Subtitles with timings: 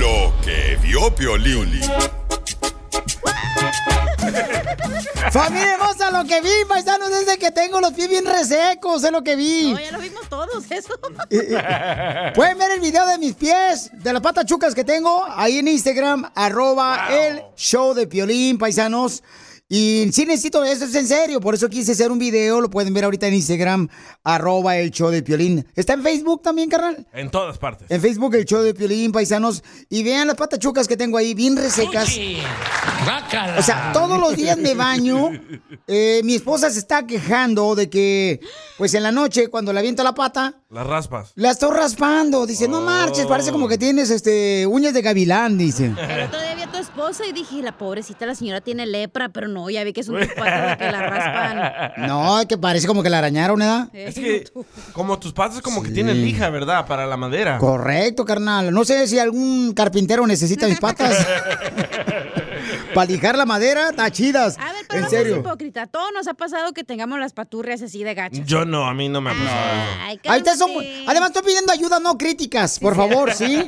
[0.00, 1.80] Lo que vio Piolín.
[5.30, 9.22] Familia hermosa, lo que vi, paisanos, desde que tengo los pies bien resecos, es lo
[9.22, 9.72] que vi.
[9.72, 10.98] No, ya lo vimos todos, eso.
[12.34, 15.68] Pueden ver el video de mis pies, de las patas chucas que tengo, ahí en
[15.68, 19.22] Instagram, arroba el show de Piolín, paisanos.
[19.72, 22.92] Y sí necesito eso, es en serio, por eso quise hacer un video, lo pueden
[22.92, 23.88] ver ahorita en Instagram,
[24.24, 25.64] arroba el show de Piolín.
[25.76, 27.06] ¿Está en Facebook también, carnal?
[27.12, 27.88] En todas partes.
[27.88, 29.62] En Facebook, el show de Piolín, paisanos.
[29.88, 32.08] Y vean las patas chucas que tengo ahí, bien resecas.
[33.58, 35.30] O sea, todos los días me baño.
[35.92, 38.40] Eh, mi esposa se está quejando de que,
[38.78, 41.32] pues en la noche, cuando le aviento la pata, Las raspas.
[41.34, 42.46] la estoy raspando.
[42.46, 45.86] Dice, no marches, parece como que tienes este uñas de gavilán, dice.
[45.86, 49.30] El otro día vi a tu esposa y dije, la pobrecita, la señora tiene lepra,
[49.30, 52.06] pero no, ya vi que son tus patas las que la raspan.
[52.08, 53.88] No, que parece como que la arañaron, ¿verdad?
[53.92, 54.44] Es que
[54.92, 56.86] como tus patas como que tienen lija, ¿verdad?
[56.86, 57.58] Para la madera.
[57.58, 58.72] Correcto, carnal.
[58.72, 61.16] No sé si algún carpintero necesita mis patas.
[62.94, 64.56] Para lijar la madera, está chidas.
[64.58, 65.38] A ver, pero en no seas serio.
[65.38, 65.86] hipócrita.
[65.86, 68.46] Todo nos ha pasado que tengamos las paturrias así de gachas.
[68.46, 69.50] Yo no, a mí no me ha pasado
[70.28, 70.70] Ahí está, son-.
[71.06, 73.66] Además, estoy pidiendo ayuda, no críticas, por favor, ¿sí?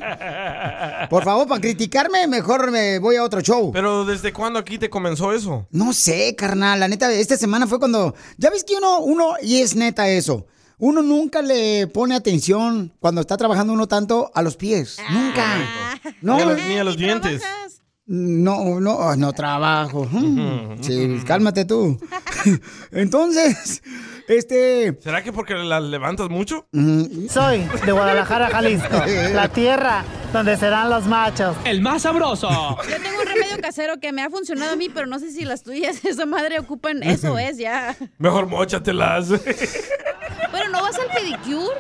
[1.11, 3.71] Por favor, para criticarme, mejor me voy a otro show.
[3.73, 5.67] Pero ¿desde cuándo aquí te comenzó eso?
[5.71, 8.15] No sé, carnal, la neta, esta semana fue cuando...
[8.39, 10.47] Ya ves que uno, uno, y es neta eso,
[10.79, 14.99] uno nunca le pone atención cuando está trabajando uno tanto a los pies.
[15.11, 15.45] Nunca.
[16.21, 17.43] No, Ni a los, ni a los dientes.
[18.07, 20.07] No, no, ah, no trabajo.
[20.11, 21.99] Mm, Sí, cálmate tú.
[22.91, 23.83] Entonces,
[24.29, 24.99] este...
[25.01, 26.67] ¿Será que porque las levantas mucho?
[27.29, 28.89] Soy de Guadalajara, Jalisco,
[29.33, 31.57] la tierra donde serán los machos.
[31.65, 32.49] El más sabroso.
[32.49, 35.45] Yo tengo un remedio casero que me ha funcionado a mí, pero no sé si
[35.45, 37.03] las tuyas, esa madre, ocupan.
[37.03, 37.97] Eso es, ya.
[38.19, 39.29] Mejor mochatelas.
[40.51, 41.77] Pero no vas al pedicure.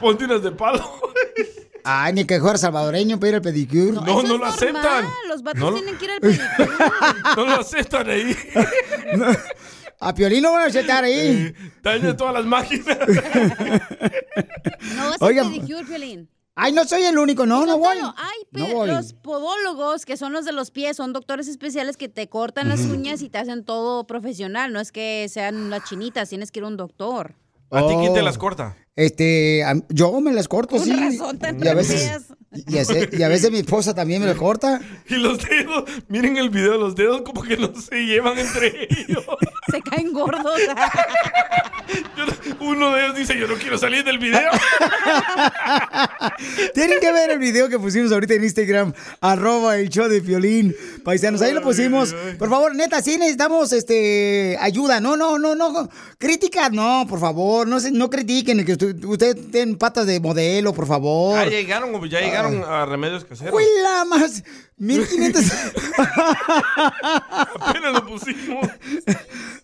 [0.00, 1.00] Ponte unas de palo.
[1.90, 3.92] Ay, ni que fuera salvadoreño para ir al pedicure.
[3.92, 5.04] No, no es lo normal, aceptan.
[5.28, 6.68] Los vatos No lo- tienen que ir al pedicure.
[7.36, 8.36] No lo aceptan ahí.
[10.00, 11.54] A Piolín no van a aceptar ahí.
[11.82, 12.98] Daña todas las máquinas.
[14.96, 15.42] No vas Oiga.
[15.42, 16.28] al pedicure, Piolín.
[16.60, 17.96] Ay, no soy el único, no, no voy.
[18.52, 18.88] Pe- No voy.
[18.88, 22.80] los podólogos, que son los de los pies, son doctores especiales que te cortan las
[22.80, 24.72] uñas y te hacen todo profesional.
[24.72, 27.34] No es que sean las chinitas, tienes que ir a un doctor.
[27.70, 28.24] ¿A ti quién te Oh.
[28.24, 28.76] las corta?
[28.96, 30.92] Este, a- yo me las corto, Con sí.
[30.92, 34.28] razón, tan y a veces, y, a veces- y a veces mi esposa también me
[34.28, 34.80] lo corta.
[35.08, 39.24] Y los dedos, miren el video, los dedos como que no se llevan entre ellos.
[39.70, 40.58] Se caen gordos.
[42.60, 44.50] Uno de ellos dice, yo no quiero salir del video.
[46.74, 50.74] Tienen que ver el video que pusimos ahorita en Instagram, arroba el show de violín.
[51.04, 52.14] Paisanos, ahí lo pusimos.
[52.38, 55.00] Por favor, neta, sí necesitamos este ayuda.
[55.00, 55.88] No, no, no, no.
[56.18, 57.66] Crítica, no, por favor.
[57.66, 61.38] No se, no critiquen que usted- ustedes tienen patas de modelo, por favor.
[61.44, 63.54] Ya llegaron, ya llegaron a remedios caseros.
[63.54, 64.42] Uy, la más.
[64.76, 65.42] 1500.
[67.60, 68.68] Apenas lo pusimos.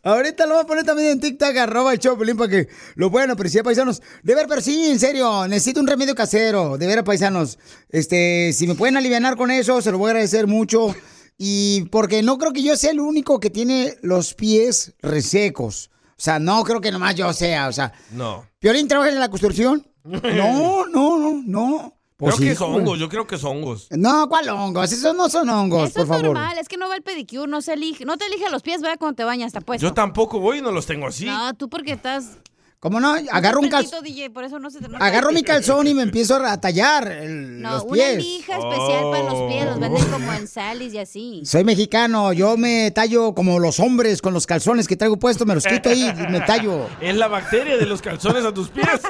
[0.03, 3.11] Ahorita lo voy a poner también en TikTok, arroba el show, Pelín, para que lo
[3.11, 4.03] puedan apreciar, paisanos.
[4.23, 7.59] De ver, pero sí, en serio, necesito un remedio casero, de ver, paisanos.
[7.89, 10.95] Este, si me pueden aliviar con eso, se lo voy a agradecer mucho.
[11.39, 15.91] Y porque no creo que yo sea el único que tiene los pies resecos.
[16.11, 17.93] O sea, no creo que nomás yo sea, o sea.
[18.13, 18.47] No.
[18.59, 19.87] ¿Piolín trabaja en la construcción?
[20.05, 21.94] No, no, no, no.
[22.17, 23.89] Pues creo que sí, son hongos, yo creo que son hongos.
[23.91, 24.93] No, ¿cuál hongos?
[24.93, 26.25] Esos no son hongos, Eso por es favor.
[26.27, 28.81] normal, es que no va el pedicure, no se elige, no te elige los pies,
[28.83, 29.85] vaya cuando te bañas, está puesto.
[29.87, 31.25] Yo tampoco voy y no los tengo así.
[31.27, 32.39] No, tú porque estás...
[32.79, 33.15] ¿Cómo no?
[33.33, 33.93] Agarro un calzón.
[33.93, 34.05] calzón.
[34.05, 34.69] DJ, por eso no
[35.01, 38.17] Agarro mi calzón y me empiezo a tallar el- No, los una pies.
[38.19, 41.43] lija especial para los pies, los venden como en Salis y así.
[41.47, 45.55] Soy mexicano, yo me tallo como los hombres con los calzones que traigo puestos, me
[45.55, 46.87] los quito ahí y me tallo.
[47.01, 48.87] Es la bacteria de los calzones a tus pies.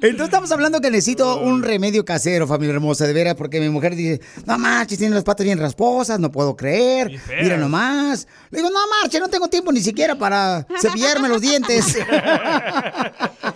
[0.00, 3.94] Entonces estamos hablando que necesito un remedio casero, familia hermosa, de veras, porque mi mujer
[3.94, 8.26] dice, no marches, tiene las patas bien rasposas, no puedo creer, mira nomás.
[8.50, 11.98] Le digo, no marches, no tengo tiempo ni siquiera para cepillarme los dientes.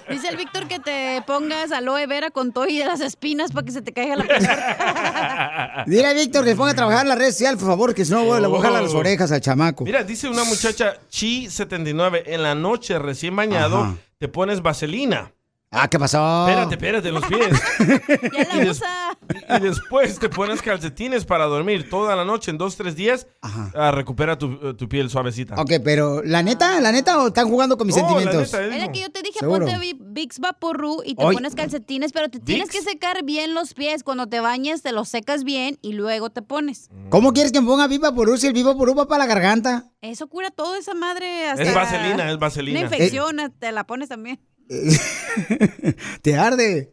[0.08, 3.64] Dice el Víctor que te pongas aloe vera con todo y de las espinas para
[3.64, 4.40] que se te caiga la piel.
[5.86, 8.04] Dile a Víctor que se ponga a trabajar en la red social, por favor, que
[8.04, 9.84] si no voy a las orejas al chamaco.
[9.84, 13.96] Mira, dice una muchacha Chi79, en la noche recién bañado Ajá.
[14.18, 15.32] te pones vaselina.
[15.72, 16.48] Ah, ¿qué pasó?
[16.48, 17.48] Espérate, espérate, los pies.
[18.32, 19.16] Ya Y la des- usa.
[19.56, 23.70] Y después te pones calcetines para dormir toda la noche, en dos, tres días, Ajá.
[23.76, 25.54] ah, recupera tu, eh, tu piel suavecita.
[25.60, 26.80] Ok, pero ¿la neta?
[26.80, 28.52] ¿La neta o están jugando con mis No, la sentimientos?
[28.52, 28.92] neta, Es la dijo.
[28.92, 29.64] que yo te dije, Seguro.
[29.66, 32.84] ponte Vi- Vicks Vaporru y te pones calcetines, pero te tienes ¿Vicks?
[32.84, 34.02] que secar bien los pies.
[34.02, 36.90] Cuando te bañes, te los secas bien y luego te pones.
[37.10, 39.84] ¿Cómo quieres que me ponga Viva Porú si el Viva Porú va para la garganta?
[40.02, 41.48] Eso cura toda esa madre.
[41.48, 42.80] Hasta Es vaselina, es Una vaselina.
[42.80, 44.40] infección, te la pones también.
[46.22, 46.90] Te arde.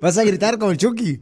[0.00, 1.20] Vas a gritar como el Chucky.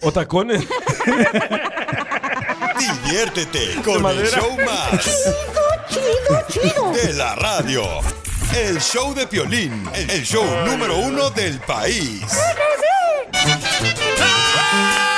[0.00, 0.62] O tacones.
[2.78, 5.04] Diviértete con el show más.
[5.88, 7.82] Chido, chido, De la radio.
[8.54, 12.22] El show de Piolín, el show número uno del país.
[14.22, 15.15] ¡Ay,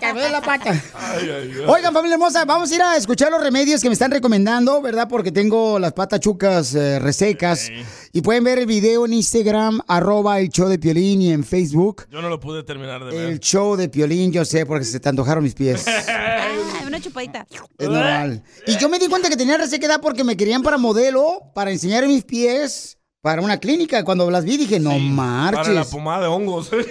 [0.00, 0.72] la pata!
[1.66, 5.08] Oigan, familia hermosa, vamos a ir a escuchar los remedios que me están recomendando, ¿verdad?
[5.08, 7.70] Porque tengo las patas chucas eh, resecas.
[8.12, 12.06] Y pueden ver el video en Instagram, arroba el show de Piolín y en Facebook.
[12.10, 13.40] Yo no lo pude terminar de El ver.
[13.40, 15.84] show de Piolín, yo sé, porque se te antojaron mis pies.
[16.06, 17.46] Ah, una chupadita.
[17.78, 18.42] Es normal.
[18.66, 22.06] Y yo me di cuenta que tenía resequedad porque me querían para modelo, para enseñar
[22.06, 24.04] mis pies, para una clínica.
[24.04, 25.86] Cuando las vi dije, no Para la marches.
[25.88, 26.70] pomada de hongos.
[26.74, 26.86] El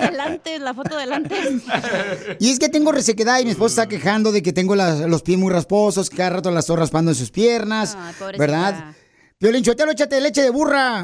[0.00, 1.36] delante, la foto delante.
[2.40, 5.20] Y es que tengo resequedad y mi esposa está quejando de que tengo las- los
[5.22, 7.94] pies muy rasposos, que cada rato las estoy raspando en sus piernas.
[8.18, 8.38] Pobrecita.
[8.38, 8.94] ¿Verdad?
[9.36, 11.02] Piolín, Chotelo, échate leche de burra.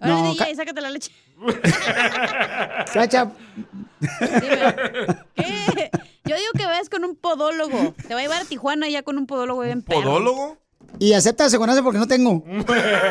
[0.00, 1.12] No, DJ, ca- sácate la leche.
[5.36, 5.90] ¿Qué?
[6.24, 7.94] Yo digo que vayas con un podólogo.
[8.08, 10.02] Te va a llevar a Tijuana ya con un podólogo bien perro.
[10.02, 10.58] ¿Podólogo?
[10.98, 12.44] Y acepta aseguranza porque no tengo.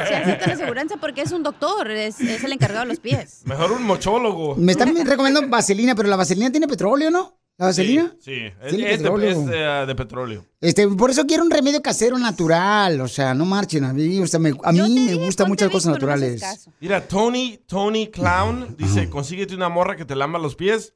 [0.08, 3.42] Sí, acepta la aseguranza porque es un doctor, es, es el encargado de los pies.
[3.46, 4.56] Mejor un mochólogo.
[4.56, 7.38] Me están recomendando vaselina, pero la vaselina tiene petróleo, ¿no?
[7.58, 8.16] ¿La vaselina?
[8.20, 8.34] Sí,
[8.64, 9.30] es, Tiene es de, petróleo.
[9.30, 10.46] es de, de petróleo.
[10.60, 13.00] Este, por eso quiero un remedio casero natural.
[13.02, 13.84] O sea, no marchen.
[13.84, 16.42] A mí, o sea, me, a mí me gustan muchas cosas no naturales.
[16.80, 20.96] Mira, Tony, Tony Clown dice, consíguete una morra que te lamba los pies.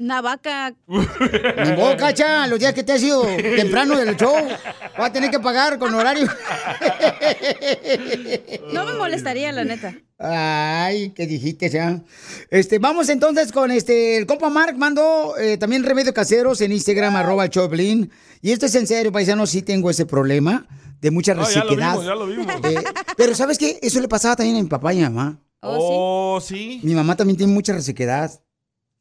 [0.00, 0.74] Una vaca.
[0.88, 4.34] Ni modo, cacha, los días que te has ido temprano del show,
[4.98, 6.26] va a tener que pagar con horario.
[8.72, 9.94] No me molestaría, la neta.
[10.18, 12.00] Ay, ¿qué dijiste ya?
[12.50, 17.16] Este, vamos entonces con este, el compa Mark mandó eh, también remedios caseros en Instagram,
[17.16, 18.10] arroba Choplin.
[18.40, 20.66] Y esto es en serio, paisano, sí tengo ese problema
[21.00, 21.90] de mucha Ah, ya lo resequedad.
[21.92, 22.46] vimos, ya lo vimos.
[22.64, 22.84] Eh,
[23.16, 23.78] pero ¿sabes qué?
[23.82, 25.38] Eso le pasaba también a mi papá y a mi mamá.
[25.60, 26.80] Oh, Oh, sí.
[26.82, 28.30] Mi mamá también tiene mucha resequedad.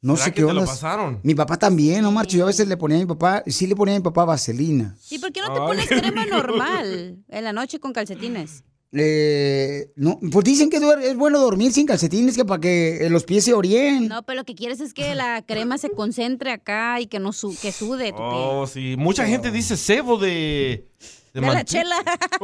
[0.01, 0.65] No ¿Será sé qué te lo onda.
[0.65, 1.19] pasaron?
[1.23, 2.37] Mi papá también, no marcho.
[2.37, 4.95] Yo a veces le ponía a mi papá, sí le ponía a mi papá vaselina.
[5.01, 5.15] sí.
[5.15, 5.67] ¿Y por qué no te Ay.
[5.67, 8.63] pones crema normal en la noche con calcetines?
[8.91, 13.23] Eh, no, pues dicen que es bueno dormir sin calcetines que para que eh, los
[13.23, 14.07] pies se orien.
[14.07, 17.31] No, pero lo que quieres es que la crema se concentre acá y que no
[17.33, 18.27] su que sude tu piel.
[18.33, 18.95] Oh, sí.
[18.97, 20.87] Mucha gente dice cebo de...
[21.33, 21.95] De la chela.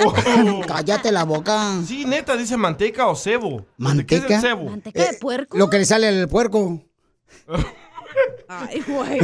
[0.06, 0.14] Oh.
[0.68, 1.82] Cállate la boca.
[1.88, 3.66] Sí, neta, dice manteca o cebo.
[3.78, 4.42] ¿De qué es el ¿Manteca?
[4.42, 4.64] cebo?
[4.70, 5.58] ¿Manteca de puerco?
[5.58, 6.84] Eh, Lo que le sale al puerco.
[8.48, 9.20] Ay, güey.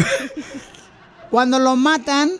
[1.29, 2.31] Cuando lo matan,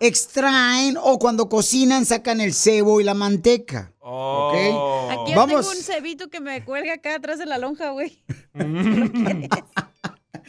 [0.00, 3.92] extraen o cuando cocinan sacan el cebo y la manteca.
[4.00, 5.08] Oh.
[5.10, 5.66] Aquí yo Vamos.
[5.66, 8.18] tengo un cebito que me cuelga acá atrás de la lonja, güey.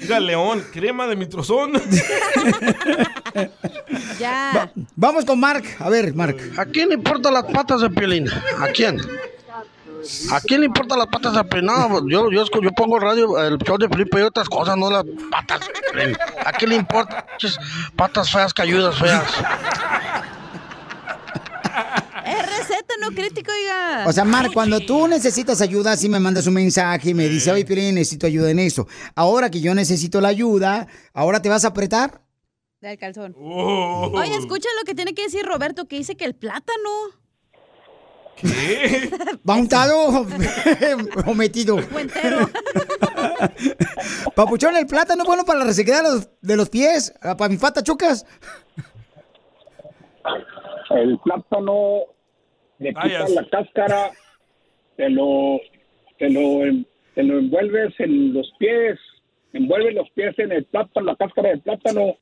[0.01, 1.73] Mira, León, crema de mitrozón.
[4.19, 4.71] Ya.
[4.95, 5.63] Vamos con Mark.
[5.79, 6.37] A ver, Mark.
[6.57, 8.27] ¿A quién le importan las patas de Piolín?
[8.57, 8.99] ¿A quién?
[10.31, 11.67] ¿A quién le importan las patas Piolín?
[11.67, 15.03] No, yo, yo, yo pongo radio, el show de Felipe y otras cosas, no las
[15.29, 15.61] patas.
[16.45, 17.23] ¿A quién le importan?
[17.37, 17.57] Chis,
[17.95, 19.23] Patas feas, cayudas feas.
[22.25, 24.05] Es receta, no crítico, oiga.
[24.07, 27.51] O sea, Mar, cuando tú necesitas ayuda, sí me mandas un mensaje y me dice,
[27.51, 28.87] oye, Piolín, necesito ayuda en eso.
[29.15, 32.21] Ahora que yo necesito la ayuda, ¿ahora te vas a apretar?
[32.81, 33.35] Del calzón.
[33.37, 34.11] Oh.
[34.13, 36.89] Oye, escucha lo que tiene que decir Roberto, que dice que el plátano.
[38.41, 39.09] ¿Qué?
[39.47, 40.25] ¿Va untado
[41.25, 41.77] o metido?
[44.35, 47.49] Papuchón, el plátano es bueno para la resequedad de los, de los pies, ah, para
[47.49, 48.25] mi fata chucas.
[50.91, 51.99] El plátano
[52.79, 54.11] le quitas la cáscara,
[54.97, 55.59] te lo,
[56.17, 58.97] te lo, en- te lo envuelves en los pies,
[59.53, 62.15] envuelves los pies en el plátano, la cáscara del plátano,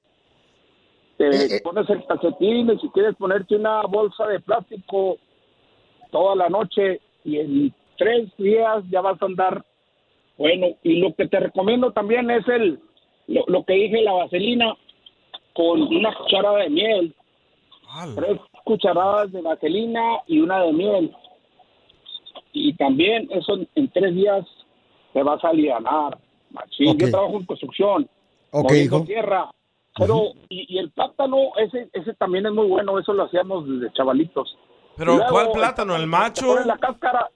[1.17, 5.17] te pones el calcetín y si quieres ponerte una bolsa de plástico
[6.11, 9.65] toda la noche y en tres días ya vas a andar
[10.37, 10.67] bueno.
[10.83, 12.79] Y lo que te recomiendo también es el,
[13.27, 14.75] lo, lo que dije, la vaselina
[15.53, 17.15] con una cucharada de miel
[18.15, 21.15] tres cucharadas de vaselina y una de miel.
[22.53, 24.45] Y también eso en, tres días
[25.13, 26.17] te vas a alivianar.
[26.51, 26.89] machín.
[26.89, 26.99] Ok.
[26.99, 28.09] Yo trabajo en construcción,
[28.51, 29.03] Ok, hijo.
[29.03, 29.51] tierra.
[29.97, 33.91] Pero, y, y el plátano, ese, ese también es muy bueno, eso lo hacíamos desde
[33.93, 34.55] chavalitos.
[34.97, 35.95] Pero, luego, ¿cuál plátano?
[35.95, 36.47] ¿El macho?
[36.47, 37.29] pones la cáscara.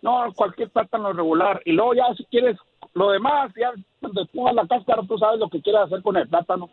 [0.00, 1.60] No, cualquier plátano regular.
[1.64, 2.56] Y luego ya si quieres
[2.94, 6.28] lo demás, ya cuando pongas la cáscara, tú sabes lo que quieres hacer con el
[6.28, 6.70] plátano.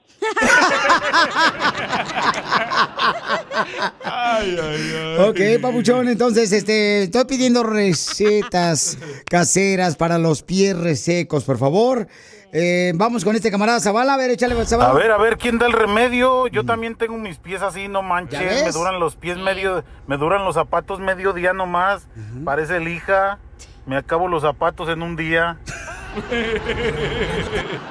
[4.04, 5.30] Ay, ay, ay.
[5.30, 8.98] Ok, papuchón, entonces este, estoy pidiendo recetas
[9.30, 12.08] caseras para los pies resecos, por favor.
[12.52, 14.92] Eh, vamos con este camarada Zavala, a ver, échale Zavala.
[14.92, 16.48] A ver, a ver, ¿quién da el remedio?
[16.48, 18.64] Yo también tengo mis pies así, no ¿Ya manches.
[18.64, 22.08] Me duran los pies medio, me duran los zapatos medio día nomás.
[22.44, 23.40] Parece lija.
[23.86, 25.58] Me acabo los zapatos en un día.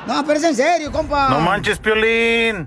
[0.06, 1.28] No, pero es en serio, compa.
[1.28, 2.66] No manches, Piolín.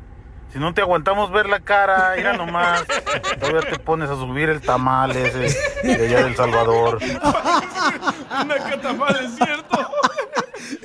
[0.53, 2.83] Si no te aguantamos ver la cara, mira nomás.
[3.39, 6.99] Todavía te pones a subir el tamal ese de allá del Salvador.
[8.43, 9.89] Una catamal, es cierto.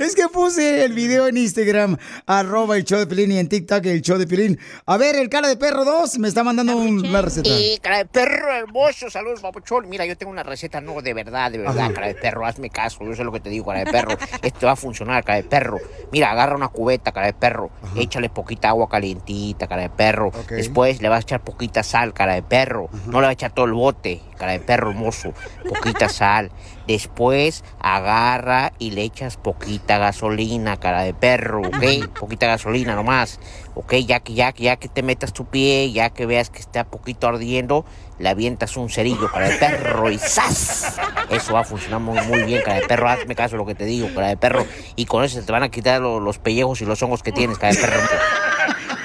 [0.02, 3.85] Es que puse el video en Instagram, arroba el show de Pilín y en TikTok
[3.87, 4.59] el show de Pilín.
[4.87, 7.49] A ver, el cara de perro 2 me está mandando un- una receta.
[7.49, 9.88] Y cara de perro hermoso, saludos papuchón.
[9.88, 11.92] Mira, yo tengo una receta, no, de verdad, de verdad, Ajá.
[11.94, 14.16] cara de perro, hazme caso, yo sé lo que te digo, cara de perro.
[14.42, 15.78] Esto va a funcionar, cara de perro.
[16.11, 20.32] Mira, agarra una cubeta, cara de perro, échale poquita agua calientita, cara de perro.
[20.50, 22.88] Después le vas a echar poquita sal, cara de perro.
[23.06, 25.32] No le vas a echar todo el bote, cara de perro hermoso.
[25.68, 26.50] Poquita sal.
[26.93, 32.13] Después agarra y le echas poquita gasolina, cara de perro, ¿ok?
[32.21, 33.41] Poquita gasolina nomás.
[33.75, 36.59] Ok, ya que, ya que, ya que te metas tu pie, ya que veas que
[36.59, 37.87] está poquito ardiendo,
[38.19, 40.97] le avientas un cerillo, cara de perro, y ¡zas!
[41.31, 43.09] Eso va a funcionar muy, muy bien, cara de perro.
[43.09, 44.67] Hazme caso de lo que te digo, cara de perro.
[44.95, 47.33] Y con eso se te van a quitar lo- los pellejos y los hongos que
[47.33, 48.01] tienes, cara de perro.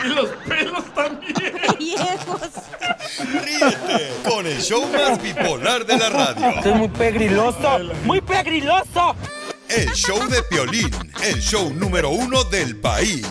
[0.05, 1.33] Y los pelos también.
[1.79, 2.41] Viejos.
[3.19, 6.49] Ríete con el show más bipolar de la radio.
[6.49, 9.15] Esto es muy pegriloso, muy pegriloso.
[9.69, 10.89] El show de Piolín,
[11.23, 13.25] el show número uno del país.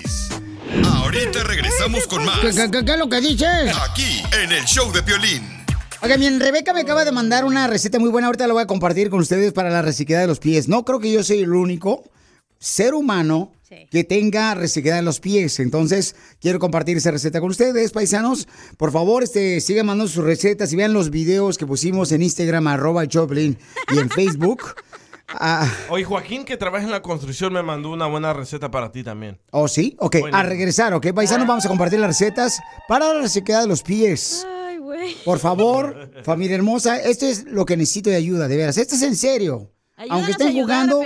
[0.85, 2.41] Ahorita regresamos con más.
[2.41, 3.75] ¿Qué, qué- qué- qué es lo que dices?
[3.89, 5.65] Aquí, en el show de Piolín.
[6.03, 8.27] Oiga, bien, Rebeca me acaba de mandar una receta muy buena.
[8.27, 10.69] Ahorita la voy a compartir con ustedes para la resequedad de los pies.
[10.69, 12.05] No creo que yo soy el único
[12.59, 13.53] ser humano
[13.91, 15.61] que tenga resequedad en los pies.
[15.61, 18.47] Entonces, quiero compartir esa receta con ustedes, paisanos.
[18.77, 22.67] Por favor, este, sigan mandando sus recetas y vean los videos que pusimos en Instagram,
[22.69, 23.59] arroba Choplin,
[23.95, 24.63] y en Facebook.
[25.29, 29.03] Ah, Oye, Joaquín, que trabaja en la construcción, me mandó una buena receta para ti
[29.03, 29.41] también.
[29.51, 29.97] ¿Oh, sí?
[29.99, 30.37] Ok, Bueno.
[30.37, 31.09] a regresar, ¿ok?
[31.13, 34.47] Paisanos, vamos a compartir las recetas para la resequedad de los pies.
[34.49, 35.17] Ay, güey.
[35.25, 38.79] Por favor, familia hermosa, esto es lo que necesito de ayuda, de veras.
[38.79, 39.73] Esto es en serio.
[39.97, 41.03] Ayúdanos Aunque estén a jugando.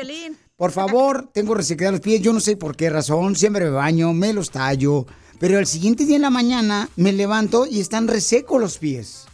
[0.60, 2.20] Por favor, tengo resequedad de los pies.
[2.20, 3.34] Yo no sé por qué razón.
[3.34, 5.06] Siempre me baño, me los tallo.
[5.38, 9.24] Pero el siguiente día en la mañana me levanto y están resecos los pies.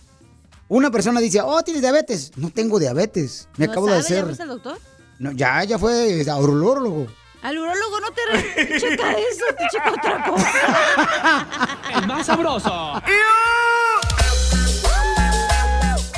[0.68, 2.30] Una persona dice, oh, tienes diabetes.
[2.36, 3.48] No tengo diabetes.
[3.56, 4.02] Me ¿No acabo de sabe?
[4.02, 4.24] ¿Ya hacer.
[4.26, 4.78] fuiste al doctor?
[5.18, 7.08] No, ya, ya fue a urolólogo.
[7.42, 11.68] Al urólogo no te checa eso, te checa otra cosa.
[12.00, 13.02] El más sabroso.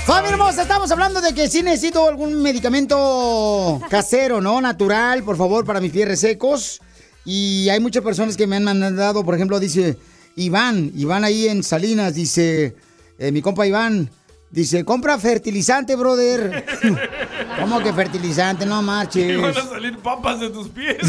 [0.08, 4.58] Familia hermosa, estamos hablando de que si necesito algún medicamento casero, ¿no?
[4.58, 6.80] Natural, por favor, para mis pies resecos.
[7.26, 9.98] Y hay muchas personas que me han mandado, por ejemplo, dice
[10.34, 12.74] Iván, Iván ahí en Salinas, dice,
[13.18, 14.08] eh, mi compa Iván,
[14.50, 16.64] dice, compra fertilizante, brother.
[17.60, 18.64] ¿Cómo que fertilizante?
[18.66, 19.40] No Y marches.
[19.40, 20.96] van a salir papas de tus pies.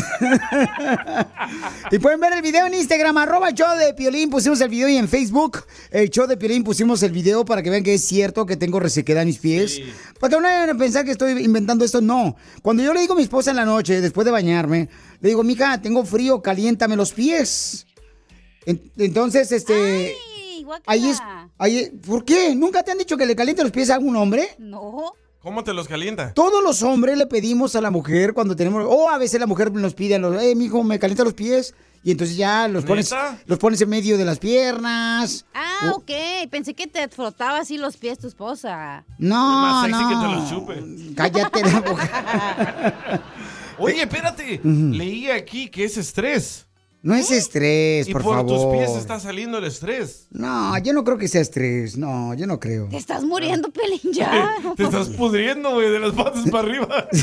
[1.91, 4.87] Y pueden ver el video en Instagram, arroba el show de Piolín, pusimos el video
[4.87, 8.03] y en Facebook, el show de Piolín, pusimos el video para que vean que es
[8.05, 9.81] cierto que tengo resequedad en mis pies.
[10.19, 12.35] Para que no vayan a pensar que estoy inventando esto, no.
[12.61, 14.89] Cuando yo le digo a mi esposa en la noche, después de bañarme,
[15.21, 17.87] le digo, mija, tengo frío, caliéntame los pies.
[18.65, 20.15] En- Entonces, este...
[20.85, 21.19] ahí es,
[21.57, 22.55] ahí, ¿por qué?
[22.55, 24.55] ¿Nunca te han dicho que le caliente los pies a algún hombre?
[24.57, 25.13] No.
[25.41, 26.33] ¿Cómo te los calienta?
[26.33, 29.71] Todos los hombres le pedimos a la mujer cuando tenemos, o a veces la mujer
[29.71, 31.73] nos pide, a los, eh, mijo, me calienta los pies.
[32.01, 33.37] Y entonces ya los pones, ¿Neta?
[33.45, 35.45] los pones en medio de las piernas.
[35.53, 36.09] Ah, ok.
[36.49, 39.03] Pensé que te frotaba así los pies tu esposa.
[39.17, 40.09] No, Es más sexy no.
[40.09, 41.13] que te los chupe.
[41.15, 43.21] Cállate la boca.
[43.79, 44.61] Oye, espérate.
[44.63, 46.67] Leí aquí que es estrés.
[47.01, 48.47] No es estrés, y por, por favor.
[48.51, 50.27] tus pies está saliendo el estrés.
[50.31, 51.97] No, yo no creo que sea estrés.
[51.97, 52.89] No, yo no creo.
[52.89, 54.53] Te estás muriendo, Pelín, ya.
[54.75, 57.07] Te estás pudriendo, güey, de las patas para arriba.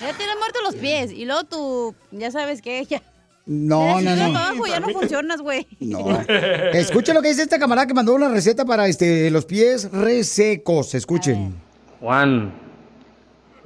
[0.00, 1.12] Ya tienes muerto los pies.
[1.12, 3.02] Y luego tú, ya sabes que ya.
[3.46, 4.24] No, no, no.
[4.38, 5.66] abajo ya no funcionas, güey.
[5.80, 6.20] No.
[6.72, 10.94] Escucha lo que dice esta camarada que mandó una receta para este los pies resecos.
[10.94, 11.54] Escuchen.
[12.00, 12.52] Juan,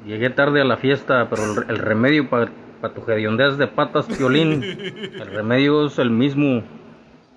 [0.06, 2.52] llegué tarde a la fiesta, pero el remedio para
[2.94, 6.62] tu hediondez de patas, Piolín, el remedio es el mismo.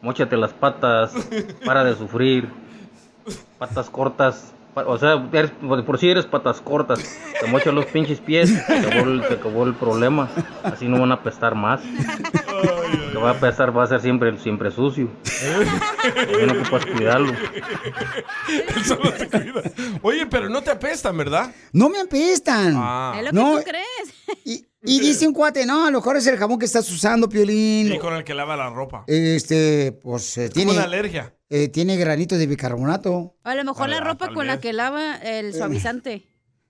[0.02, 1.14] Móchate las patas,
[1.66, 2.50] para de sufrir.
[3.60, 7.20] Patas cortas, o sea, eres- de por sí eres patas cortas.
[7.40, 10.28] Te mochas los pinches pies, se acabó, el, se acabó el problema.
[10.64, 11.82] Así no van a apestar más.
[11.86, 15.08] Lo que va a apestar va a ser siempre, siempre sucio.
[15.24, 17.34] Así no ocupas cuidarlo.
[18.48, 19.62] Él solo se cuida.
[20.02, 21.54] Oye, pero no te apestan, ¿verdad?
[21.74, 22.74] No me apestan.
[22.76, 23.14] Ah.
[23.18, 24.42] Es lo que No, tú crees.
[24.46, 27.88] Y dice un cuate, no, a lo mejor es el jabón que estás usando, Piolín.
[27.90, 29.04] Sí, con el que lava la ropa.
[29.08, 30.72] Este, pues eh, tiene.
[30.72, 31.36] una alergia.
[31.50, 33.36] eh, tiene granitos de bicarbonato.
[33.44, 36.24] A lo mejor la ropa con la que lava el suavizante.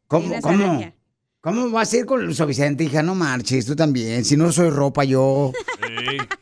[0.07, 0.39] ¿Cómo?
[0.41, 0.63] ¿Cómo?
[0.63, 0.95] alergia.
[1.43, 3.01] ¿Cómo va a ser con el suavizante, hija?
[3.01, 4.23] No marches, tú también.
[4.25, 5.51] Si no soy ropa yo.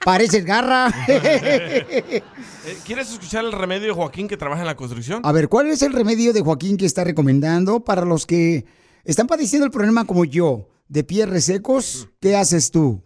[0.04, 0.92] Pareces garra.
[2.66, 5.22] Eh, ¿Quieres escuchar el remedio de Joaquín que trabaja en la construcción?
[5.24, 8.66] A ver, ¿cuál es el remedio de Joaquín que está recomendando para los que
[9.06, 12.10] están padeciendo el problema como yo, de pies resecos?
[12.20, 13.02] ¿Qué haces tú?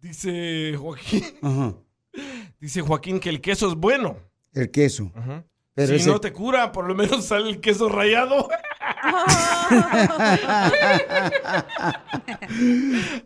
[0.00, 1.24] Dice Joaquín.
[1.42, 1.74] Ajá.
[2.60, 4.16] Dice Joaquín que el queso es bueno.
[4.54, 5.12] El queso.
[5.74, 8.48] Pero si ese- no te cura, por lo menos sale el queso rayado.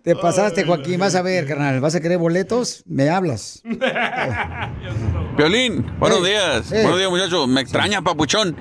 [0.03, 0.99] Te pasaste, Joaquín.
[0.99, 1.81] Vas a ver, carnal.
[1.81, 2.83] ¿Vas a querer boletos?
[2.87, 3.63] Me hablas.
[5.37, 6.73] Violín, buenos Eh, días.
[6.73, 6.83] eh.
[6.83, 7.49] Buenos días, muchachos.
[7.49, 8.57] Me extraña, papuchón.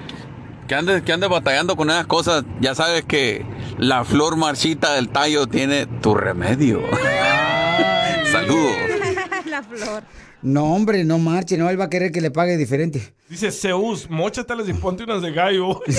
[0.68, 2.44] Que andes, que andes batallando con esas cosas.
[2.60, 3.46] Ya sabes que
[3.78, 6.82] la flor marchita del tallo tiene tu remedio.
[8.32, 8.74] Saludos.
[9.46, 10.04] la flor.
[10.42, 11.58] No, hombre, no marche.
[11.58, 13.14] No, él va a querer que le pague diferente.
[13.30, 15.82] Dice Zeus, mochatelas y ponte unas de gallo.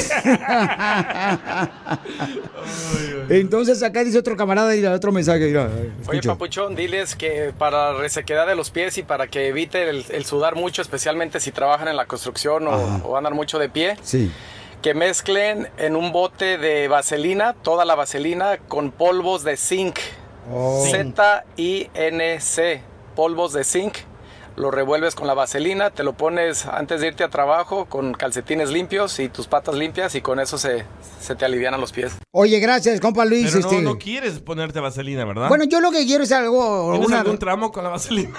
[3.28, 5.46] Entonces acá dice otro camarada y otro mensaje.
[5.46, 5.68] Mira,
[6.06, 6.22] Oye.
[6.22, 10.24] Papuchón, diles que para la resequedad de los pies y para que evite el, el
[10.24, 12.72] sudar mucho, especialmente si trabajan en la construcción o,
[13.04, 14.30] o andan mucho de pie, Sí.
[14.82, 19.98] Que mezclen en un bote de vaselina, toda la vaselina, con polvos de zinc.
[20.52, 20.84] Oh.
[20.90, 22.82] Z-I-N-C,
[23.14, 23.96] polvos de zinc.
[24.56, 28.70] Lo revuelves con la vaselina, te lo pones antes de irte a trabajo con calcetines
[28.70, 30.84] limpios y tus patas limpias y con eso se,
[31.20, 32.14] se te alivianan los pies.
[32.32, 33.52] Oye, gracias, compa Luis.
[33.52, 33.82] Pero no, este...
[33.82, 35.48] no quieres ponerte vaselina, ¿verdad?
[35.48, 36.90] Bueno, yo lo que quiero es algo.
[36.90, 38.36] ¿Tienes Una, algún tramo con la vaselina?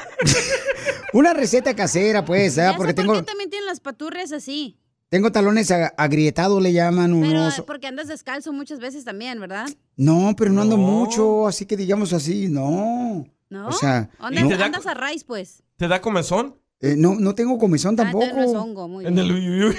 [1.13, 2.55] una receta casera, pues.
[2.55, 4.77] Ya porque por tengo, qué también tienen las paturrias así.
[5.09, 7.61] Tengo talones agrietados, le llaman Pero unos.
[7.67, 9.67] porque andas descalzo muchas veces también, ¿verdad?
[9.95, 13.25] No, pero no ando mucho, así que digamos así, no.
[13.49, 13.67] ¿No?
[13.67, 15.63] O sea, ¿Dónde no, andas a raíz, pues?
[15.77, 16.55] ¿Te da comezón?
[16.81, 18.25] eh, no, no tengo comezón Ah, tampoco.
[18.27, 19.25] no es hongo, muy En bien.
[19.25, 19.75] el uyuyuy.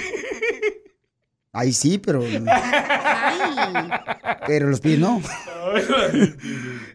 [1.53, 2.21] Ahí sí, pero.
[4.47, 5.21] pero los pies no.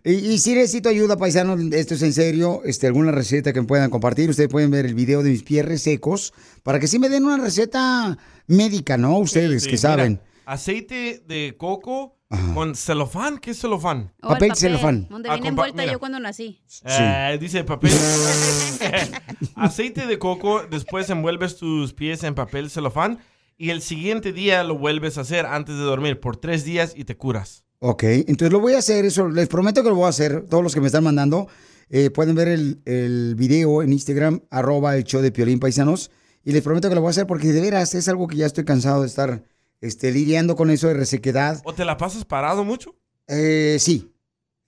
[0.05, 1.61] Y, y sí necesito ayuda, paisanos.
[1.73, 2.63] Esto es en serio.
[2.65, 4.31] Este, alguna receta que me puedan compartir.
[4.31, 7.43] Ustedes pueden ver el video de mis pies resecos para que sí me den una
[7.43, 8.17] receta
[8.47, 9.19] médica, ¿no?
[9.19, 10.21] Ustedes Sí, que mira, saben.
[10.47, 12.17] aceite de coco
[12.55, 13.39] con celofán.
[13.39, 14.13] ¿Qué es celofán?
[14.23, 15.07] O el Papel celofán.
[15.11, 15.93] Donde Ah, viene pa- envuelta mira.
[15.93, 16.61] yo cuando nací.
[16.85, 17.93] Eh, dice papel.
[19.55, 23.19] Aceite de coco, después envuelves tus pies en papel celofán
[23.59, 27.05] y el siguiente día lo vuelves a hacer antes de dormir por tres días y
[27.05, 27.65] te curas.
[27.79, 30.47] Ok, entonces lo voy a hacer, eso les prometo que lo voy a hacer.
[30.49, 31.49] Todos los que me están mandando
[31.89, 36.11] eh, pueden ver el, el video en Instagram, arroba el show de Piolín Paisanos.
[36.45, 38.47] Y les prometo que lo voy a hacer porque de veras es algo que ya
[38.47, 39.43] estoy cansado de estar
[39.81, 41.61] este, lidiando con eso de resequedad.
[41.65, 42.95] ¿O te la pasas parado mucho?
[43.27, 44.13] Eh, sí,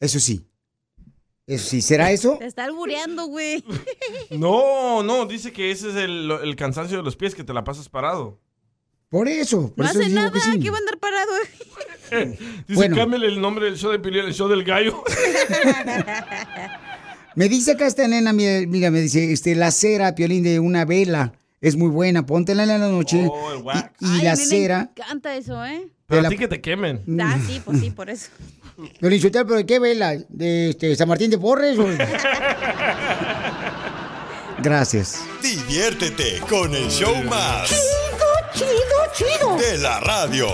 [0.00, 0.44] eso sí.
[1.46, 2.36] Eso sí, ¿será eso?
[2.38, 3.64] Te está albureando, güey.
[4.30, 7.64] No, no, dice que ese es el, el cansancio de los pies, que te la
[7.64, 8.38] pasas parado.
[9.10, 10.60] Por eso, por No eso hace nada, que sí.
[10.60, 11.32] ¿qué va a andar parado?
[12.66, 12.96] Dice, Bueno.
[12.96, 15.02] cámbiale el nombre del show de Piolín, el show del gallo.
[17.34, 20.84] Me dice acá esta nena, mira, mira, me dice, este, la cera, Piolín, de una
[20.84, 23.28] vela, es muy buena, póntela en la noche.
[23.30, 23.90] Oh, el wax.
[24.00, 25.86] y Ay, la cera, Me encanta eso, ¿eh?
[26.06, 27.02] Pero a ti que te quemen.
[27.20, 28.30] Ah, sí, pues sí, por eso.
[29.00, 30.16] Piolín Sotelo, ¿pero de qué vela?
[30.28, 31.78] ¿De este, San Martín de Porres?
[31.78, 31.86] o-
[34.60, 35.20] Gracias.
[35.40, 37.70] Diviértete con el show más.
[39.18, 39.56] Chido.
[39.56, 40.46] De la radio.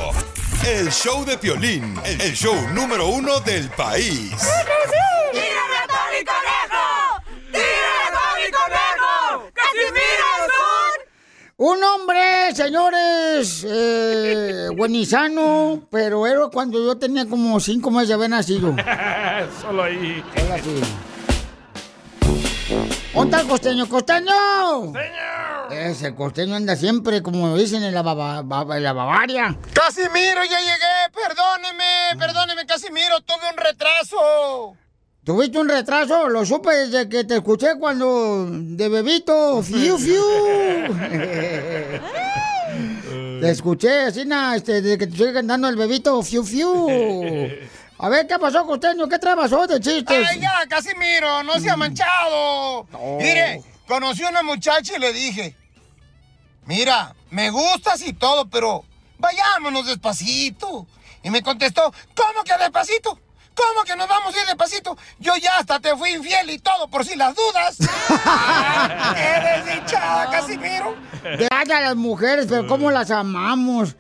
[0.66, 2.00] El show de Piolín.
[2.02, 4.30] El show número uno del país.
[5.32, 7.20] ¡Tírame a Tony Conejo!
[7.52, 9.50] ¡Tírame a Tony Conejo!
[9.52, 10.52] ¡Casimiro es
[11.58, 11.74] un...
[11.76, 18.30] Un hombre, señores, eh, buenizano, pero era cuando yo tenía como cinco meses de haber
[18.30, 18.74] nacido.
[19.60, 20.24] Solo ahí.
[20.34, 20.80] Solo así.
[23.12, 23.86] ¿Dónde está el costeño?
[23.90, 24.92] ¡Costeño!
[25.70, 29.56] Ese costeño anda siempre, como dicen, en la, baba- baba- en la Bavaria.
[29.72, 34.76] Casimiro, ya llegué, perdóneme, perdóneme, Casimiro, tuve un retraso.
[35.24, 36.28] ¿Tuviste un retraso?
[36.28, 39.62] Lo supe desde que te escuché cuando de bebito.
[39.62, 40.22] Fiu, fiu.
[43.40, 46.22] te escuché, así, este, desde que te estoy cantando el bebito.
[46.22, 46.88] Fiu, fiu.
[47.98, 49.08] A ver, ¿qué pasó, costeño?
[49.08, 50.26] ¿Qué trabajó de chistes?
[50.28, 52.86] Ay, ya, Casimiro, no se ha manchado.
[53.18, 55.56] Mire, conocí a una muchacha y le dije,
[56.66, 58.84] mira, me gustas y todo, pero
[59.18, 60.86] vayámonos despacito.
[61.22, 63.18] Y me contestó, ¿cómo que despacito?
[63.54, 64.98] ¿Cómo que nos vamos a ir despacito?
[65.20, 67.78] Yo ya hasta te fui infiel y todo, por si las dudas.
[69.14, 70.96] ¡Qué desdichada, Casimiro!
[71.50, 73.96] A las mujeres, pero cómo las amamos.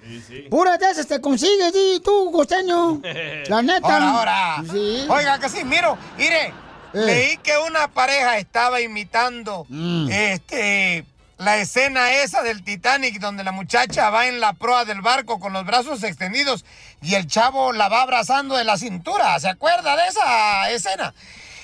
[0.50, 3.00] Puras de esas te consigues, di tú, costeño.
[3.46, 3.94] La neta.
[3.94, 4.64] Ahora, ahora.
[4.70, 5.06] Sí.
[5.08, 6.52] Oiga, Casimiro, mire,
[6.94, 9.66] leí que una pareja estaba imitando
[10.10, 11.04] este
[11.38, 15.52] la escena esa del Titanic donde la muchacha va en la proa del barco con
[15.52, 16.64] los brazos extendidos
[17.02, 19.38] y el chavo la va abrazando de la cintura.
[19.40, 21.14] ¿Se acuerda de esa escena?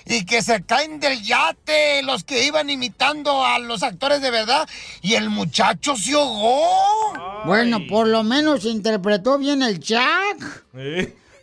[0.07, 4.69] Y que se caen del yate los que iban imitando a los actores de verdad
[5.03, 7.45] y el muchacho se ahogó.
[7.45, 10.65] Bueno, por lo menos interpretó bien el Jack.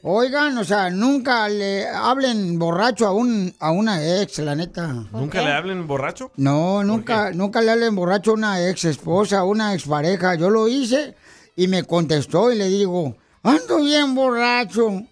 [0.09, 4.87] Oigan, o sea, nunca le hablen borracho a un a una ex, la neta.
[5.11, 6.31] ¿Nunca le hablen borracho?
[6.37, 10.35] No, nunca, nunca le hablen borracho a una ex esposa, a una ex pareja.
[10.35, 11.13] Yo lo hice
[11.57, 15.03] y me contestó y le digo, ando bien borracho.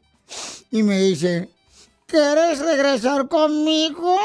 [0.72, 1.50] Y me dice,
[2.08, 4.16] ¿quieres regresar conmigo?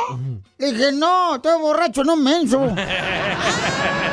[0.56, 2.60] Le dije, no, estoy borracho, no menso.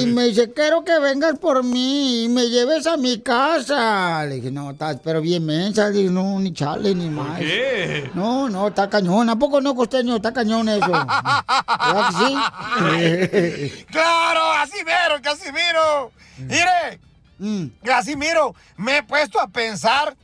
[0.00, 4.24] Y me dice, quiero que vengas por mí y me lleves a mi casa.
[4.26, 5.88] Le dije, no, estás pero bien mensa.
[5.88, 7.38] Le dije, no, ni chale, ni más.
[7.38, 8.10] qué?
[8.14, 9.28] No, no, está cañón.
[9.30, 10.16] ¿A poco no, costeño?
[10.16, 10.90] Está cañón eso.
[10.92, 13.84] ¿Verdad que sí?
[13.90, 16.12] ¡Claro, Casimiro, Casimiro!
[16.38, 17.00] Mire,
[17.38, 17.66] Mm.
[17.82, 20.16] Casimiro, me he puesto a pensar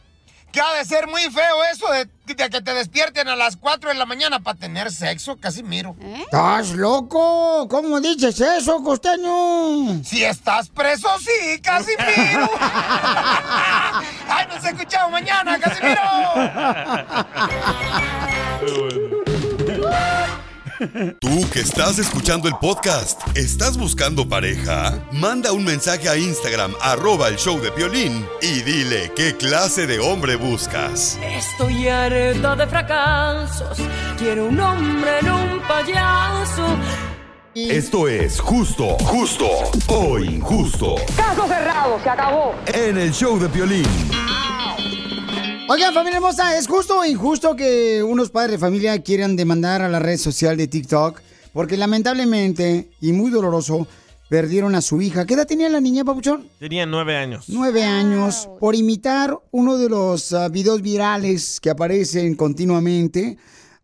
[0.53, 3.91] que ha de ser muy feo eso de, de que te despierten a las 4
[3.91, 5.95] de la mañana para tener sexo, Casimiro.
[6.01, 7.69] ¿Estás loco?
[7.69, 10.03] ¿Cómo dices eso, costeño?
[10.05, 12.51] Si estás preso, sí, Casimiro.
[14.29, 16.01] ¡Ay, nos escuchamos mañana, Casimiro!
[21.21, 24.99] Tú que estás escuchando el podcast, ¿estás buscando pareja?
[25.13, 29.99] Manda un mensaje a Instagram, arroba el show de Piolín, y dile qué clase de
[29.99, 31.19] hombre buscas.
[31.23, 33.79] Estoy harta de fracasos.
[34.19, 36.77] Quiero un hombre en un payaso.
[37.55, 39.49] Esto es justo, justo
[39.89, 40.95] o injusto.
[41.17, 42.55] Caso cerrado, se acabó.
[42.67, 43.87] En el show de Piolín.
[45.73, 49.89] Oigan, familia hermosa, ¿es justo o injusto que unos padres de familia quieran demandar a
[49.89, 51.21] la red social de TikTok?
[51.53, 53.87] Porque lamentablemente, y muy doloroso,
[54.29, 55.27] perdieron a su hija.
[55.27, 56.49] ¿Qué edad tenía la niña, Papuchón?
[56.59, 57.45] Tenía nueve años.
[57.47, 63.39] Nueve años por imitar uno de los ah, videos virales que aparecen continuamente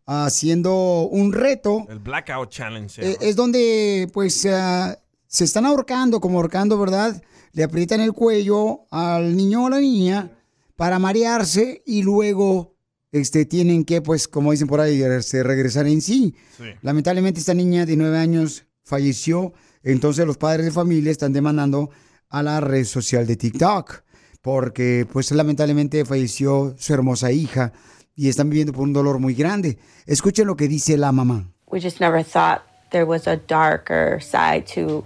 [0.07, 1.87] haciendo un reto.
[1.88, 3.01] El Blackout Challenge.
[3.01, 7.22] Eh, es donde pues ah, se están ahorcando, como ahorcando, ¿verdad?
[7.53, 10.33] Le aprietan el cuello al niño o a la niña
[10.76, 12.76] para marearse y luego
[13.12, 16.34] este, tienen que, pues, como dicen por ahí, regresar en sí.
[16.82, 21.90] Lamentablemente esta niña de nueve años falleció, entonces los padres de familia están demandando
[22.28, 24.02] a la red social de TikTok,
[24.42, 27.72] porque pues lamentablemente falleció su hermosa hija
[28.14, 29.78] y están viviendo por un dolor muy grande.
[30.06, 31.52] Escuchen lo que dice la mamá.
[31.68, 35.04] we just never thought there was a darker side to,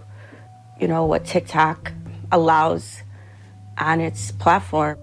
[0.79, 1.93] you know, what TikTok
[2.31, 3.03] allows
[3.79, 4.99] on its platform.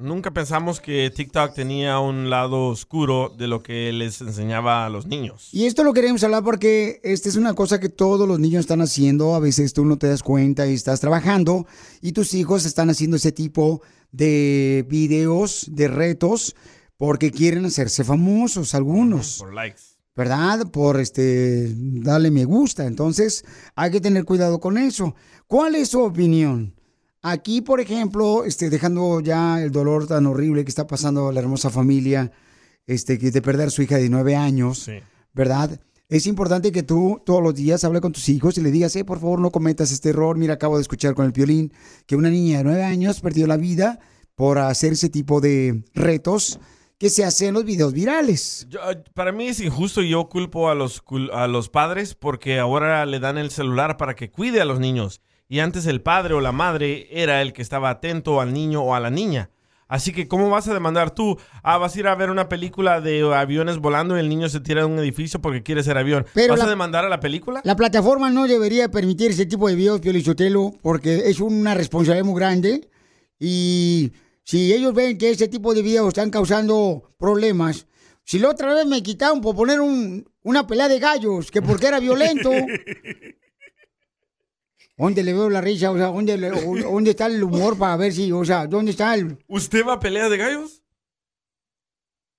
[0.00, 5.04] Nunca pensamos que TikTok tenía un lado oscuro de lo que les enseñaba a los
[5.06, 5.50] niños.
[5.52, 8.80] Y esto lo queremos hablar porque esta es una cosa que todos los niños están
[8.80, 9.34] haciendo.
[9.34, 11.66] A veces tú no te das cuenta y estás trabajando
[12.00, 16.56] y tus hijos están haciendo ese tipo de videos, de retos,
[16.96, 19.36] porque quieren hacerse famosos algunos.
[19.38, 19.82] Por likes.
[20.16, 20.70] ¿Verdad?
[20.70, 22.86] Por este darle me gusta.
[22.86, 25.14] Entonces, hay que tener cuidado con eso.
[25.46, 26.74] ¿Cuál es su opinión?
[27.22, 31.68] Aquí, por ejemplo, este, dejando ya el dolor tan horrible que está pasando la hermosa
[31.68, 32.32] familia
[32.86, 34.90] este, que de perder a su hija de nueve años,
[35.34, 35.80] ¿verdad?
[36.08, 39.04] Es importante que tú todos los días hables con tus hijos y le digas, eh,
[39.04, 40.36] por favor, no cometas este error.
[40.36, 41.72] Mira, acabo de escuchar con el violín
[42.06, 44.00] que una niña de nueve años perdió la vida
[44.34, 46.58] por hacer ese tipo de retos
[46.98, 48.66] que se hacen en los videos virales.
[48.68, 51.02] Yo, eh, para mí es injusto y yo culpo a los,
[51.32, 55.20] a los padres porque ahora le dan el celular para que cuide a los niños.
[55.50, 58.94] Y antes el padre o la madre era el que estaba atento al niño o
[58.94, 59.50] a la niña.
[59.88, 61.36] Así que, ¿cómo vas a demandar tú?
[61.64, 64.60] Ah, vas a ir a ver una película de aviones volando y el niño se
[64.60, 66.24] tira de un edificio porque quiere ser avión.
[66.32, 67.60] Pero ¿Vas la- a demandar a la película?
[67.64, 72.38] La plataforma no debería permitir ese tipo de videos, Piolichotelo, porque es una responsabilidad muy
[72.38, 72.88] grande.
[73.40, 74.12] Y
[74.44, 77.88] si ellos ven que ese tipo de videos están causando problemas,
[78.22, 81.88] si la otra vez me quitaron por poner un- una pelea de gallos, que porque
[81.88, 82.52] era violento,
[85.00, 85.90] ¿dónde le veo la risa?
[85.90, 88.90] O sea, ¿dónde, le- o- ¿dónde está el humor para ver si, o sea, ¿dónde
[88.92, 89.38] está el...
[89.48, 90.82] ¿Usted va a pelea de gallos?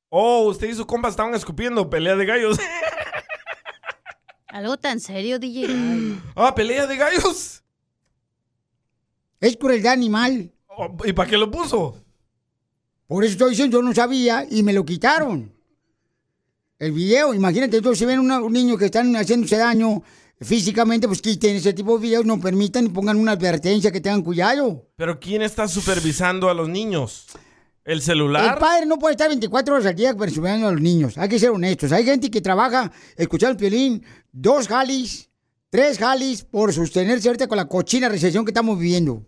[0.10, 2.60] Oh, usted y su compa estaban escupiendo pelea de gallos.
[4.48, 6.20] Algo tan serio, DJ.
[6.36, 7.64] ah, pelea de gallos.
[9.40, 10.52] Es crueldad animal.
[10.68, 11.96] Oh, ¿Y para qué lo puso?
[13.08, 15.54] Por eso estoy diciendo, yo no sabía y me lo quitaron.
[16.80, 20.04] El video, imagínate, entonces si ven una- un niño que están haciéndose daño
[20.42, 24.22] físicamente, pues quiten ese tipo de videos, no permitan y pongan una advertencia que tengan
[24.24, 24.90] cuidado.
[24.96, 27.28] Pero ¿quién está supervisando a los niños?
[27.84, 28.60] ¿El El celular?
[28.60, 31.18] padre no puede estar 24 horas al día supervisando a los niños.
[31.18, 31.92] Hay que ser honestos.
[31.92, 35.30] Hay gente que trabaja escuchando el violín, dos jalis,
[35.70, 39.26] tres jalis, por sostenerse ahorita con la cochina recesión que estamos viviendo.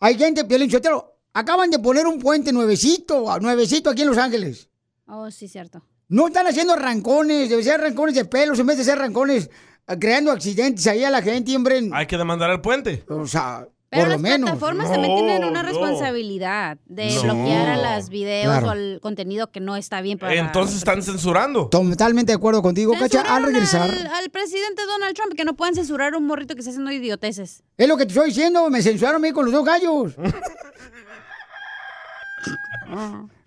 [0.01, 4.69] hay gente, Piolín Sotelo, acaban de poner un puente nuevecito, nuevecito aquí en Los Ángeles.
[5.07, 5.83] Oh, sí, cierto.
[6.09, 9.49] No están haciendo rancones, debe ser rancones de pelos en vez de ser rancones
[9.87, 11.89] ah, creando accidentes ahí a la gente, hombre.
[11.93, 13.05] Hay que demandar al puente.
[13.09, 14.51] O sea, Pero por lo las menos.
[14.51, 15.69] plataformas No, también tienen una no.
[15.69, 17.23] responsabilidad de No.
[17.23, 18.67] bloquear a las videos Claro.
[18.69, 20.35] o al contenido que no está bien para...
[20.35, 21.69] Entonces están censurando.
[21.69, 23.21] Totalmente de acuerdo contigo, Cacha.
[23.21, 23.91] Al regresar.
[23.91, 26.91] Al, al presidente Donald Trump que no pueden censurar a un morrito que está haciendo
[26.91, 27.63] idioteces.
[27.77, 30.15] Es lo que te estoy diciendo, me censuraron a mí con los dos gallos.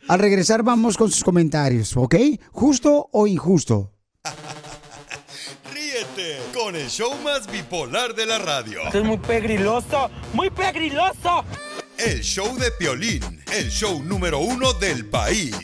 [0.08, 2.16] Al regresar vamos con sus comentarios, ¿ok?
[2.52, 3.92] ¿Justo o injusto?
[6.65, 8.80] Con el show más bipolar de la radio.
[8.88, 11.45] Esto es muy pegriloso, muy pegriloso.
[11.95, 13.21] El show de Piolín,
[13.54, 15.56] el show número uno del país.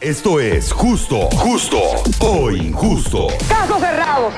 [0.00, 1.78] Esto es justo, justo
[2.18, 3.28] o injusto.
[3.48, 4.32] Caso cerrado,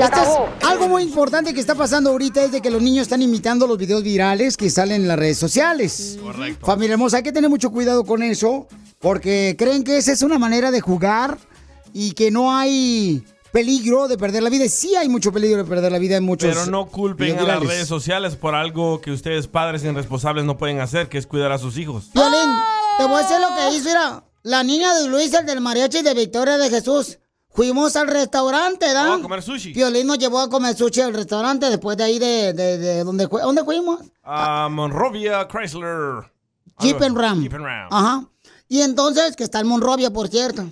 [0.61, 3.79] algo muy importante que está pasando ahorita es de que los niños están imitando los
[3.79, 6.19] videos virales que salen en las redes sociales.
[6.21, 6.67] Correcto.
[6.67, 10.39] Familia hermosa, hay que tener mucho cuidado con eso, porque creen que esa es una
[10.39, 11.39] manera de jugar
[11.95, 14.69] y que no hay peligro de perder la vida.
[14.69, 17.61] Sí hay mucho peligro de perder la vida en muchos Pero no culpen a las
[17.61, 21.59] redes sociales por algo que ustedes padres irresponsables no pueden hacer, que es cuidar a
[21.59, 22.11] sus hijos.
[22.13, 22.51] Violín,
[22.99, 24.25] te voy a decir lo que hizo, mira.
[24.43, 27.19] La niña de Luis, el del mariachi de Victoria de Jesús.
[27.49, 29.13] Fuimos al restaurante, ¿da?
[29.13, 29.73] Oh, a comer sushi.
[29.73, 33.29] Violín nos llevó a comer sushi al restaurante después de ahí de, de, de donde,
[33.29, 34.01] ¿dónde fuimos?
[34.25, 36.25] A Monrovia Chrysler.
[36.81, 37.41] Jeep and Ram.
[37.41, 37.89] Jeep and Ram.
[37.93, 38.29] Ajá.
[38.69, 40.65] Y entonces, que está en Monrovia, por cierto.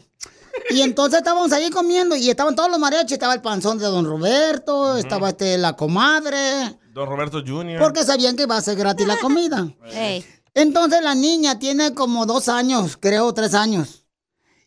[0.70, 3.12] Y entonces estábamos ahí comiendo y estaban todos los mariachis.
[3.12, 7.78] Estaba el panzón de Don Roberto, estaba este, la comadre, Don Roberto Jr.
[7.78, 9.68] porque sabían que iba a ser gratis la comida.
[10.54, 14.04] Entonces la niña tiene como dos años, creo, tres años.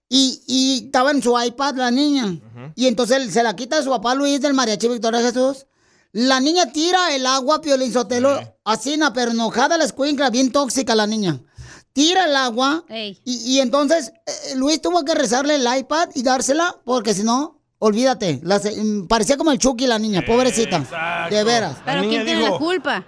[0.09, 2.39] Y, y estaba en su iPad la niña.
[2.75, 5.65] Y entonces se la quita a su papá Luis del Mariachi Victoria Jesús.
[6.11, 10.95] La niña tira el agua, Piolín Sotelo, así, na, pero enojada la escuincla, bien tóxica
[10.95, 11.41] la niña.
[11.95, 12.83] Tira el agua
[13.23, 17.61] y, y entonces eh, Luis tuvo que rezarle el iPad y dársela porque si no,
[17.79, 18.41] olvídate.
[18.43, 20.75] la se- mm, parecía como el Chucky la niña, pobrecita.
[20.79, 21.33] Exacto.
[21.35, 21.77] De veras.
[21.85, 23.05] Pero ¿quién tiene dijo- la culpa?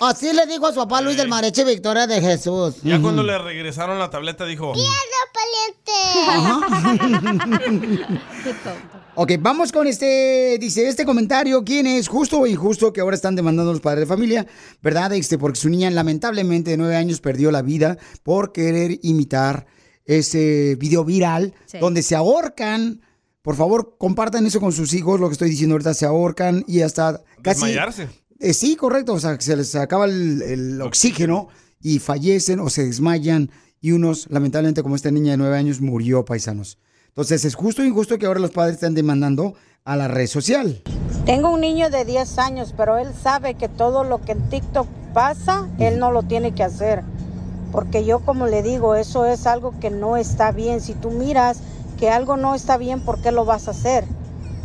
[0.00, 2.76] Así le dijo a su papá Luis del Mariachi Victoria de Jesús.
[2.84, 4.72] Ya cuando le regresaron la tableta dijo...
[9.20, 13.34] Ok, vamos con este, dice este comentario, ¿quién es justo o injusto que ahora están
[13.34, 14.46] demandando los padres de familia?
[14.80, 15.12] ¿Verdad?
[15.12, 19.66] Este, porque su niña lamentablemente de nueve años perdió la vida por querer imitar
[20.04, 21.78] ese video viral Sí.
[21.78, 23.02] donde se ahorcan.
[23.42, 26.82] Por favor, compartan eso con sus hijos, lo que estoy diciendo ahorita, se ahorcan y
[26.82, 27.62] hasta casi...
[27.62, 28.08] Desmayarse.
[28.38, 31.48] Eh, sí, correcto, o sea, se les acaba el, el oxígeno
[31.80, 36.24] y fallecen o se desmayan y unos, lamentablemente, como esta niña de nueve años, murió,
[36.24, 36.78] paisanos.
[37.08, 40.82] Entonces, es justo o injusto que ahora los padres estén demandando a la red social.
[41.24, 44.86] Tengo un niño de 10 años, pero él sabe que todo lo que en TikTok
[45.14, 47.02] pasa, él no lo tiene que hacer.
[47.72, 50.80] Porque yo como le digo, eso es algo que no está bien.
[50.80, 51.58] Si tú miras
[51.98, 54.04] que algo no está bien, ¿por qué lo vas a hacer?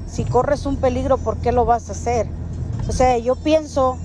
[0.08, 2.28] Si corres un peligro, ¿por qué lo vas a hacer?
[2.88, 3.98] O sea, yo pienso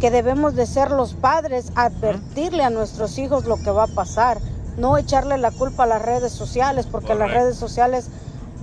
[0.00, 4.38] que debemos de ser los padres, advertirle a nuestros hijos lo que va a pasar,
[4.76, 8.08] no echarle la culpa a las redes sociales, porque en las redes sociales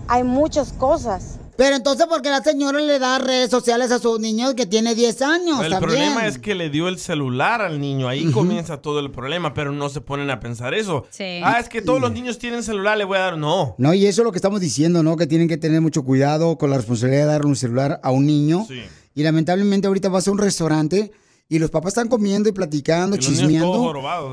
[0.07, 1.39] hay muchas cosas.
[1.57, 4.93] Pero entonces, ¿por qué la señora le da redes sociales a su niño que tiene
[4.93, 5.79] 10 años El también?
[5.79, 9.71] problema es que le dio el celular al niño, ahí comienza todo el problema, pero
[9.71, 11.05] no se ponen a pensar eso.
[11.11, 11.39] Sí.
[11.43, 13.37] Ah, es que todos los niños tienen celular, le voy a dar.
[13.37, 13.73] No.
[13.77, 15.15] No, y eso es lo que estamos diciendo, ¿no?
[15.15, 18.25] Que tienen que tener mucho cuidado con la responsabilidad de darle un celular a un
[18.25, 18.67] niño.
[19.15, 21.11] Y lamentablemente ahorita vas a un restaurante
[21.49, 23.71] y los papás están comiendo y platicando, Y los chismeando.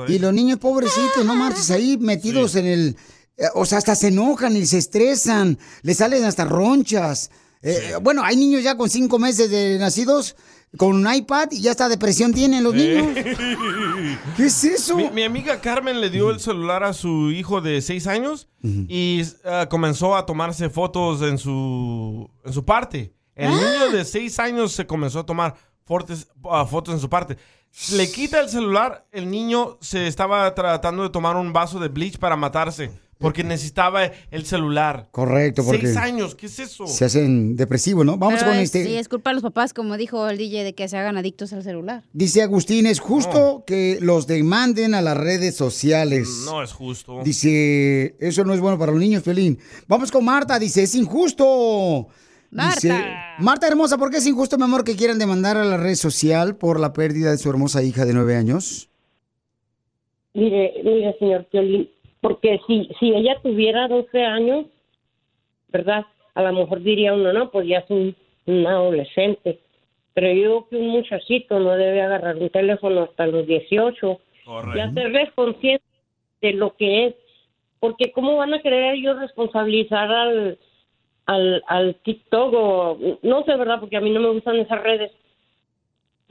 [0.05, 0.15] ahí.
[0.15, 2.97] y los niños pobrecitos, no marches, ahí metidos en el...
[3.39, 7.31] eh, O sea, hasta se enojan y se estresan, les salen hasta ronchas.
[7.63, 10.35] Eh, Bueno, hay niños ya con cinco meses de nacidos
[10.79, 13.07] con un iPad y ya hasta depresión tienen los niños.
[14.37, 14.97] ¿Qué es eso?
[14.97, 19.23] Mi, mi amiga Carmen le dio el celular a su hijo de seis años y
[19.45, 23.13] ah, comenzó a tomarse fotos en su, en su parte.
[23.43, 25.55] El niño de seis años se comenzó a tomar
[25.87, 27.37] fortes- ah, fotos en su parte.
[27.93, 32.19] Le quita el celular, el niño se estaba tratando de tomar un vaso de bleach
[32.19, 35.09] para matarse porque necesitaba el celular.
[35.13, 36.89] Correcto, porque Seis años, ¿qué es eso?
[36.89, 38.19] se hacen depresivos, ¿no?
[38.19, 38.85] Vamos Pero con es- este...
[38.85, 41.53] Sí, es culpa de los papás, como dijo el DJ, de que se hagan adictos
[41.53, 42.03] al celular.
[42.13, 46.29] Dice Agustín, es justo que los demanden a las redes sociales.
[46.45, 47.21] No es justo.
[47.25, 49.57] Dice, eso no es bueno para los niños, Pelín.
[49.87, 52.09] Vamos con Marta, dice, es injusto.
[52.53, 53.37] Dice, Marta.
[53.39, 56.55] Marta hermosa, ¿por qué es injusto, mi amor, que quieran demandar a la red social
[56.55, 58.91] por la pérdida de su hermosa hija de nueve años?
[60.35, 61.89] Mire, mire, señor Piolín,
[62.21, 64.67] porque si, si ella tuviera 12 años,
[65.69, 66.05] ¿verdad?
[66.35, 69.59] A lo mejor diría uno, no, pues ya es un, un adolescente.
[70.13, 74.21] Pero yo que un muchachito no debe agarrar un teléfono hasta los 18
[74.75, 75.85] y hacer consciente
[76.43, 77.15] de lo que es.
[77.81, 80.59] Porque ¿cómo van a querer ellos responsabilizar al,
[81.27, 83.81] al, al TikTok o no sé, ¿verdad?
[83.81, 85.13] Porque a mí no me gustan esas redes.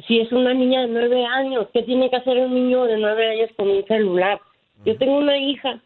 [0.07, 3.29] Si es una niña de nueve años, ¿qué tiene que hacer un niño de nueve
[3.29, 4.39] años con un celular?
[4.85, 5.79] Yo tengo una hija,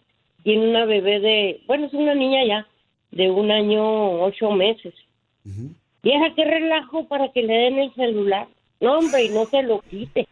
[0.44, 2.68] tiene una bebé de, bueno, es una niña ya,
[3.12, 4.94] de un año, ocho meses.
[6.02, 8.48] Vieja, qué relajo para que le den el celular.
[8.80, 10.28] No, hombre, y no se lo quite.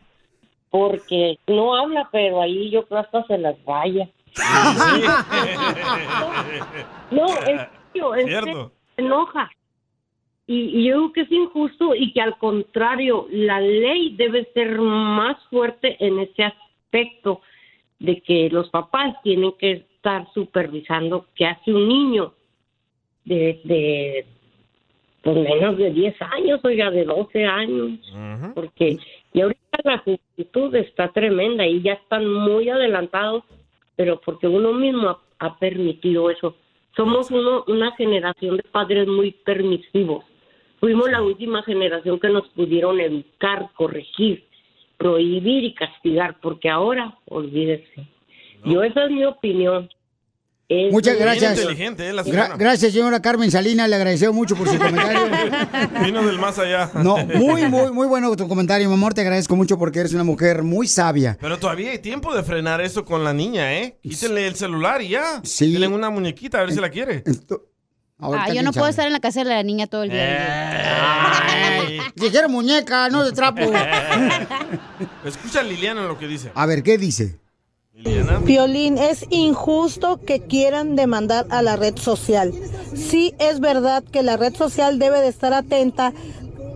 [0.70, 4.08] Porque no habla, pero ahí yo creo hasta se las vaya.
[7.12, 8.72] No, en serio, Cierto.
[8.96, 9.52] se enoja.
[10.46, 14.80] Y, y yo digo que es injusto y que al contrario, la ley debe ser
[14.80, 17.42] más fuerte en ese aspecto
[18.00, 22.34] de que los papás tienen que estar supervisando qué hace un niño
[23.24, 24.26] de, de
[25.22, 28.00] pues menos de 10 años, oiga, de 12 años,
[28.54, 28.98] porque
[29.32, 33.46] y ahorita la juventud está tremenda y ya están muy adelantados,
[33.96, 36.58] pero porque uno mismo ha, ha permitido eso.
[36.96, 40.26] Somos uno, una generación de padres muy permisivos.
[40.80, 44.44] Fuimos la última generación que nos pudieron educar, corregir,
[44.98, 48.08] prohibir y castigar, porque ahora, olvídese.
[48.66, 49.90] Yo, esa es mi opinión.
[50.70, 51.60] Es Muchas gracias.
[51.60, 55.28] Gra- gracias, señora Carmen Salina, le agradecemos mucho por su comentario.
[56.06, 56.90] Vino del más allá.
[56.96, 60.24] No, muy, muy, muy bueno tu comentario, mi amor, te agradezco mucho porque eres una
[60.24, 61.38] mujer muy sabia.
[61.40, 64.00] Pero todavía hay tiempo de frenar eso con la niña, ¿eh?
[64.02, 65.42] Quítenle el celular y ya.
[65.44, 65.74] Sí.
[65.74, 67.24] Denle una muñequita a ver si la quiere.
[68.20, 71.44] Ah, yo no puedo estar en la casa de la niña todo el día.
[72.16, 73.62] Dijeron muñeca, no de trapo.
[75.26, 76.52] Escucha a Liliana lo que dice.
[76.56, 77.40] A ver, ¿qué dice?
[78.46, 82.52] Piolín, es injusto que quieran demandar a la red social.
[82.96, 86.12] Sí es verdad que la red social debe de estar atenta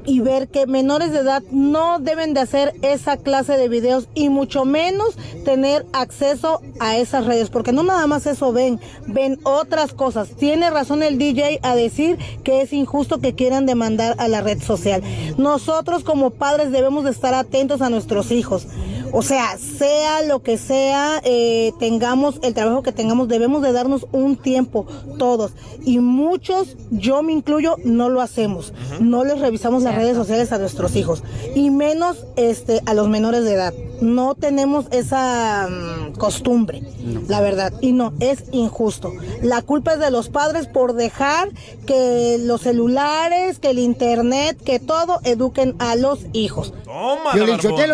[0.05, 4.29] y ver que menores de edad no deben de hacer esa clase de videos y
[4.29, 9.93] mucho menos tener acceso a esas redes, porque no nada más eso ven, ven otras
[9.93, 10.29] cosas.
[10.29, 14.61] Tiene razón el DJ a decir que es injusto que quieran demandar a la red
[14.61, 15.01] social.
[15.37, 18.67] Nosotros como padres debemos de estar atentos a nuestros hijos.
[19.11, 24.05] O sea, sea lo que sea, eh, tengamos el trabajo que tengamos, debemos de darnos
[24.11, 24.85] un tiempo,
[25.17, 25.51] todos.
[25.83, 28.73] Y muchos, yo me incluyo, no lo hacemos.
[28.99, 31.23] No les revisamos las redes sociales a nuestros hijos.
[31.55, 33.73] Y menos este, a los menores de edad.
[34.01, 36.83] No tenemos esa mm, costumbre,
[37.27, 37.73] la verdad.
[37.81, 39.13] Y no, es injusto.
[39.41, 41.49] La culpa es de los padres por dejar
[41.85, 46.73] que los celulares, que el internet, que todo eduquen a los hijos.
[46.83, 47.31] Toma,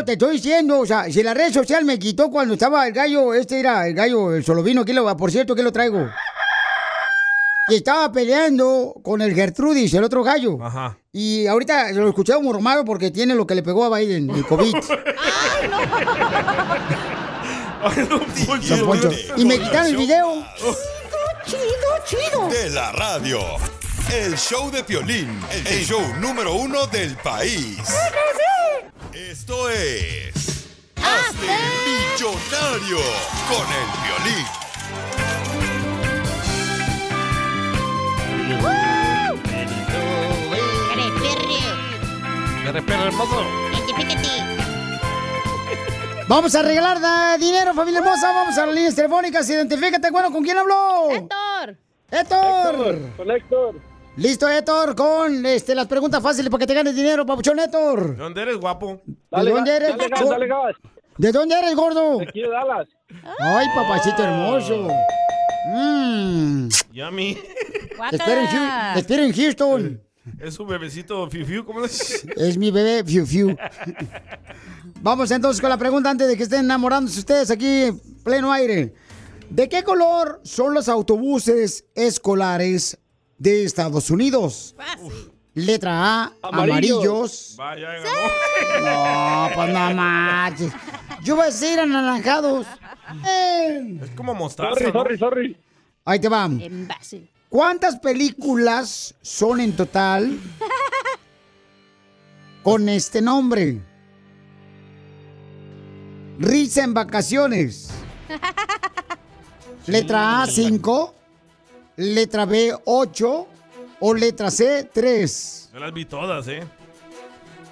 [0.05, 3.33] te estoy diciendo, o sea, si la red social me quitó cuando estaba el gallo,
[3.33, 6.09] este era el gallo, el solovino, aquí lo, por cierto, que lo traigo.
[7.69, 10.57] Y estaba peleando con el Gertrudis, el otro gallo.
[10.61, 10.97] Ajá.
[11.13, 14.75] Y ahorita lo escuché mormado porque tiene lo que le pegó a Biden, el COVID.
[18.09, 19.11] Don Poncho.
[19.37, 20.45] Y me quitaron el video.
[21.45, 21.59] Chido,
[22.05, 22.47] chido.
[22.49, 23.39] De la radio.
[24.11, 27.77] El show de Piolín, el show número uno del país.
[29.13, 30.62] Esto es...
[31.03, 32.97] Hazte millonario
[33.49, 34.03] con el.
[42.81, 43.43] Perre, hermoso.
[46.27, 48.31] Vamos a regalar da- dinero, familia hermosa.
[48.33, 49.47] Vamos a las líneas telefónicas.
[49.49, 51.09] Identifícate, bueno, ¿con quién habló?
[51.11, 51.77] Héctor.
[52.09, 52.97] Héctor.
[53.15, 53.75] Con Héctor.
[54.15, 58.15] Listo, Héctor, con este, las preguntas fáciles para que te ganes dinero, papuchón Héctor.
[58.15, 59.01] ¿De dónde eres, guapo?
[59.05, 59.97] ¿De dónde eres?
[59.97, 60.75] Dale dale gas.
[61.17, 62.17] ¿De dónde eres, gordo?
[62.19, 62.87] De aquí de Dallas.
[63.39, 64.87] Ay, papacito hermoso.
[65.67, 66.67] Mmm.
[66.91, 67.37] Yummy.
[68.09, 70.01] Te espero en, Hu- te espero en Houston.
[70.39, 72.25] Es su bebecito Fiu Fiu, ¿cómo es?
[72.37, 73.55] Es mi bebé, fiu, fiu.
[75.01, 78.93] Vamos entonces con la pregunta antes de que estén enamorándose ustedes aquí en pleno aire.
[79.49, 82.97] ¿De qué color son los autobuses escolares
[83.37, 84.75] de Estados Unidos?
[85.55, 87.53] Letra A, amarillos.
[87.57, 87.89] Vaya,
[88.81, 90.73] No, pues no manches.
[91.23, 92.65] Yo voy a decir anaranjados.
[93.27, 93.99] Eh.
[94.01, 94.91] Es como mostaza, Sorry, ¿no?
[94.93, 95.57] sorry, sorry.
[96.05, 96.49] Ahí te va.
[97.49, 100.39] ¿Cuántas películas son en total
[102.63, 103.79] con este nombre?
[106.39, 107.91] Risa en vacaciones.
[109.85, 111.15] Letra A, 5.
[111.97, 113.47] Letra B, 8.
[114.05, 115.69] O letra C, 3.
[115.73, 116.61] Yo las vi todas, ¿eh?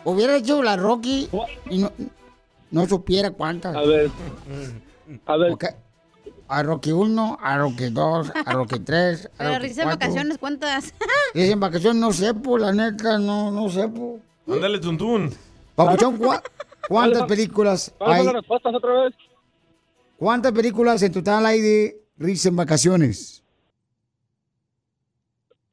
[0.05, 1.27] Hubiera hecho la Rocky
[1.69, 1.91] y no,
[2.71, 3.75] no supiera cuántas.
[3.75, 4.09] A ver.
[5.25, 5.57] A ver.
[6.47, 9.25] A Rocky 1, a Rocky 2, a Rocky 3.
[9.25, 9.99] a Pero Rocky risa en 4.
[9.99, 10.93] vacaciones, ¿cuántas?
[11.33, 14.21] Risa en vacaciones, no sé, pues, la neta, no, no sé, pues.
[14.47, 15.33] Ándale, tuntún.
[15.75, 16.41] Papuchón, ¿cuá-
[16.87, 18.25] ¿cuántas películas ¿Cuáles hay?
[18.25, 19.13] las respuestas otra vez?
[20.17, 23.40] ¿Cuántas películas en total hay de Risa en vacaciones?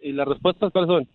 [0.00, 1.08] ¿Y las respuestas cuáles son?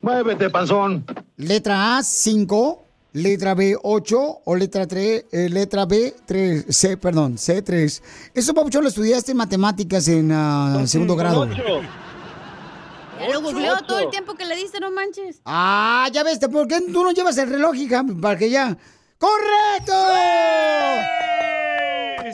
[0.00, 1.04] Muévete, panzón.
[1.36, 2.84] Letra A, 5.
[3.14, 4.40] Letra B, 8.
[4.44, 6.66] O letra 3, letra B, 3.
[6.68, 8.02] C, perdón, C3.
[8.34, 11.46] Eso, Papuchón, lo estudiaste en matemáticas en ah, segundo grado.
[11.46, 15.40] Ya lo googleó todo el tiempo que le diste, no manches.
[15.44, 18.04] Ah, ya ves, ¿por qué tú no llevas el reloj, hija?
[18.20, 18.76] Para que ya.
[19.18, 19.92] ¡Correcto!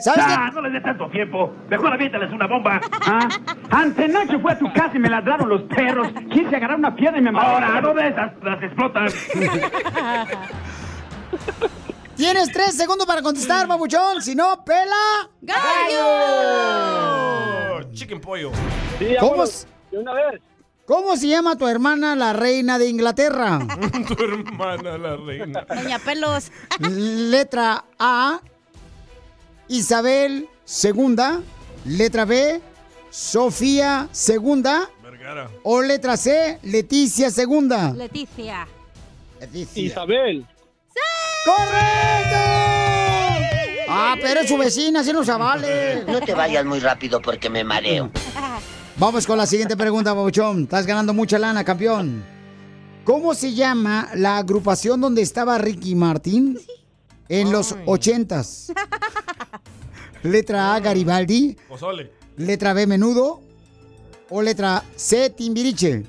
[0.01, 0.55] ¿Sabes Ah, qué?
[0.55, 1.53] no les dé tanto tiempo.
[1.69, 2.81] Mejor aviéntales una bomba.
[3.05, 3.27] ¿Ah?
[3.69, 6.07] Antenoche fue a tu casa y me ladraron los perros.
[6.31, 7.47] Quise agarrar una piedra y me mató.
[7.47, 9.07] Ahora, no de esas, las explotan.
[12.15, 14.21] Tienes tres segundos para contestar, babuchón.
[14.21, 15.29] Si no, pela.
[16.61, 17.89] ¡Gallo!
[17.93, 18.51] Chicken pollo.
[19.19, 20.41] ¿Cómo, s- De una vez.
[20.85, 23.59] ¿Cómo se llama tu hermana, la reina de Inglaterra?
[24.07, 25.61] tu hermana, la reina.
[25.67, 26.51] Doña Pelos.
[26.79, 28.39] Letra A,
[29.71, 31.41] Isabel segunda.
[31.85, 32.61] Letra B,
[33.09, 34.89] Sofía segunda.
[35.01, 35.49] Vergara.
[35.63, 37.93] O letra C, Leticia segunda.
[37.93, 38.67] Leticia.
[39.39, 39.83] Leticia.
[39.83, 40.45] Isabel.
[41.45, 42.37] ¡Correcto!
[43.87, 46.03] Ah, pero es su vecina, así no se vale.
[46.05, 48.11] No te vayas muy rápido porque me mareo.
[48.97, 50.63] Vamos con la siguiente pregunta, Babuchón.
[50.63, 52.23] Estás ganando mucha lana, campeón.
[53.05, 56.59] ¿Cómo se llama la agrupación donde estaba Ricky Martin
[57.29, 58.71] en los ochentas?
[60.23, 61.55] Letra A, Garibaldi.
[61.67, 62.11] Pozole.
[62.37, 63.41] Letra B, Menudo.
[64.29, 66.03] O letra C, Timbiriche.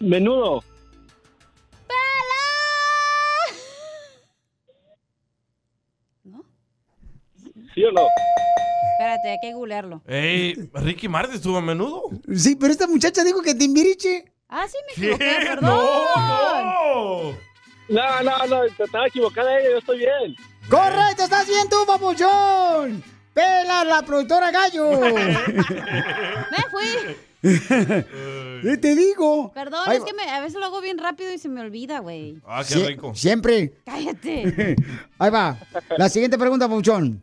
[0.00, 0.62] Menudo.
[7.74, 8.06] ¿Sí o no?
[8.98, 10.02] Espérate, hay que googlearlo.
[10.06, 12.04] Ey, Ricky Martin estuvo a menudo.
[12.34, 14.32] Sí, pero esta muchacha dijo que Timbiriche.
[14.48, 15.12] Ah, sí, me ¿Qué?
[15.12, 15.70] equivoqué, perdón.
[15.70, 17.32] No,
[17.88, 20.36] No, no, no, te estaba equivocada ella, yo estoy bien.
[20.68, 21.24] ¡Correcto!
[21.24, 23.02] ¡Estás bien tú, papuchón!
[23.32, 24.90] ¡Pela la productora Gallo!
[25.00, 27.16] Me fui.
[27.42, 29.52] Eh, Te digo.
[29.52, 32.40] Perdón, es que me- a veces lo hago bien rápido y se me olvida, güey.
[32.46, 33.14] Ah, qué Sie- rico.
[33.14, 33.74] Siempre.
[33.84, 34.74] Cállate.
[35.18, 35.56] Ahí va.
[35.96, 37.22] La siguiente pregunta, Pauchón.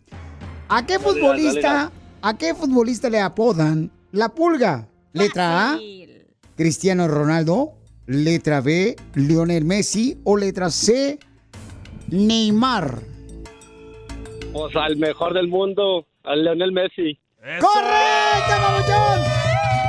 [0.69, 1.89] ¿A qué Dale, dale, futbolista, dale.
[2.21, 4.87] a qué futbolista le apodan la pulga?
[5.11, 5.79] Letra A,
[6.55, 7.73] Cristiano Ronaldo.
[8.05, 10.19] Letra B, Lionel Messi.
[10.23, 11.19] O letra C,
[12.09, 12.99] Neymar.
[14.53, 17.19] O sea, al mejor del mundo, al Leonel Messi.
[17.59, 19.19] ¡Correcto, Pabuchón!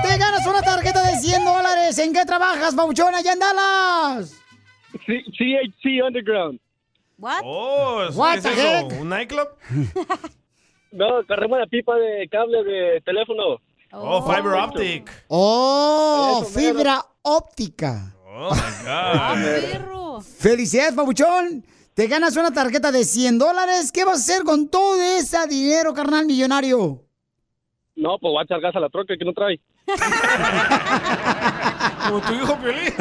[0.02, 1.98] Te ganas una tarjeta de 100 dólares.
[1.98, 4.36] ¿En qué trabajas, Pabuchón, allá en Dallas?
[5.06, 6.58] C- CHC Underground.
[7.18, 7.40] ¿What?
[7.44, 8.62] Oh, ¿es- What ¿es the eso?
[8.90, 9.00] heck?
[9.00, 9.48] ¿Un nightclub?
[10.92, 13.56] No, corremos la pipa de cable de teléfono.
[13.90, 15.10] Oh, fiber optic.
[15.26, 16.40] ¡Oh!
[16.44, 16.72] Eso, mero.
[16.72, 18.14] fibra óptica.
[18.24, 20.22] Oh, my God.
[20.38, 21.66] ¡Felicidades, Pabuchón!
[21.94, 23.92] Te ganas una tarjeta de 100 dólares.
[23.92, 27.04] ¿Qué vas a hacer con todo ese dinero, carnal millonario?
[27.94, 29.60] No, pues voy a echar gas a la troca que no trae.
[32.08, 32.92] Como tu hijo Piolín.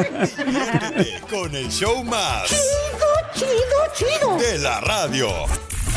[1.28, 2.48] Con el show más.
[2.48, 4.36] Chido, chido, chido.
[4.36, 5.26] De la radio.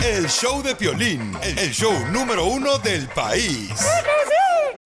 [0.03, 1.37] El show de Piolín.
[1.43, 3.69] El show número uno del país.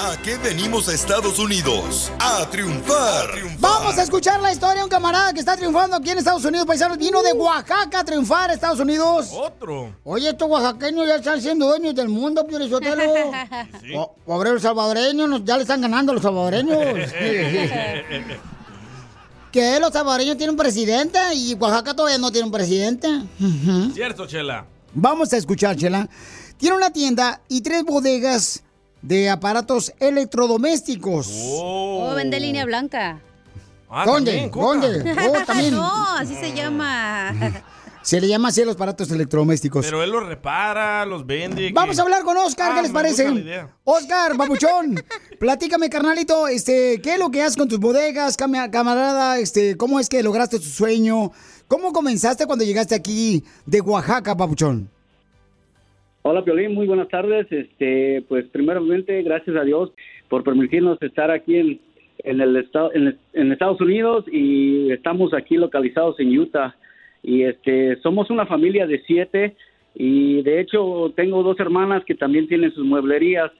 [0.00, 2.10] ¿A qué venimos a Estados Unidos?
[2.18, 3.28] A triunfar.
[3.60, 6.66] Vamos a escuchar la historia de un camarada que está triunfando aquí en Estados Unidos,
[6.66, 6.98] paisanos.
[6.98, 9.28] Vino de Oaxaca a triunfar a Estados Unidos.
[9.32, 9.94] Otro.
[10.02, 13.02] Oye, estos oaxaqueños ya están siendo dueños del mundo, Pio Sotelo.
[13.94, 16.76] Po- Pobre los salvadoreños, ya le están ganando a los salvadoreños.
[19.52, 23.08] que los salvadoreños tienen un presidente y Oaxaca todavía no tiene un presidente.
[23.94, 24.66] Cierto, Chela.
[24.92, 26.08] Vamos a escuchar, Chela.
[26.56, 28.63] Tiene una tienda y tres bodegas
[29.04, 31.28] de aparatos electrodomésticos.
[31.30, 33.20] Oh, vende línea blanca.
[33.88, 34.50] Ah, ¿Dónde?
[34.52, 35.14] ¿Dónde?
[35.28, 35.74] Oh, también.
[35.74, 37.32] no, así se llama.
[38.02, 39.86] Se le llama así a los aparatos electrodomésticos.
[39.86, 41.70] Pero él los repara, los vende.
[41.72, 43.66] Vamos que- a hablar con Oscar, Ah, ¿qué les me gusta parece?
[43.84, 45.02] Oscar, babuchón,
[45.40, 49.38] platícame, carnalito, este, ¿qué es lo que haces con tus bodegas, cama- camarada?
[49.38, 51.32] Este, ¿cómo es que lograste tu sueño?
[51.66, 54.90] ¿Cómo comenzaste cuando llegaste aquí de Oaxaca, babuchón?
[56.26, 57.46] Hola, Piolín, muy buenas tardes.
[57.52, 59.92] Este, pues primeramente, gracias a Dios
[60.30, 61.80] por permitirnos estar aquí en,
[62.20, 66.74] en el estado, en, en Estados Unidos y estamos aquí localizados en Utah.
[67.22, 69.54] Y este, somos una familia de siete
[69.94, 73.52] y de hecho tengo dos hermanas que también tienen sus mueblerías.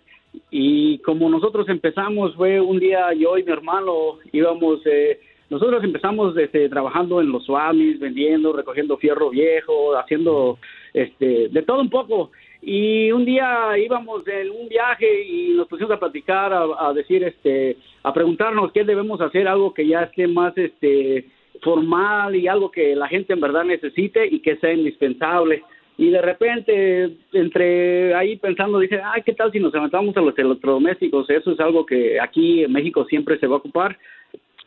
[0.50, 6.34] Y como nosotros empezamos, fue un día yo y mi hermano íbamos, eh, nosotros empezamos
[6.38, 10.58] este, trabajando en los swamis, vendiendo, recogiendo fierro viejo, haciendo
[10.94, 12.30] este, de todo un poco.
[12.66, 17.76] Y un día íbamos en un viaje y nos pusimos a platicar, a, decir, este,
[18.02, 21.26] a preguntarnos qué debemos hacer, algo que ya esté más, este,
[21.60, 25.62] formal y algo que la gente en verdad necesite y que sea indispensable.
[25.98, 30.36] Y de repente, entre ahí pensando, dice, ay, ¿qué tal si nos levantamos a los
[30.36, 31.28] electrodomésticos?
[31.28, 33.98] Eso es algo que aquí en México siempre se va a ocupar.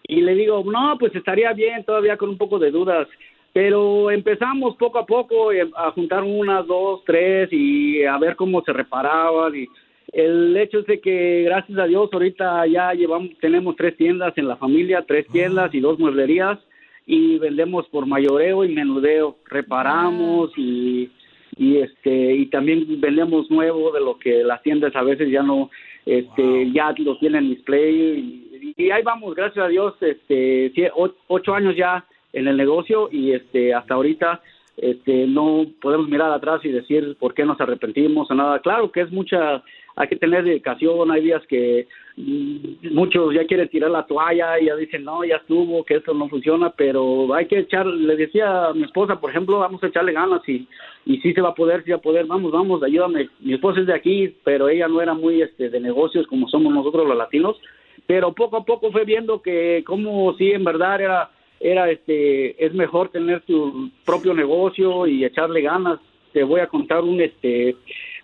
[0.07, 3.07] Y le digo, no, pues estaría bien, todavía con un poco de dudas.
[3.53, 8.61] Pero empezamos poco a poco eh, a juntar una, dos, tres y a ver cómo
[8.63, 9.55] se reparaban.
[9.55, 9.67] Y
[10.11, 14.47] el hecho es de que, gracias a Dios, ahorita ya llevamos, tenemos tres tiendas en
[14.47, 16.59] la familia, tres tiendas y dos mueblerías.
[17.05, 19.37] Y vendemos por mayoreo y menudeo.
[19.45, 21.09] Reparamos y,
[21.57, 25.69] y este y también vendemos nuevo de lo que las tiendas a veces ya no
[26.05, 30.91] este ya lo tienen en display y, y ahí vamos gracias a Dios este
[31.27, 34.41] ocho años ya en el negocio y este hasta ahorita
[34.77, 38.59] este no podemos mirar atrás y decir por qué nos arrepentimos o nada.
[38.59, 39.63] Claro que es mucha
[39.97, 44.65] hay que tener dedicación hay días que mm, muchos ya quieren tirar la toalla y
[44.65, 48.67] ya dicen no ya estuvo que esto no funciona pero hay que echar le decía
[48.67, 50.67] a mi esposa por ejemplo vamos a echarle ganas y
[51.05, 53.79] y sí se va a poder sí va a poder vamos vamos ayúdame mi esposa
[53.79, 57.17] es de aquí pero ella no era muy este de negocios como somos nosotros los
[57.17, 57.59] latinos
[58.05, 62.73] pero poco a poco fue viendo que como sí en verdad era era este es
[62.73, 65.99] mejor tener tu propio negocio y echarle ganas.
[66.33, 67.75] Te voy a contar un este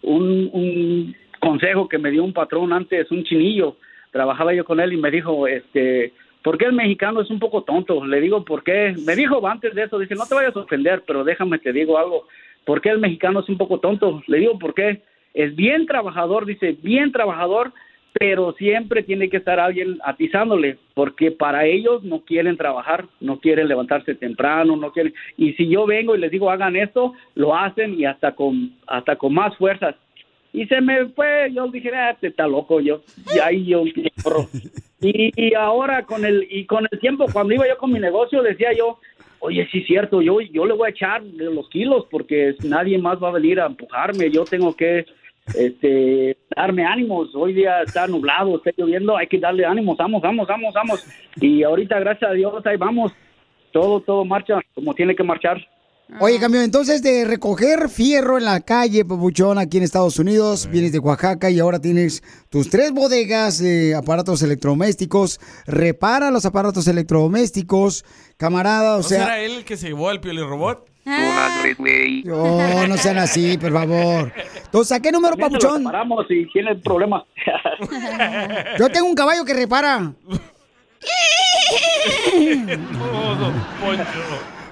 [0.01, 3.77] un, un consejo que me dio un patrón antes, un chinillo.
[4.11, 6.13] Trabajaba yo con él y me dijo, este,
[6.43, 8.05] ¿por qué el mexicano es un poco tonto?
[8.05, 8.95] Le digo, ¿por qué?
[9.05, 11.97] Me dijo antes de eso, dice, no te vayas a ofender, pero déjame te digo
[11.97, 12.27] algo.
[12.65, 14.21] ¿Por qué el mexicano es un poco tonto?
[14.27, 15.01] Le digo, ¿por qué?
[15.33, 17.73] Es bien trabajador, dice, bien trabajador,
[18.13, 23.67] pero siempre tiene que estar alguien atizándole, porque para ellos no quieren trabajar, no quieren
[23.67, 25.13] levantarse temprano, no quieren.
[25.35, 29.15] Y si yo vengo y les digo hagan esto, lo hacen y hasta con hasta
[29.15, 29.95] con más fuerzas.
[30.53, 33.01] Y se me fue, yo dije, ah, te está loco yo.
[33.33, 33.83] Y ahí yo
[35.01, 38.43] y, y ahora con el y con el tiempo cuando iba yo con mi negocio
[38.43, 38.99] decía yo,
[39.39, 43.21] oye, sí es cierto, yo yo le voy a echar los kilos porque nadie más
[43.21, 45.05] va a venir a empujarme, yo tengo que
[45.55, 47.33] este darme ánimos.
[47.35, 51.05] Hoy día está nublado, está lloviendo, hay que darle ánimos, vamos, vamos, vamos, vamos.
[51.37, 53.11] Y ahorita, gracias a Dios, ahí vamos.
[53.71, 55.57] Todo, todo marcha como tiene que marchar.
[56.19, 60.91] Oye, cambio, entonces de recoger fierro en la calle, papuchón, aquí en Estados Unidos, vienes
[60.91, 68.05] de Oaxaca y ahora tienes tus tres bodegas de aparatos electrodomésticos, repara los aparatos electrodomésticos,
[68.37, 69.23] camarada, o ¿No sea...
[69.23, 70.92] será él el que se llevó al robot?
[71.05, 74.31] No, no sean así, por favor.
[74.65, 75.79] Entonces, ¿a qué número, papuchón?
[75.79, 77.23] reparamos si tiene problemas.
[78.79, 80.13] Yo tengo un caballo que repara.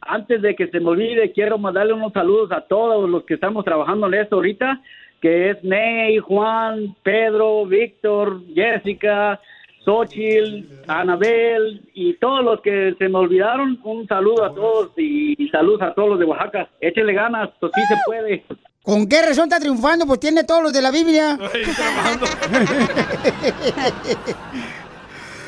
[0.01, 3.65] Antes de que se me olvide, quiero mandarle unos saludos a todos los que estamos
[3.65, 4.81] trabajando en esto ahorita,
[5.21, 9.39] que es Ney, Juan, Pedro, Víctor, Jessica,
[9.85, 13.79] Xochitl, Anabel y todos los que se me olvidaron.
[13.83, 16.67] Un saludo a todos y saludos a todos los de Oaxaca.
[16.81, 18.43] Échele ganas, pues sí se puede.
[18.81, 20.05] ¿Con qué razón está triunfando?
[20.05, 21.37] Pues tiene todos los de la Biblia.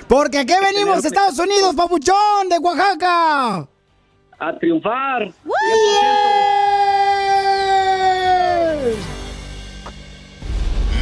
[0.08, 3.68] Porque aquí venimos, Estados Unidos, papuchón, de Oaxaca.
[4.40, 5.30] A triunfar.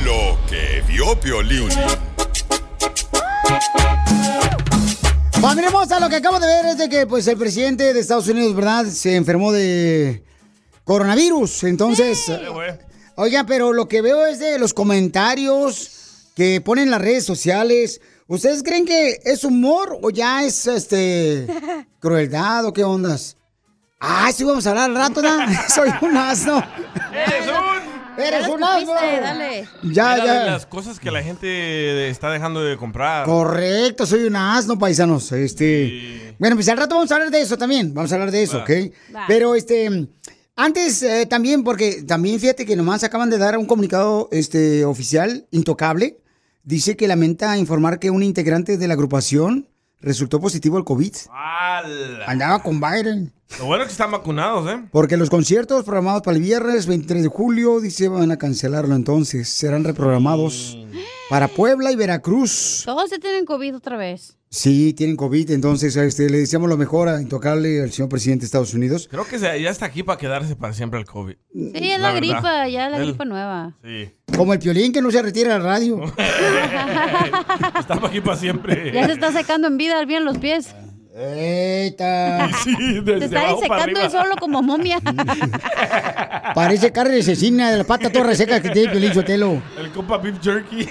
[0.03, 1.69] Lo que vio Piolín.
[5.41, 8.27] Familia hermosa, lo que acabo de ver es de que pues el presidente de Estados
[8.27, 8.85] Unidos, ¿verdad?
[8.85, 10.23] Se enfermó de
[10.83, 11.65] coronavirus.
[11.65, 12.31] Entonces,
[13.15, 18.01] oigan, pero lo que veo es de los comentarios que ponen en las redes sociales.
[18.27, 21.47] ¿Ustedes creen que es humor o ya es este
[21.99, 23.37] crueldad o qué ondas?
[23.99, 25.29] Ah, sí vamos a hablar al rato, ¿no?
[25.69, 26.63] Soy un asno.
[27.13, 27.74] ¡Eres un!
[28.17, 28.93] ¡Eres un asno!
[28.93, 29.67] dale.
[29.83, 30.43] Ya, Era ya.
[30.45, 33.25] de las cosas que la gente está dejando de comprar.
[33.25, 35.31] Correcto, soy un asno, paisanos.
[35.31, 36.35] Este.
[36.39, 37.93] Bueno, pues al rato vamos a hablar de eso también.
[37.93, 38.63] Vamos a hablar de eso, Va.
[38.63, 38.71] ¿ok?
[39.15, 39.25] Va.
[39.27, 40.07] Pero este.
[40.57, 45.45] Antes eh, también, porque también fíjate que nomás acaban de dar un comunicado este, oficial,
[45.51, 46.17] intocable.
[46.63, 49.67] Dice que lamenta informar que un integrante de la agrupación
[49.99, 51.13] resultó positivo al COVID.
[51.29, 52.25] ¡Hala!
[52.25, 53.33] Andaba con Biden.
[53.59, 54.83] Lo bueno es que están vacunados, ¿eh?
[54.91, 59.47] Porque los conciertos programados para el viernes 23 de julio, dice, van a cancelarlo entonces.
[59.47, 60.77] Serán reprogramados
[61.29, 62.81] para Puebla y Veracruz.
[62.85, 64.37] Todos se tienen COVID otra vez.
[64.49, 68.45] Sí, tienen COVID, entonces este, le deseamos lo mejor a Intocable al señor presidente de
[68.45, 69.07] Estados Unidos.
[69.11, 71.35] Creo que se- ya está aquí para quedarse para siempre el COVID.
[71.53, 72.17] Sí, es la, verdad.
[72.17, 73.75] gripa, ya la El- gripa nueva.
[73.83, 74.09] Sí.
[74.35, 76.01] Como el piolín que no se retira de la radio.
[77.79, 78.91] Está aquí para siempre.
[78.93, 80.73] Ya se está secando en vida, bien los pies.
[81.17, 82.49] Eita.
[82.63, 84.03] Sí, desde Se está abajo para secando arriba.
[84.03, 84.99] él solo como momia.
[86.55, 89.61] Parece carne asesina de la pata toda reseca que tiene Piolín Sotelo.
[89.77, 90.89] El compa beef jerky.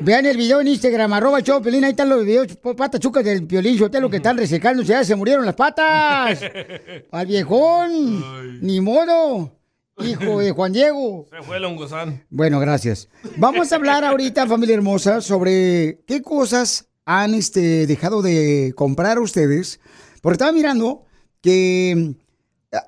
[0.00, 2.46] Vean el video en Instagram, arroba el show de Piolín, ahí están los videos,
[2.76, 6.40] patas chucas del Piolín Sotelo que están resecándose, ya se murieron las patas.
[7.10, 9.52] Al viejón, ni modo.
[9.98, 11.26] hijo de Juan Diego.
[11.30, 12.24] Se fue el hongozán.
[12.30, 13.08] Bueno, gracias.
[13.36, 19.80] Vamos a hablar ahorita, familia hermosa, sobre qué cosas han este, dejado de comprar ustedes.
[20.20, 21.06] Porque estaba mirando
[21.40, 22.10] que mm,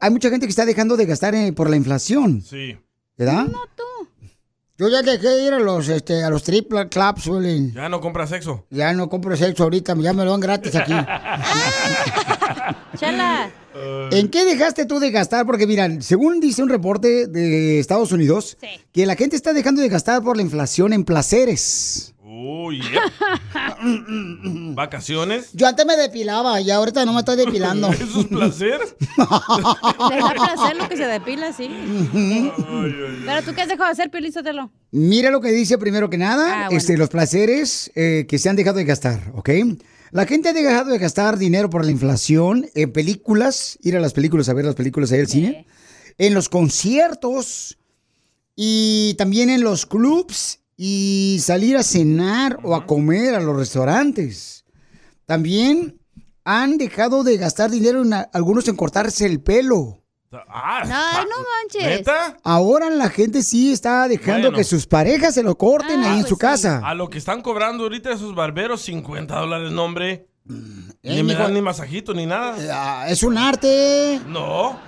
[0.00, 2.42] hay mucha gente que está dejando de gastar eh, por la inflación.
[2.42, 2.76] Sí.
[3.16, 3.46] ¿Verdad?
[3.46, 3.82] No, tú.
[4.76, 7.28] Yo ya dejé de ir a los, este, a los triple clubs.
[7.74, 8.66] Ya no compra sexo.
[8.70, 10.92] Ya no compro sexo ahorita, ya me lo dan gratis aquí.
[12.96, 13.50] Chela.
[14.12, 15.46] ¿En qué dejaste tú de gastar?
[15.46, 18.56] Porque mira, según dice un reporte de Estados Unidos,
[18.92, 22.14] que la gente está dejando de gastar por la inflación en placeres.
[22.30, 22.82] Uy,
[24.74, 25.48] ¿Vacaciones?
[25.54, 27.88] Yo antes me depilaba y ahorita no me estoy depilando.
[27.92, 28.80] ¿Eso es placer?
[29.08, 31.70] Deja placer lo que se depila, sí.
[33.24, 34.70] Pero tú qué has dejado de hacer, Piolín Sotelo?
[34.90, 36.78] Mira lo que dice primero que nada, Ah, bueno.
[36.78, 39.48] este, los placeres eh, que se han dejado de gastar, ¿ok?
[40.10, 44.12] La gente ha dejado de gastar dinero por la inflación en películas, ir a las
[44.12, 45.66] películas a ver las películas ahí al cine,
[46.18, 47.78] en los conciertos
[48.54, 54.64] y también en los clubs y salir a cenar o a comer a los restaurantes.
[55.26, 56.00] También
[56.44, 60.02] han dejado de gastar dinero en a- algunos en cortarse el pelo.
[60.32, 61.36] Ah, Ay, no
[61.82, 62.06] manches.
[62.44, 64.56] Ahora la gente sí está dejando Bueno.
[64.58, 66.80] que sus parejas se lo corten Ah, ahí en pues su casa.
[66.84, 70.28] A lo que están cobrando ahorita esos barberos, 50 dólares, no, hombre.
[71.02, 72.56] eh, Ni me dan ni masajito ni nada.
[72.70, 74.20] Ah, Es un arte.
[74.28, 74.78] No.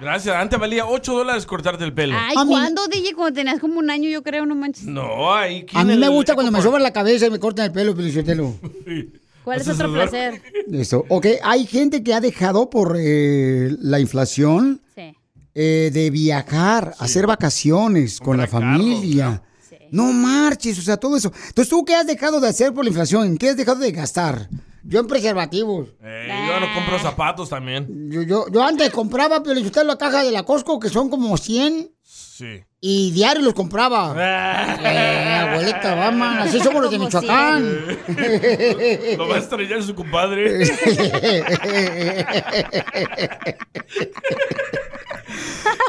[0.00, 0.34] Gracias.
[0.34, 2.16] Antes valía 8 dólares cortarte el pelo.
[2.18, 3.14] Ay, ¿cuándo, DJ?
[3.14, 4.84] Cuando tenías como un año, yo creo, no manches.
[4.86, 5.66] No, ahí.
[5.74, 8.54] A mí me gusta cuando me soban la cabeza y me cortan el pelo, Felicitelo.
[9.44, 10.40] ¿Cuál es otro placer?
[10.72, 11.04] Eso.
[11.08, 15.14] Ok, hay gente que ha dejado por eh, la inflación Sí.
[15.54, 19.42] eh, de viajar, hacer vacaciones con la familia.
[19.90, 21.32] No marches, o sea, todo eso.
[21.48, 23.26] Entonces, ¿tú qué has dejado de hacer por la inflación?
[23.26, 24.48] ¿En qué has dejado de gastar?
[24.82, 25.88] Yo en preservativos.
[26.02, 28.10] Eh, yo no compro zapatos también.
[28.10, 31.36] Yo, yo, yo antes compraba, pero usted la caja de la Costco, que son como
[31.36, 32.64] 100, Sí.
[32.80, 34.14] y diario los compraba.
[34.82, 37.62] Eh, abuelita, vamos, así somos los de Michoacán.
[39.18, 40.64] Lo va a estrellar su compadre.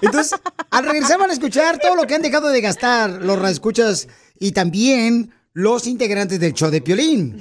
[0.01, 0.39] Entonces,
[0.69, 4.07] al regresar van a escuchar todo lo que han dejado de gastar los radioescuchas
[4.39, 7.39] y también los integrantes del show de Piolín.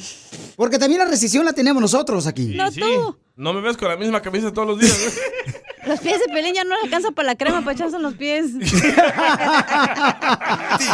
[0.61, 2.49] Porque también la recesión la tenemos nosotros aquí.
[2.55, 2.81] No Sí.
[2.81, 3.17] tú.
[3.35, 4.93] No me ves con la misma camisa todos los días.
[4.93, 5.63] ¿eh?
[5.87, 8.13] Los pies de Pelín ya no le alcanza para la crema para echarse en los
[8.13, 8.53] pies.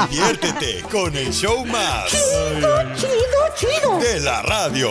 [0.08, 2.12] Diviértete con el show más.
[2.94, 3.98] Chido, chido.
[3.98, 4.90] De la radio.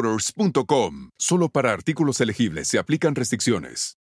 [0.00, 1.10] ebaymotors.com.
[1.18, 3.96] Solo para artículos elegibles se aplican restricciones.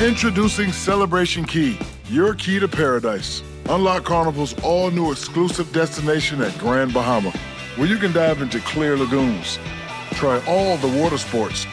[0.00, 1.78] Introducing Celebration Key,
[2.08, 3.42] your key to paradise.
[3.68, 7.30] Unlock Carnival's all new exclusive destination at Grand Bahama,
[7.76, 9.58] where you can dive into clear lagoons,
[10.12, 11.66] try all the water sports,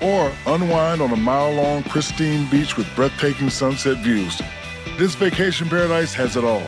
[0.00, 4.40] or unwind on a mile long, pristine beach with breathtaking sunset views.
[4.96, 6.62] This vacation paradise has it all.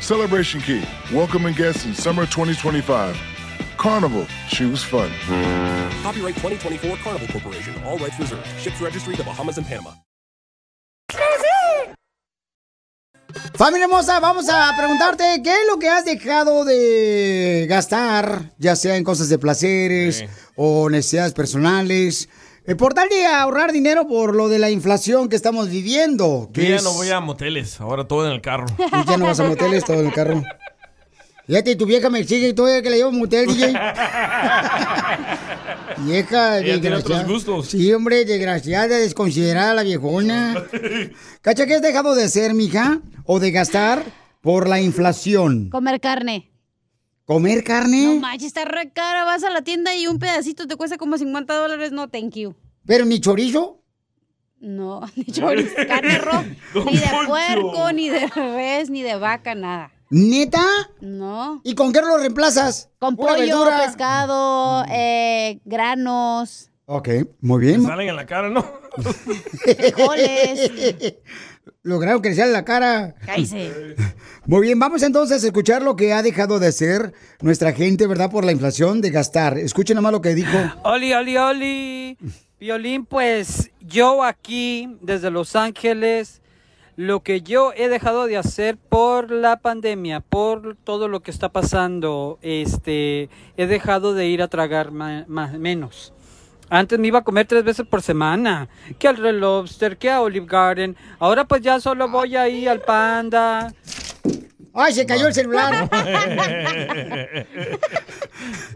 [0.00, 0.82] Celebration Key,
[1.12, 3.35] welcoming guests in summer 2025.
[3.76, 5.08] Carnival, choose fun.
[6.02, 7.74] Copyright 2024 Carnival Corporation.
[7.84, 8.46] All rights reserved.
[8.60, 9.90] Ships registry the Bahamas and Panama.
[13.54, 18.96] Familia hermosa, vamos a preguntarte qué es lo que has dejado de gastar, ya sea
[18.96, 20.24] en cosas de placeres
[20.56, 22.28] o necesidades personales,
[22.66, 26.46] eh, por tal de ahorrar dinero por lo de la inflación que estamos viviendo.
[26.48, 28.66] Yo que ya es- no voy a moteles, ahora todo en el carro.
[28.76, 30.42] Tú ya no vas a moteles todo en el carro.
[31.46, 33.66] Fíjate, tu vieja me exige y todavía que le llevo a un motel, DJ.
[35.98, 37.24] Vieja, Ella tiene otros desgraciada.
[37.32, 37.66] gustos.
[37.68, 40.64] Sí, hombre, desgraciada, desconsiderada la viejona.
[41.42, 43.00] ¿Cacha qué has dejado de hacer, mija?
[43.24, 44.02] ¿O de gastar
[44.40, 45.70] por la inflación?
[45.70, 46.50] Comer carne.
[47.24, 48.04] ¿Comer carne?
[48.06, 49.24] No manches, está re cara.
[49.24, 51.92] Vas a la tienda y un pedacito te cuesta como 50 dólares.
[51.92, 52.54] No, thank you.
[52.84, 53.82] ¿Pero ni chorizo?
[54.60, 56.44] No, ni chorizo, carne roja.
[56.74, 59.92] Ni de puerco, ni de res, ni de vaca, nada.
[60.10, 60.64] ¿Neta?
[61.00, 61.60] No.
[61.64, 62.90] ¿Y con qué lo reemplazas?
[62.98, 63.84] Con ¿Pura pollo, verdura?
[63.84, 67.08] pescado, eh, granos, Ok,
[67.40, 67.82] muy bien.
[67.82, 68.64] Me salen en la cara, ¿no?
[69.64, 70.70] frijoles.
[71.82, 73.16] Lograron que le sale la cara.
[73.26, 73.96] Cállese.
[74.46, 78.30] Muy bien, vamos entonces a escuchar lo que ha dejado de hacer nuestra gente, ¿verdad?
[78.30, 79.58] Por la inflación de gastar.
[79.58, 80.56] Escuchen nomás lo que dijo.
[80.84, 82.18] Oli, oli, oli.
[82.60, 86.40] Violín, pues yo aquí, desde Los Ángeles,
[86.96, 91.50] lo que yo he dejado de hacer por la pandemia, por todo lo que está
[91.50, 95.24] pasando, este, he dejado de ir a tragar ma-
[95.58, 96.12] menos.
[96.68, 98.68] Antes me iba a comer tres veces por semana,
[98.98, 100.96] que al Red Lobster, que a Olive Garden.
[101.20, 103.72] Ahora pues ya solo voy ahí al Panda.
[104.78, 105.88] ¡Ay, se cayó el celular!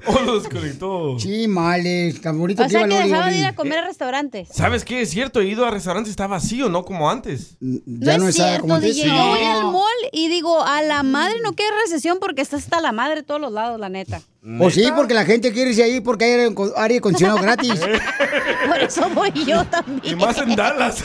[0.07, 1.18] oh, lo desconectó.
[1.18, 3.78] Sí, males, tan bonito O sea iba que el Oli, dejaba de ir a comer
[3.78, 4.48] a restaurantes.
[4.51, 5.03] ¿Sabes qué?
[5.03, 7.57] Es cierto, he ido a restaurantes, está vacío, no como antes.
[7.61, 9.09] Ya no es cierto, DJ.
[9.09, 12.80] Yo voy al mall y digo, a la madre no quiere recesión porque está hasta
[12.80, 14.22] la madre de todos los lados, la neta.
[14.59, 17.78] Pues sí, porque la gente quiere irse ahí porque hay aire acondicionado gratis.
[18.66, 20.01] Por eso voy yo también.
[20.03, 21.05] Y más en Dallas.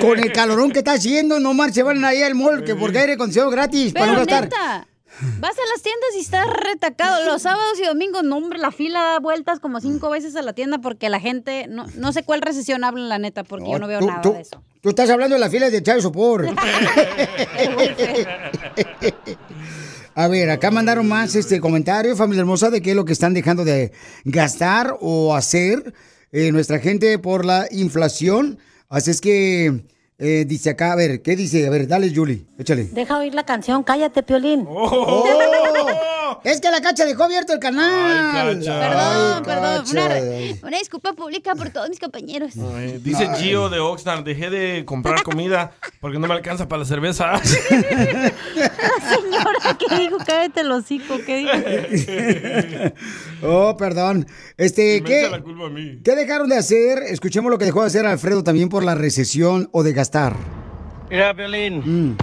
[0.00, 3.12] Con el calorón que está haciendo, no marche, van ahí al mall que porque aire
[3.14, 4.44] acondicionado gratis para no gastar.
[4.44, 4.86] neta,
[5.40, 7.24] vas a las tiendas y está retacado.
[7.24, 10.52] Los sábados y domingos, no, hombre, la fila da vueltas como cinco veces a la
[10.52, 13.86] tienda porque la gente, no, no sé cuál recesión hablan, la neta, porque yo no
[13.86, 14.62] veo tú, nada tú- de eso.
[14.80, 16.46] Tú estás hablando de las filas de Chávez Sopor.
[20.16, 23.34] A ver, acá mandaron más este comentario, familia hermosa, de qué es lo que están
[23.34, 23.90] dejando de
[24.24, 25.92] gastar o hacer
[26.30, 28.58] eh, nuestra gente por la inflación.
[28.94, 29.86] Así es que
[30.18, 31.66] eh, dice acá, a ver, ¿qué dice?
[31.66, 32.84] A ver, dale, Julie, échale.
[32.84, 34.64] Deja oír la canción, cállate, Piolín.
[34.68, 35.24] Oh,
[36.44, 38.58] es que la cacha dejó abierto el canal.
[38.60, 39.84] Perdón, perdón.
[39.90, 40.78] Una, Cacha.
[40.78, 42.54] disculpa pública por todos mis compañeros.
[42.56, 46.86] Eh, Dice Gio de Oxnard, dejé de comprar comida porque no me alcanza para la
[46.86, 47.32] cerveza.
[47.42, 47.90] Señora,
[49.78, 50.16] ¿qué dijo?
[50.26, 51.52] Cállate el hocico, ¿qué dijo?
[53.46, 54.26] Oh, perdón.
[54.56, 55.98] Este, Me ¿qué, echa la culpa a mí.
[56.02, 56.98] ¿qué dejaron de hacer?
[57.08, 60.34] Escuchemos lo que dejó de hacer Alfredo también por la recesión o de gastar.
[61.10, 61.82] Mira, Violín,
[62.12, 62.16] Mm.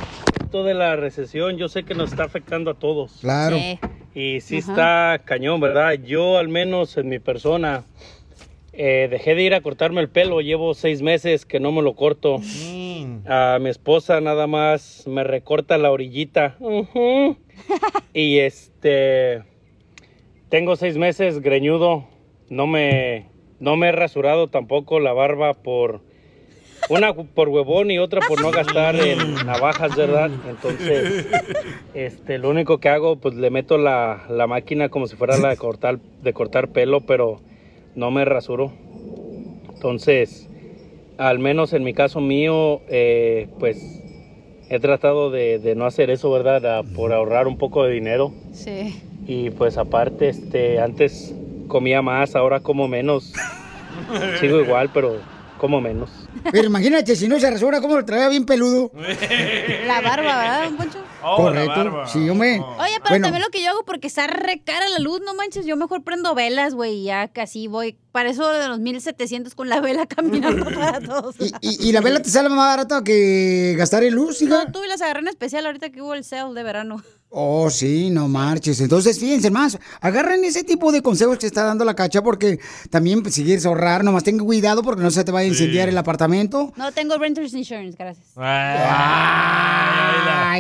[0.44, 3.18] esto de la recesión yo sé que nos está afectando a todos.
[3.22, 3.56] Claro.
[3.58, 3.80] Sí.
[4.14, 4.72] Y sí Ajá.
[4.72, 5.94] está cañón, ¿verdad?
[5.94, 7.86] Yo al menos en mi persona
[8.74, 11.94] eh, dejé de ir a cortarme el pelo, llevo seis meses que no me lo
[11.96, 12.40] corto.
[13.28, 16.58] A mi esposa nada más me recorta la orillita.
[18.14, 19.44] Y este,
[20.50, 22.06] tengo seis meses greñudo,
[22.50, 23.28] no me,
[23.60, 26.02] no me he rasurado tampoco la barba por...
[26.90, 30.30] Una por huevón y otra por no gastar en navajas, ¿verdad?
[30.50, 31.26] Entonces,
[31.94, 35.50] este, lo único que hago, pues le meto la, la máquina como si fuera la
[35.50, 37.40] de cortar, de cortar pelo, pero
[37.96, 38.74] no me rasuro.
[39.74, 40.50] Entonces,
[41.18, 44.02] al menos en mi caso mío, eh, pues
[44.70, 46.66] he tratado de, de no hacer eso, ¿verdad?
[46.80, 48.34] A- por ahorrar un poco de dinero.
[48.54, 49.02] Sí.
[49.28, 51.34] Y pues aparte, este, antes
[51.68, 53.34] comía más, ahora como menos.
[54.40, 55.18] Sigo igual, pero
[55.62, 56.10] como menos.
[56.52, 58.92] Pero imagínate, si no se rasura, ¿cómo lo traía bien peludo?
[59.86, 61.04] La barba, ¿verdad, don Poncho?
[61.22, 62.08] Correcto.
[62.08, 62.60] Sí, yo me.
[62.60, 65.36] Oye, pero Bueno, también lo que yo hago porque está re cara la luz, no
[65.36, 69.54] manches, yo mejor prendo velas, güey, y ya casi voy, para eso de los 1700
[69.54, 71.36] con la vela caminando para todos.
[71.62, 74.66] ¿Y, y la vela te sale más barata que gastar en luz, hija?
[74.66, 77.04] No, tuve las agarré en especial ahorita que hubo el sale de verano.
[77.34, 78.82] Oh, sí, no marches.
[78.82, 82.60] Entonces, fíjense más, agarren ese tipo de consejos que está dando la cacha porque
[82.90, 85.88] también pues, si quieres ahorrar, nomás ten cuidado porque no se te vaya a incendiar
[85.88, 86.74] el apartamento.
[86.76, 88.28] No tengo renter's insurance, gracias.
[88.36, 88.52] Ay,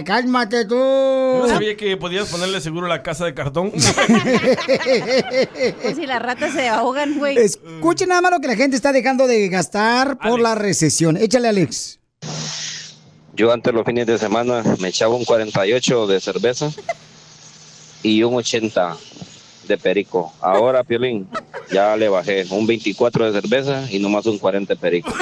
[0.05, 0.75] cálmate tú.
[0.75, 3.73] Yo no sabía que podías ponerle seguro a la casa de cartón.
[5.81, 7.37] Pues si las ratas se ahogan, güey.
[7.37, 11.17] Escuchen nada más lo que la gente está dejando de gastar por la recesión.
[11.17, 11.99] Échale, Alex.
[13.33, 16.69] Yo antes los fines de semana me echaba un 48 de cerveza
[18.03, 18.97] y un 80
[19.67, 20.33] de perico.
[20.41, 21.29] Ahora, Piolín,
[21.71, 25.13] ya le bajé un 24 de cerveza y nomás un 40 de perico.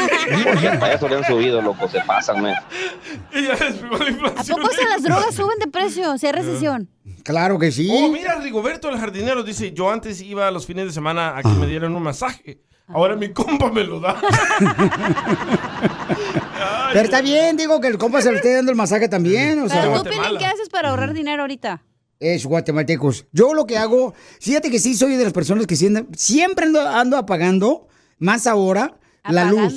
[0.43, 2.55] Porque hasta eso le han subido, loco, se pasan, man.
[2.55, 6.17] ¿A poco se las drogas suben de precio?
[6.17, 6.89] Si hay recesión.
[7.23, 7.89] Claro que sí.
[7.91, 11.49] Oh, mira, Rigoberto, el jardinero, dice, yo antes iba los fines de semana a que
[11.49, 12.61] me dieran un masaje.
[12.87, 14.19] Ahora mi compa me lo da.
[16.91, 19.59] Pero está bien, digo que el compa se lo esté dando el masaje también.
[19.61, 21.83] O sea, Pero tú, Piolín, ¿qué haces para ahorrar dinero ahorita?
[22.19, 23.25] Es guatemaltecos.
[23.31, 26.81] Yo lo que hago, fíjate que sí soy de las personas que siempre, siempre ando,
[26.81, 27.87] ando apagando,
[28.17, 29.73] más ahora, la luz.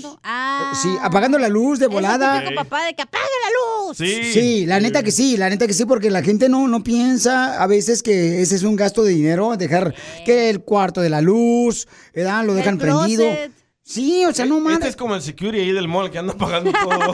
[0.81, 2.41] Sí, apagando la luz de volada.
[2.41, 3.97] Típico papá de que apague la luz.
[3.97, 4.67] Sí.
[4.67, 7.67] la neta que sí, la neta que sí, porque la gente no, no piensa a
[7.67, 9.95] veces que ese es un gasto de dinero, dejar
[10.25, 12.45] que el cuarto de la luz, ¿verdad?
[12.45, 13.25] Lo dejan prendido.
[13.85, 14.79] Sí, o sea, no mames.
[14.79, 17.13] Este es como el security ahí del mall que anda pagando todo.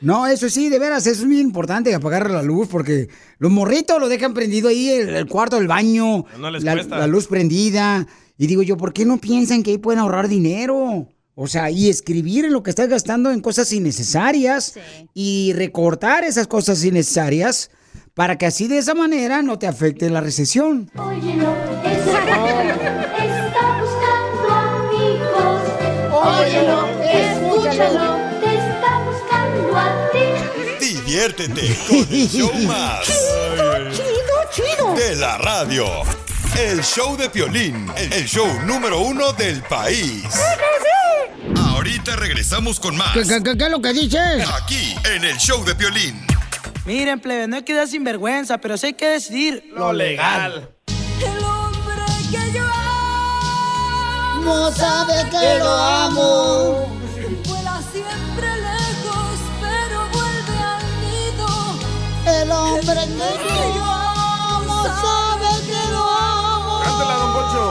[0.00, 3.08] No, eso sí, de veras, eso es muy importante, apagar la luz, porque
[3.38, 6.98] los morritos lo dejan prendido ahí, el, el cuarto del baño, No les la, cuesta.
[6.98, 8.06] la luz prendida.
[8.38, 11.08] Y digo yo, ¿por qué no piensan que ahí pueden ahorrar dinero?
[11.34, 14.78] O sea, y escribir en lo que estás gastando en cosas innecesarias
[15.14, 17.70] y recortar esas cosas innecesarias
[18.14, 20.90] para que así de esa manera no te afecte la recesión.
[20.94, 23.35] Está buscando amigos.
[26.56, 30.86] Óyelo, Escúchalo, te está buscando a ti.
[30.86, 33.04] Diviértete con el show más.
[33.92, 34.06] Chido,
[34.52, 34.94] chido.
[34.94, 35.86] De la radio.
[36.58, 40.24] El show de Piolín, el show número uno del país.
[41.58, 43.12] Ahorita regresamos con más.
[43.12, 44.48] ¿Qué, qué, qué, qué es lo que dices?
[44.62, 46.24] Aquí, en el show de Piolín.
[46.86, 50.70] Miren, plebe, no hay que dar sinvergüenza, pero sí hay que decidir lo legal.
[51.20, 52.64] El hombre que yo
[54.46, 56.86] No sabe que lo amo.
[57.48, 61.48] vuela siempre lejos, pero vuelve al nido.
[62.24, 63.00] El hombre
[63.42, 66.80] que yo amo sabe que lo amo.
[66.84, 67.64] Cántala, don Poncho.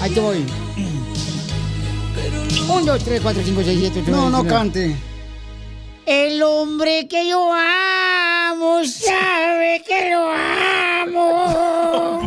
[0.00, 0.46] Ahí te voy.
[2.70, 4.96] Un, dos, tres, cuatro, cinco, seis, siete, ocho, No, nueve, no cante.
[6.06, 12.20] El hombre que yo amo sabe que lo amo.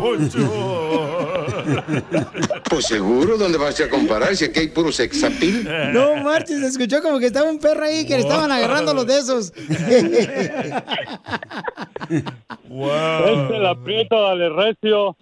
[2.68, 5.68] Pues seguro, ¿dónde vas a comparar si aquí hay puro sexapil?
[5.92, 9.06] No marches, se escuchó como que estaba un perro ahí que le estaban agarrando los
[9.06, 9.52] de esos.
[9.56, 10.72] Este
[13.58, 15.16] la aprieto, dale recio.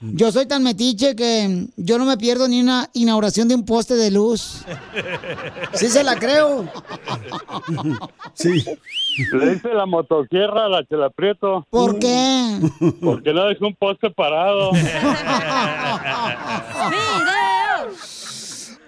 [0.00, 3.94] Yo soy tan metiche que yo no me pierdo ni una inauguración de un poste
[3.94, 4.64] de luz.
[5.72, 6.70] Sí se la creo.
[8.34, 8.64] Sí.
[9.32, 11.66] Le hice la motosierra a la Chela Prieto.
[11.70, 12.60] ¿Por qué?
[13.02, 14.70] Porque no dejó un poste parado.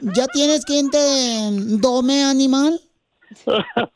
[0.01, 0.99] ¿Ya tienes quien te
[1.79, 2.81] dome animal?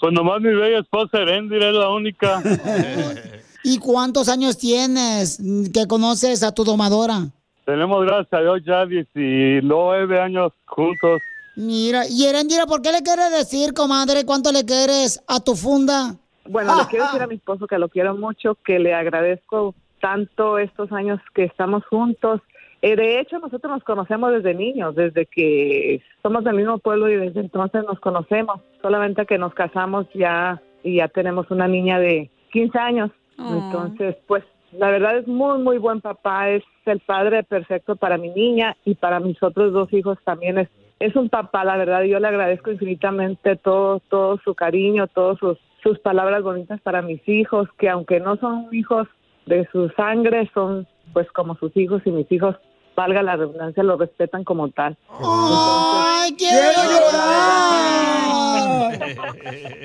[0.00, 2.42] Pues nomás mi bella esposa Erendir es la única.
[3.64, 5.40] ¿Y cuántos años tienes
[5.72, 7.28] que conoces a tu domadora?
[7.64, 11.22] Tenemos, gracias a Dios, ya 19 años juntos.
[11.54, 16.16] Mira, y Erendira, ¿por qué le quieres decir, comadre, cuánto le quieres a tu funda?
[16.48, 20.58] Bueno, le quiero decir a mi esposo que lo quiero mucho, que le agradezco tanto
[20.58, 22.40] estos años que estamos juntos.
[22.80, 27.16] Eh, de hecho, nosotros nos conocemos desde niños, desde que somos del mismo pueblo y
[27.16, 28.60] desde entonces nos conocemos.
[28.80, 33.10] Solamente que nos casamos ya y ya tenemos una niña de 15 años.
[33.38, 36.50] Entonces, pues la verdad es muy, muy buen papá.
[36.50, 40.68] Es el padre perfecto para mi niña y para mis otros dos hijos también es
[41.02, 45.58] es un papá, la verdad, yo le agradezco infinitamente todo, todo su cariño, todas sus,
[45.82, 49.08] sus palabras bonitas para mis hijos, que aunque no son hijos
[49.46, 52.54] de su sangre, son pues como sus hijos y mis hijos,
[52.94, 54.96] valga la redundancia, lo respetan como tal.
[55.10, 57.52] ¡Ay, quiero llorar!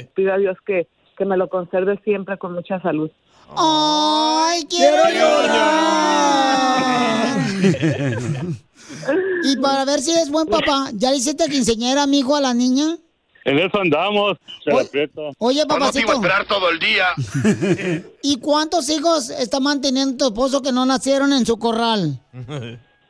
[0.13, 0.87] Pido a Dios que,
[1.17, 3.09] que me lo conserve siempre con mucha salud.
[3.55, 6.17] ¡Ay, quiero llorar!
[9.43, 12.97] y para ver si es buen papá, ¿ya le hiciste quinceñera, amigo, a la niña?
[13.47, 15.31] En eso andamos, Chela Prieto.
[15.37, 16.19] Oye, papacito.
[16.49, 17.05] todo el día.
[18.21, 22.19] ¿Y cuántos hijos está manteniendo tu esposo que no nacieron en su corral?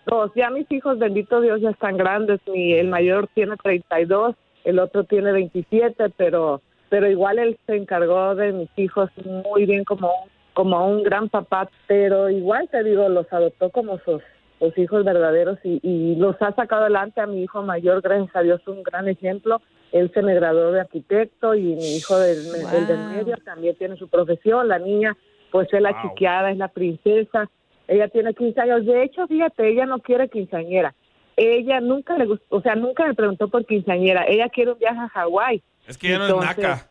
[0.05, 2.39] Dos, ya mis hijos, bendito Dios, ya están grandes.
[2.53, 4.35] Mi, el mayor tiene 32,
[4.65, 9.83] el otro tiene 27, pero pero igual él se encargó de mis hijos muy bien
[9.83, 14.21] como un, como un gran papá, pero igual te digo, los adoptó como sus,
[14.59, 18.41] sus hijos verdaderos y, y los ha sacado adelante a mi hijo mayor, gracias a
[18.41, 19.61] Dios, un gran ejemplo.
[19.91, 22.39] Él se me graduó de arquitecto y mi hijo del,
[22.73, 24.67] el del medio también tiene su profesión.
[24.67, 25.15] La niña,
[25.51, 27.49] pues es la chiqueada, es la princesa.
[27.88, 28.85] Ella tiene 15 años.
[28.85, 30.93] De hecho, fíjate, ella no quiere quinceañera.
[31.38, 34.25] Ella nunca le gustó, o sea, nunca me preguntó por quinceañera.
[34.27, 35.61] Ella quiere un viaje a Hawái.
[35.88, 36.88] Es que ya no es naca.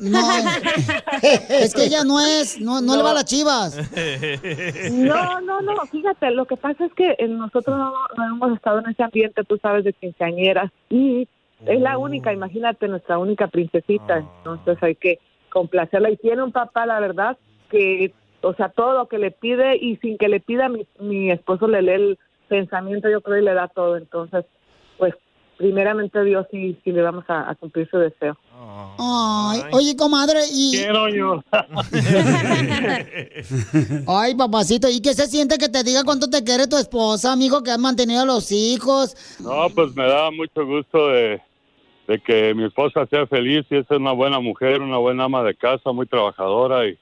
[0.00, 0.20] No,
[1.22, 3.76] es que ella no es, no, no, le va a las chivas.
[4.90, 8.90] No, no, no, fíjate, lo que pasa es que nosotros no, no hemos estado en
[8.90, 11.28] ese ambiente, tú sabes, de quinceañeras y
[11.64, 15.20] es la única, imagínate, nuestra única princesita, entonces hay que
[15.50, 16.10] complacerla.
[16.10, 17.38] Y tiene un papá, la verdad,
[17.70, 18.12] que,
[18.42, 21.66] o sea, todo lo que le pide y sin que le pida, mi, mi esposo
[21.66, 22.18] le lee el
[22.48, 24.44] pensamiento, yo creo, y le da todo, entonces,
[24.98, 25.14] pues,
[25.56, 28.36] primeramente Dios sí, sí le vamos a, a cumplir su deseo.
[28.98, 30.72] Ay, oye, comadre, y...
[30.72, 31.42] Quiero yo.
[34.06, 37.62] Ay, papacito, ¿y qué se siente que te diga cuánto te quiere tu esposa, amigo,
[37.62, 39.16] que has mantenido a los hijos?
[39.40, 41.40] No, pues me da mucho gusto de,
[42.06, 45.54] de que mi esposa sea feliz y es una buena mujer, una buena ama de
[45.54, 46.98] casa, muy trabajadora y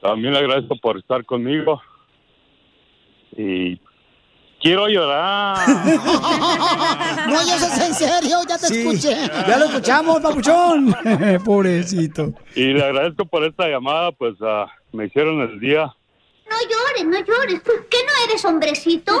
[0.00, 1.80] también le agradezco por estar conmigo.
[3.36, 3.80] Y
[4.60, 5.56] quiero llorar.
[7.28, 9.14] No, yo es en serio, ya te Sí, escuché.
[9.46, 10.94] ya lo escuchamos, papuchón.
[11.44, 12.32] Pobrecito.
[12.54, 15.92] Y le agradezco por esta llamada, pues ah, me hicieron el día.
[16.50, 17.62] No llores, no llores.
[17.62, 19.12] ¿Tú qué no eres hombrecito?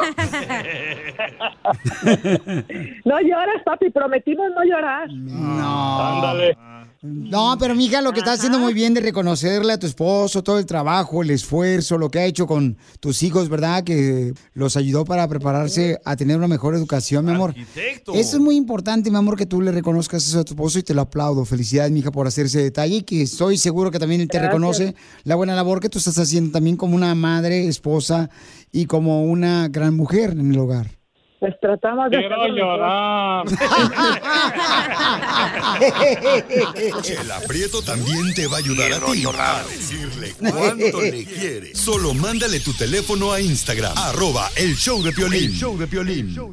[3.04, 5.08] No llores, papi, prometimos no llorar.
[5.10, 6.16] No.
[6.16, 6.56] Ándale.
[7.00, 10.58] No, pero mija, lo que está haciendo muy bien de reconocerle a tu esposo todo
[10.58, 13.84] el trabajo, el esfuerzo, lo que ha hecho con tus hijos, ¿verdad?
[13.84, 17.50] Que los ayudó para prepararse a tener una mejor educación, mi amor.
[17.50, 18.14] Arquitecto.
[18.14, 20.82] Eso es muy importante, mi amor, que tú le reconozcas eso a tu esposo y
[20.82, 21.44] te lo aplaudo.
[21.44, 24.52] Felicidades, mija, por hacer ese detalle y que estoy seguro que también él te Gracias.
[24.52, 28.28] reconoce la buena labor que tú estás haciendo también como una madre, esposa
[28.72, 30.97] y como una gran mujer en el hogar.
[31.40, 33.44] Pues tratamos de Quiero llorar.
[37.08, 41.78] El aprieto también te va a ayudar a ti a decirle cuánto le quieres.
[41.78, 45.44] Solo mándale tu teléfono a Instagram, arroba el show de Piolín.
[45.44, 46.34] El show de Piolín.
[46.34, 46.52] ¡Tírame a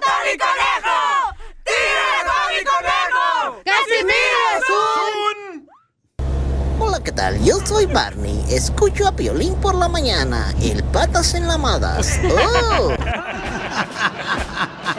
[0.00, 1.34] Tony Conejo!
[1.64, 3.60] ¡Tírame a Tony Conejo!
[3.64, 4.79] ¡Casimiro.
[6.92, 7.40] Hola, ¿qué tal?
[7.44, 8.44] Yo soy Barney.
[8.50, 10.52] Escucho a Piolín por la mañana.
[10.60, 12.18] El patas enlamadas.
[12.24, 12.90] ¡Oh!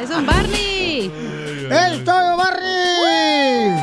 [0.01, 1.11] ¡Es un Barney!
[1.69, 3.75] ¡Es todo, Barney!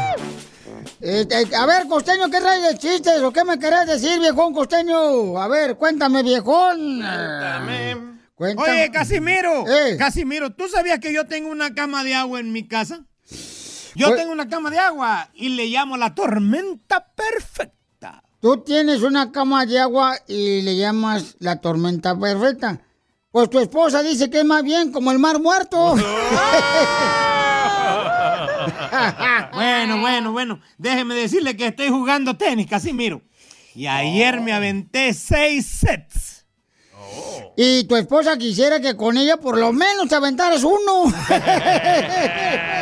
[1.02, 5.38] Este, a ver, costeño, ¿qué traes de chistes o qué me querés decir, viejón costeño?
[5.38, 7.02] A ver, cuéntame, viejón.
[8.36, 8.72] Cuéntame.
[8.72, 9.98] Oye, Casimiro, Eh.
[9.98, 13.00] Casimiro, ¿tú sabías que yo tengo una cama de agua en mi casa?
[13.94, 17.76] Yo Pues- tengo una cama de agua y le llamo la tormenta perfecta.
[18.40, 22.80] Tú tienes una cama de agua y le llamas la tormenta perfecta.
[23.32, 25.76] Pues tu esposa dice que es más bien como el mar muerto.
[29.52, 33.22] bueno, bueno, bueno, déjeme decirle que estoy jugando tenis, Casimiro.
[33.74, 36.37] Y ayer me aventé seis sets.
[37.56, 41.12] Y tu esposa quisiera que con ella por lo menos te aventaras uno.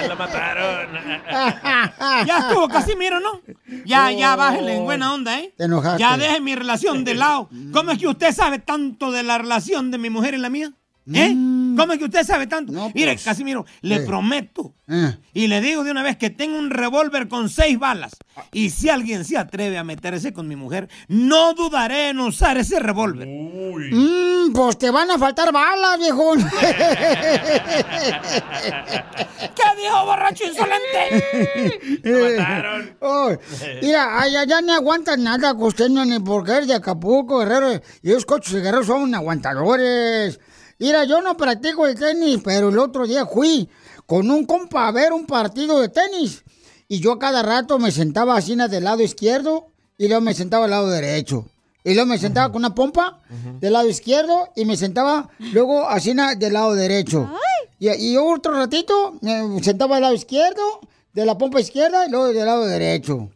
[0.08, 0.96] La mataron.
[2.26, 3.40] Ya estuvo, Casimiro, ¿no?
[3.84, 5.52] Ya, ya, bájale en buena onda, ¿eh?
[5.56, 6.00] Te enojaste.
[6.00, 7.48] Ya deje mi relación de lado.
[7.72, 10.72] ¿Cómo es que usted sabe tanto de la relación de mi mujer y la mía?
[11.12, 11.34] ¿Eh?
[11.76, 12.72] ¿Cómo es que usted sabe tanto?
[12.94, 14.02] Mire, Casimiro, le Mm.
[14.02, 14.06] Eh.
[14.06, 15.16] prometo Eh.
[15.34, 18.16] y le digo de una vez que tengo un revólver con seis balas.
[18.52, 22.80] Y si alguien se atreve a meterse con mi mujer, no dudaré en usar ese
[22.80, 23.28] revólver.
[23.28, 26.38] Mm, pues te van a faltar balas, viejón.
[28.56, 32.94] ¿Qué dijo, borracho insolente?
[33.00, 33.30] Oh,
[33.82, 37.80] mira, allá ya ni aguantan nada, costeño, ni porque eres de Acapulco, Guerrero.
[38.02, 40.40] Y los coches de Guerrero son aguantadores.
[40.78, 43.68] Mira, yo no practico el tenis, pero el otro día fui
[44.06, 46.42] con un compa a ver un partido de tenis.
[46.88, 49.66] Y yo cada rato me sentaba así del lado izquierdo
[49.98, 51.46] y luego me sentaba al lado derecho.
[51.82, 53.20] Y luego me sentaba con una pompa
[53.60, 57.30] del lado izquierdo y me sentaba luego así del lado derecho.
[57.78, 60.80] Y, y otro ratito me sentaba al lado izquierdo,
[61.12, 63.30] de la pompa izquierda y luego del lado derecho.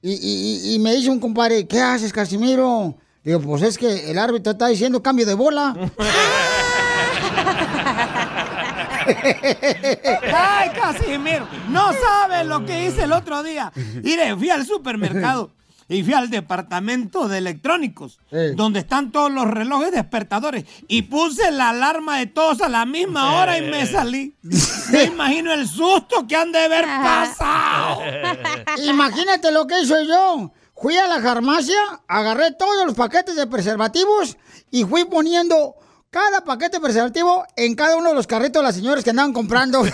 [0.00, 0.16] Y, y-
[0.70, 2.94] y- y me dice un compadre, ¿qué haces, Casimiro?
[3.24, 5.76] Digo, pues es que el árbitro está diciendo cambio de bola.
[10.34, 13.72] Ay, Casimiro, no sabes lo que hice el otro día.
[14.02, 15.50] Mire, fui al supermercado
[15.88, 18.18] y fui al departamento de electrónicos,
[18.54, 23.38] donde están todos los relojes despertadores, y puse la alarma de todos a la misma
[23.40, 24.34] hora y me salí.
[24.90, 28.00] Me imagino el susto que han de haber pasado.
[28.84, 30.52] Imagínate lo que hice yo.
[30.74, 34.36] Fui a la farmacia, agarré todos los paquetes de preservativos
[34.70, 35.76] y fui poniendo
[36.12, 39.82] cada paquete preservativo en cada uno de los carritos de las señoras que andaban comprando.
[39.82, 39.90] ¡Qué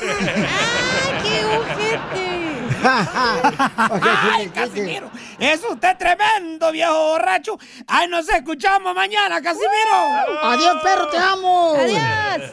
[1.57, 2.39] ojete!
[4.33, 7.59] Ay, Casimiro, es usted tremendo, viejo borracho.
[7.87, 10.43] Ay, nos escuchamos mañana, Casimiro.
[10.43, 11.75] Adiós, perro, te amo.
[11.77, 12.53] Adiós.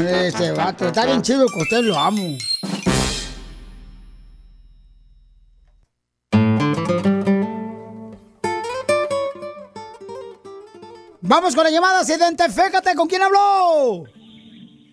[0.00, 2.38] Este vato, está bien chido que usted lo amo.
[11.32, 14.04] Vamos con la llamada, identifícate, ¿con quién habló?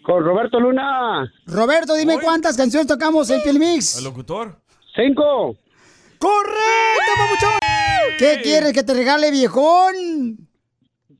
[0.04, 1.30] Con Roberto Luna.
[1.46, 3.98] Roberto, dime cuántas canciones tocamos en Pilmix.
[3.98, 4.58] ¿El locutor?
[4.96, 5.58] Cinco.
[6.18, 7.60] ¡Correcto, papuchón!
[8.18, 10.48] ¿Qué quieres que te regale, viejón?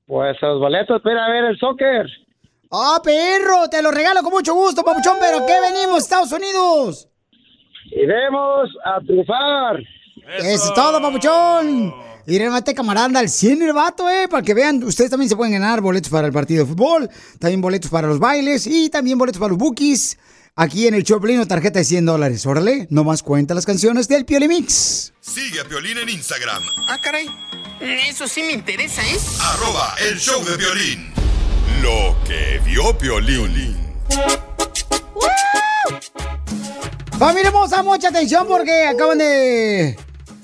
[0.08, 2.06] Pues los boletos para ver el soccer.
[2.72, 3.68] ¡Ah, perro!
[3.70, 7.10] Te lo regalo con mucho gusto, papuchón, pero ¿qué venimos, Estados Unidos?
[7.92, 9.82] Iremos a triunfar.
[10.38, 12.09] Eso es todo, papuchón.
[12.30, 15.36] Y remate camarada anda al 100 el vato, eh, para que vean, ustedes también se
[15.36, 19.18] pueden ganar boletos para el partido de fútbol, también boletos para los bailes y también
[19.18, 20.18] boletos para los bookies.
[20.56, 22.46] Aquí en el Choplino, tarjeta de 100 dólares.
[22.46, 25.14] Órale, nomás cuenta las canciones del Piolimix.
[25.22, 27.28] Sigue a Piolín en Instagram, Ah, caray.
[27.82, 29.18] Eso sí me interesa, ¿eh?
[29.42, 31.12] arroba el show de violín.
[31.82, 33.78] Lo que vio Piolín.
[37.18, 39.98] Familia hermosa, mucha atención porque acaban de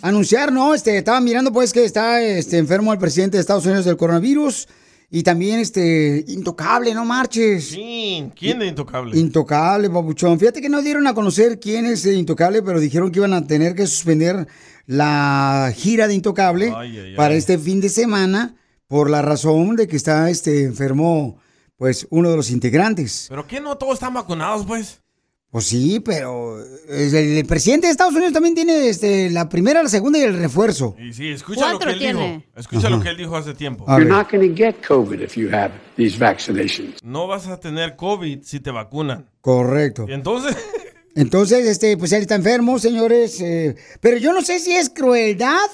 [0.08, 0.76] anunciar, ¿no?
[0.76, 4.68] Este, estaba mirando pues que está este, enfermo el presidente de Estados Unidos del coronavirus
[5.10, 7.70] Y también, este, Intocable, no marches.
[7.70, 9.18] Sí, ¿quién de Intocable?
[9.18, 10.40] Intocable, papuchón.
[10.40, 13.48] Fíjate que no dieron a conocer quién es eh, Intocable, pero dijeron que iban a
[13.48, 14.48] tener que suspender
[14.86, 17.16] la gira de Intocable Ay, ay, ay.
[17.16, 18.56] para este fin de semana
[18.88, 21.40] por la razón de que está este enfermo,
[21.78, 23.26] pues, uno de los integrantes.
[23.30, 25.02] ¿Pero qué no todos están vacunados, pues?
[25.56, 29.82] Pues sí, pero eh, el, el presidente de Estados Unidos también tiene este, la primera,
[29.82, 30.98] la segunda y el refuerzo.
[31.00, 32.28] Y sí, escucha lo que él tiene.
[32.28, 32.44] dijo.
[32.58, 32.98] Escucha Ajá.
[32.98, 33.86] lo que él dijo hace tiempo.
[33.88, 37.02] You're not going to get COVID if you have these vaccinations.
[37.02, 39.30] No vas a tener COVID si te vacunan.
[39.40, 40.06] Correcto.
[40.10, 40.58] Y entonces,
[41.16, 43.40] Entonces, este, pues él está enfermo, señores.
[43.40, 45.70] eh, pero yo no sé si es crueldad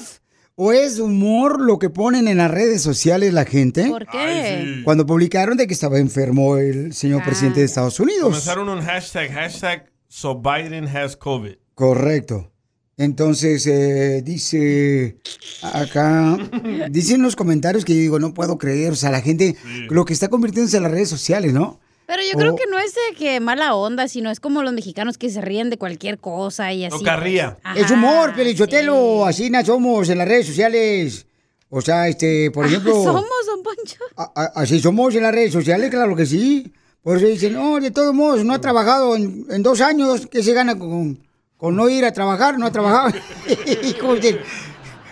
[0.63, 3.87] o es humor lo que ponen en las redes sociales la gente.
[3.87, 4.81] ¿Por qué?
[4.83, 8.25] Cuando publicaron de que estaba enfermo el señor presidente de Estados Unidos.
[8.25, 11.55] comenzaron un hashtag, hashtag So Biden has COVID.
[11.73, 12.51] Correcto.
[12.95, 15.17] Entonces, eh, dice
[15.63, 16.37] acá,
[16.91, 19.55] dicen los comentarios que yo digo, no puedo creer, o sea, la gente,
[19.89, 21.79] lo que está convirtiéndose en las redes sociales, ¿no?
[22.13, 24.73] Pero yo creo O- que no es de que mala onda, sino es como los
[24.73, 27.01] mexicanos que se ríen de cualquier cosa y así.
[27.05, 27.57] carrilla.
[27.63, 27.77] pues.
[27.77, 31.25] Es Ajá, humor, Pelichotelo, así na somos en las redes sociales.
[31.69, 32.91] O sea, este, por ejemplo...
[33.03, 33.95] Somos, don Poncho.
[34.17, 36.69] a- a- así somos en las redes sociales, claro que sí.
[37.01, 40.43] Por eso dicen, no, de todos modos, no ha trabajado en, en dos años, ¿qué
[40.43, 41.17] se gana con,
[41.55, 42.59] con no ir a trabajar?
[42.59, 43.13] No ha trabajado.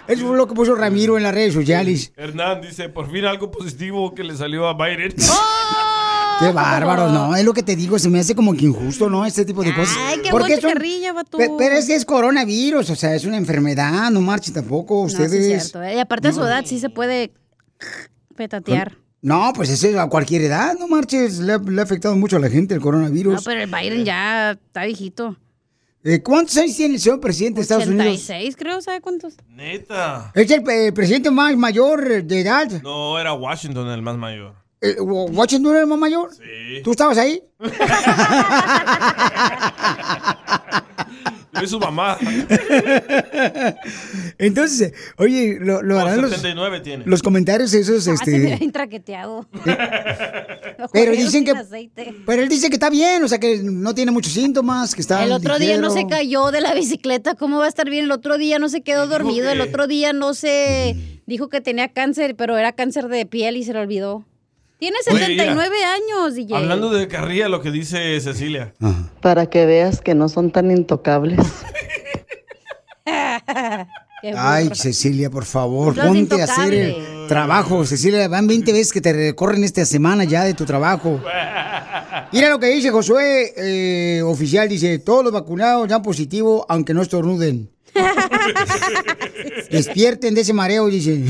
[0.07, 2.11] Eso fue lo que puso Ramiro en las redes sociales.
[2.17, 5.13] Hernán dice, por fin algo positivo que le salió a Biden.
[6.39, 9.25] Qué bárbaro, no, es lo que te digo, se me hace como que injusto, ¿no?
[9.25, 9.95] Este tipo de cosas.
[9.99, 11.37] Ay, qué Porque son- carrilla, vato.
[11.57, 15.15] Pero es que es coronavirus, o sea, es una enfermedad, no marchen tampoco No, sí
[15.15, 15.33] ustedes.
[15.33, 15.83] es cierto.
[15.83, 15.95] ¿eh?
[15.95, 17.31] Y aparte de su edad, sí se puede
[18.35, 18.97] petatear.
[19.21, 22.37] No, pues eso es a cualquier edad, no marches, le ha, le ha afectado mucho
[22.37, 23.33] a la gente el coronavirus.
[23.33, 25.35] No, pero el Biden ya está viejito.
[26.01, 28.05] Eh, ¿Cuántos años tiene el señor presidente de Estados Unidos?
[28.05, 29.33] 86, creo, ¿sabe cuántos?
[29.49, 30.31] Neta.
[30.33, 32.71] Es el eh, presidente más mayor de edad.
[32.81, 34.55] No, era Washington el más mayor.
[34.81, 36.33] Eh, ¿Washington era el más mayor?
[36.33, 36.81] Sí.
[36.83, 37.41] ¿Tú estabas ahí?
[41.53, 42.17] Yo y su mamá.
[44.37, 47.03] Entonces, oye, lo, lo harán los, 79 tiene.
[47.05, 48.39] los comentarios esos, Ah, este...
[48.39, 49.47] bien traqueteado.
[50.93, 51.53] Pero dicen que...
[52.25, 55.23] Pero él dice que está bien, o sea, que no tiene muchos síntomas, que está
[55.25, 58.05] El otro día no se cayó de la bicicleta, ¿cómo va a estar bien?
[58.05, 60.95] El otro día no se quedó dormido, el otro día no se
[61.25, 64.25] dijo que tenía cáncer, pero era cáncer de piel y se le olvidó.
[64.79, 66.55] Tiene Oye, 79 años, DJ.
[66.55, 68.73] Hablando de carrilla, lo que dice Cecilia.
[69.21, 71.39] Para que veas que no son tan intocables.
[74.35, 74.69] Ay.
[74.73, 77.85] Cecilia, por favor, Los ponte a hacer el trabajo.
[77.85, 81.21] Cecilia, van 20 veces que te recorren esta semana ya de tu trabajo.
[82.31, 87.01] Mira lo que dice Josué, eh, oficial, dice, todos los vacunados dan positivo, aunque no
[87.01, 87.69] estornuden.
[89.71, 91.23] Despierten de ese mareo, dice.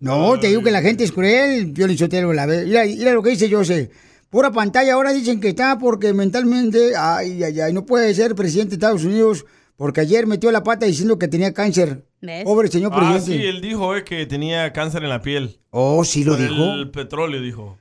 [0.00, 2.64] No, te digo que la gente es cruel, Pio Lichotelo, la ve.
[2.64, 3.90] Mira, mira lo que dice José.
[4.30, 8.70] Pura pantalla, ahora dicen que está porque mentalmente, ay, ay, ay, no puede ser presidente
[8.70, 9.46] de Estados Unidos
[9.76, 12.04] porque ayer metió la pata diciendo que tenía cáncer.
[12.20, 12.44] ¿Ves?
[12.44, 13.42] Pobre señor Ah, presidente.
[13.42, 15.60] sí, él dijo eh, que tenía cáncer en la piel.
[15.70, 16.74] Oh, sí lo Por dijo.
[16.74, 17.78] El petróleo, dijo.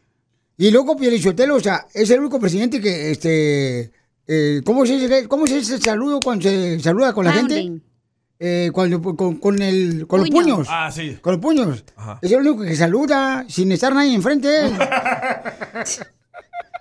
[0.57, 3.91] Y luego Pielichotelo, o sea, es el único presidente que, este,
[4.27, 7.81] eh, ¿cómo se dice, cómo se dice el saludo cuando se saluda con la gente?
[8.39, 10.67] Eh, cuando, con, con el, con los Puños.
[10.69, 11.17] Ah, sí.
[11.21, 11.83] Con los puños.
[11.95, 12.19] Ajá.
[12.21, 14.47] Es el único que saluda sin estar nadie enfrente.
[14.47, 14.73] de él.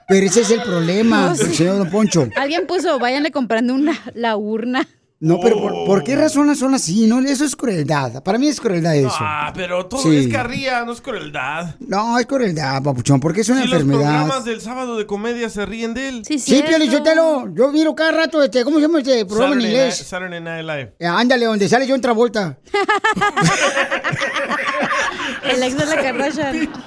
[0.09, 1.53] Pero ese es el problema, No sé.
[1.55, 2.29] señor Don Poncho.
[2.37, 4.87] Alguien puso, váyanle comprando una, la urna.
[5.19, 7.07] No, pero ¿por, por qué razones son así?
[7.07, 8.23] No, eso es crueldad.
[8.23, 9.17] Para mí es crueldad eso.
[9.19, 10.15] Ah, pero todo Sí.
[10.19, 11.75] es carrilla, no es crueldad.
[11.81, 14.11] No, es crueldad, papuchón, porque es una Si los enfermedad.
[14.11, 16.23] programas del sábado de comedia se ríen de él.
[16.27, 19.95] Sí, Sí, Pielichotelo, yo miro cada rato, este, ¿cómo se llama este programa en inglés?
[20.01, 20.95] Night- Saturday Night Live.
[20.99, 22.59] Eh, ándale, donde sale John Travolta.
[25.45, 26.69] El ex de la Kardashian.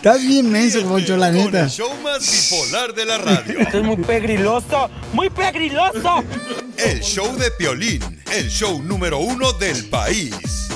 [0.00, 1.60] Estás bien menso, Poncho, la Con neta.
[1.64, 2.20] el show más
[2.50, 3.58] bipolar de la radio.
[3.60, 6.24] Esto es muy pegriloso, muy pegriloso.
[6.78, 10.68] El show de Piolín, el show número uno del país.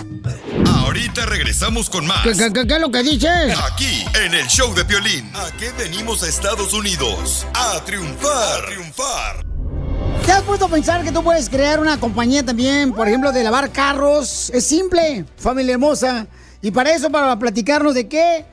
[0.67, 2.23] Ahorita regresamos con más.
[2.23, 3.59] ¿Qué, qué, qué- qué es lo que dices?
[3.73, 5.31] Aquí, en el show de Piolín.
[5.35, 7.47] ¿A qué venimos a Estados Unidos?
[7.55, 8.63] A triunfar.
[8.63, 9.47] A triunfar.
[10.27, 13.43] ¿Te has puesto a pensar que tú puedes crear una compañía también, por ejemplo, de
[13.43, 14.51] lavar carros?
[14.51, 16.27] Es simple, familia hermosa.
[16.61, 18.45] Y para eso, para platicarnos de qué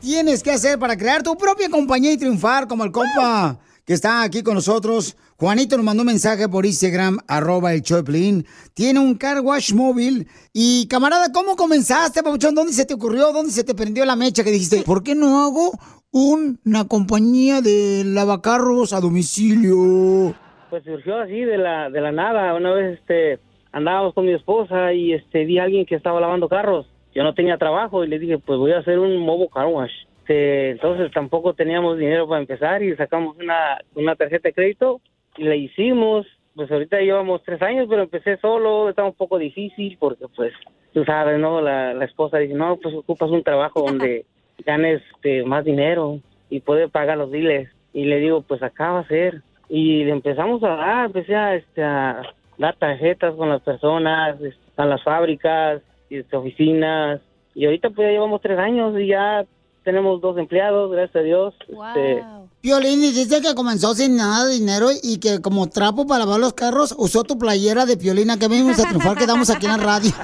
[0.00, 4.22] tienes que hacer para crear tu propia compañía y triunfar, como el compa que está
[4.22, 5.16] aquí con nosotros.
[5.36, 8.44] Juanito nos mandó un mensaje por Instagram, arroba el Choplin.
[8.74, 10.26] Tiene un car wash móvil.
[10.52, 12.54] Y camarada, ¿cómo comenzaste, Pabuchón?
[12.54, 13.32] ¿Dónde se te ocurrió?
[13.32, 15.72] ¿Dónde se te prendió la mecha que dijiste, ¿por qué no hago
[16.12, 20.34] una compañía de lavacarros a domicilio?
[20.68, 22.54] Pues surgió así de la, de la nada.
[22.54, 23.40] Una vez este,
[23.72, 26.86] andábamos con mi esposa y este, vi a alguien que estaba lavando carros.
[27.14, 29.92] Yo no tenía trabajo y le dije, pues voy a hacer un mobile car wash.
[30.30, 35.00] Este, entonces tampoco teníamos dinero para empezar y sacamos una, una tarjeta de crédito
[35.36, 36.24] y la hicimos.
[36.54, 40.52] Pues ahorita llevamos tres años, pero empecé solo, está un poco difícil porque pues
[40.92, 41.60] tú sabes, ¿no?
[41.60, 44.24] La, la esposa dice, no, pues ocupas un trabajo donde
[44.64, 47.68] ganes este, más dinero y puedes pagar los diles.
[47.92, 49.42] Y le digo, pues acá va a ser.
[49.68, 52.22] Y le empezamos a dar, empecé a, este, a
[52.56, 54.36] dar tarjetas con las personas,
[54.76, 57.20] a las fábricas, y, este, oficinas.
[57.54, 59.46] Y ahorita pues ya llevamos tres años y ya
[59.82, 61.54] tenemos dos empleados, gracias a Dios.
[61.68, 62.22] Este,
[62.60, 66.52] Piolín, dijiste que comenzó sin nada de dinero y que como trapo para lavar los
[66.52, 69.78] carros usó tu playera de Piolina que venimos a triunfar que damos aquí en la
[69.78, 70.12] radio.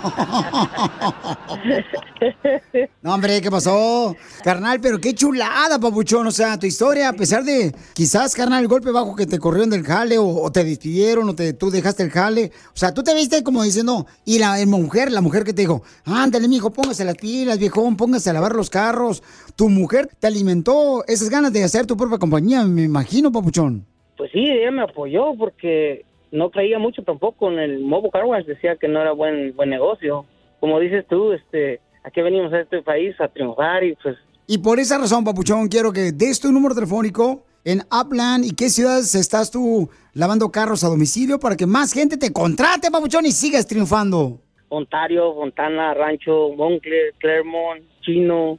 [3.02, 4.16] No, hombre, ¿qué pasó?
[4.42, 6.26] Carnal, pero qué chulada, papuchón.
[6.26, 9.70] O sea, tu historia, a pesar de quizás, carnal, el golpe bajo que te corrieron
[9.70, 12.52] del jale o, o te despidieron o te, tú dejaste el jale.
[12.68, 15.82] O sea, tú te viste como diciendo, y la mujer, la mujer que te dijo,
[16.04, 19.22] ándale, mijo, póngase las pilas, viejón, póngase a lavar los carros.
[19.54, 23.86] Tu mujer te alimentó esas ganas de hacer tu propia compañía, me imagino, papuchón.
[24.16, 28.44] Pues sí, ella me apoyó porque no creía mucho tampoco en el Mobo Car Wash,
[28.46, 30.26] decía que no era buen buen negocio.
[30.58, 34.16] Como dices tú, este, aquí venimos a este país a triunfar y pues
[34.48, 38.70] Y por esa razón, papuchón, quiero que des tu número telefónico en Upland y qué
[38.70, 43.32] ciudades estás tú lavando carros a domicilio para que más gente te contrate, papuchón, y
[43.32, 44.40] sigas triunfando.
[44.68, 48.58] Ontario, Fontana, Rancho, Montclair, Claremont, Chino,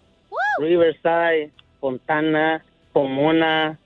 [0.59, 2.63] Riverside, Fontana,
[2.97, 3.77] Pomona.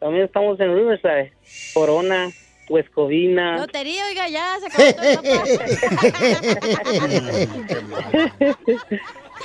[0.00, 1.32] También estamos en Riverside,
[1.72, 2.30] Corona,
[2.68, 3.58] Huescovina.
[3.58, 5.22] Lotería, oiga, ya se acabó todo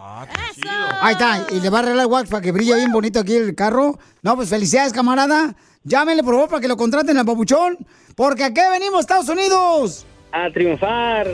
[1.01, 3.35] Ahí está, y le va a arreglar el wax para que brille bien bonito aquí
[3.35, 3.99] el carro.
[4.21, 5.53] No, pues felicidades, camarada.
[5.83, 7.77] Llámenle, por favor, para que lo contraten al papuchón.
[8.15, 10.05] Porque aquí venimos, Estados Unidos.
[10.31, 11.27] A triunfar.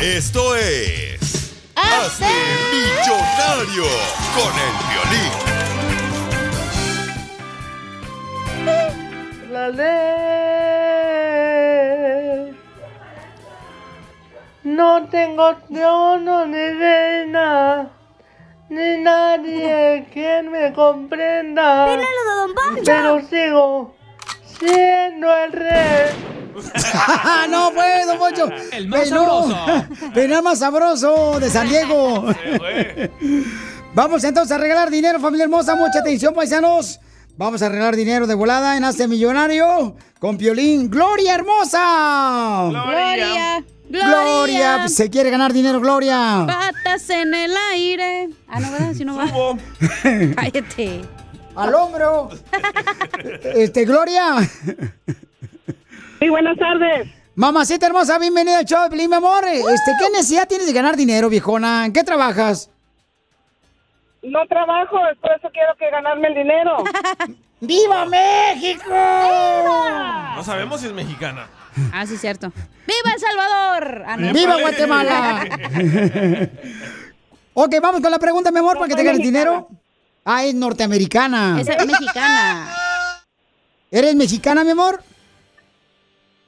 [0.00, 1.56] Esto es.
[1.74, 2.24] Hazte
[2.70, 3.84] millonario
[4.36, 5.32] con el violín.
[9.50, 9.98] La ley.
[14.62, 17.90] No tengo trono ni reina,
[18.68, 21.98] ni nadie quien me comprenda.
[22.84, 23.97] Pero sigo
[24.58, 26.38] siendo el rey.
[27.50, 28.48] no puedo, Poncho.
[28.72, 29.86] El más Pero- sabroso.
[30.14, 32.24] El más sabroso de San Diego.
[33.94, 35.74] Vamos entonces a regalar dinero, familia hermosa.
[35.74, 37.00] Mucha atención, paisanos.
[37.36, 40.90] Vamos a regalar dinero de volada en Hazte Millonario con Piolín.
[40.90, 42.66] ¡Gloria hermosa!
[42.68, 43.64] Gloria.
[43.88, 44.78] Gloria.
[44.82, 46.44] pues, se quiere ganar dinero, Gloria.
[46.46, 48.28] Patas en el aire.
[48.48, 48.92] Ah, no, ¿verdad?
[48.94, 49.56] Si no va.
[50.34, 51.02] Cállate.
[51.58, 52.28] Al hombro.
[53.42, 54.36] Este, Gloria.
[56.20, 57.08] Sí, buenas tardes.
[57.34, 59.44] Mamacita hermosa, bienvenida al show mi amor.
[59.44, 61.86] Este, ¿qué necesidad tienes de ganar dinero, viejona?
[61.86, 62.70] ¿En qué trabajas?
[64.22, 66.76] No trabajo, por eso quiero que ganarme el dinero.
[67.60, 68.90] ¡Viva México!
[70.36, 71.48] No sabemos si es mexicana.
[71.92, 72.52] Ah, sí, cierto.
[72.86, 74.04] ¡Viva El Salvador!
[74.06, 74.32] Ah, no.
[74.32, 75.44] ¡Viva Guatemala!
[77.54, 79.68] ok, vamos con la pregunta, mi amor, para que te ganes dinero.
[80.30, 81.58] Ah, es norteamericana.
[81.58, 82.68] Esa es mexicana.
[83.90, 85.02] ¿Eres mexicana, mi amor?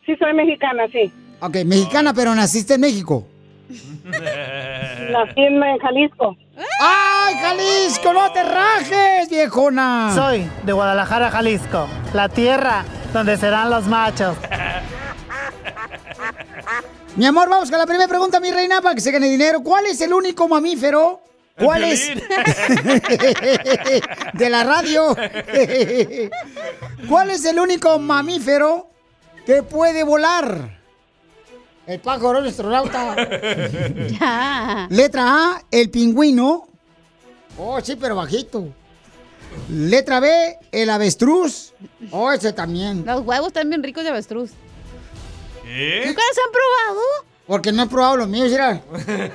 [0.04, 1.10] Sí, soy mexicana, sí.
[1.40, 3.26] Ok, mexicana, pero naciste en México.
[4.04, 6.36] Nací en en Jalisco.
[6.78, 10.12] ¡Ay, Jalisco, no te rajes, viejona!
[10.14, 12.84] Soy de Guadalajara, Jalisco, la tierra
[13.14, 14.36] donde serán los machos.
[17.16, 19.62] Mi amor, vamos con la primera pregunta, mi reina, para que se gane dinero.
[19.62, 21.29] ¿Cuál es el único mamífero?
[21.60, 22.08] ¿Cuál es?
[24.34, 25.16] De la radio.
[27.08, 28.88] ¿Cuál es el único mamífero
[29.44, 30.78] que puede volar?
[31.86, 33.16] El pájaro, el astronauta.
[34.90, 36.68] Letra A, el pingüino.
[37.58, 38.68] Oh, sí, pero bajito.
[39.68, 41.72] Letra B, el avestruz.
[42.12, 43.04] Oh, ese también.
[43.04, 44.52] Los huevos están bien ricos de avestruz.
[45.64, 46.04] ¿Qué?
[46.06, 47.00] ¿Nunca los han probado?
[47.50, 48.80] Porque no he probado los míos, mira.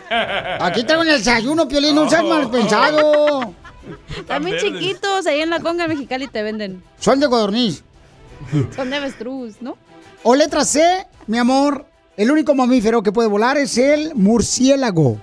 [0.62, 3.54] Aquí en el desayuno, Piolín, no seas mal pensado.
[4.28, 6.82] También chiquitos, ahí en la conga mexicali te venden.
[6.98, 7.84] Son de codorniz.
[8.74, 9.78] Son de avestruz, ¿no?
[10.24, 15.20] O letra C, mi amor, El único mamífero que puede volar es el murciélago.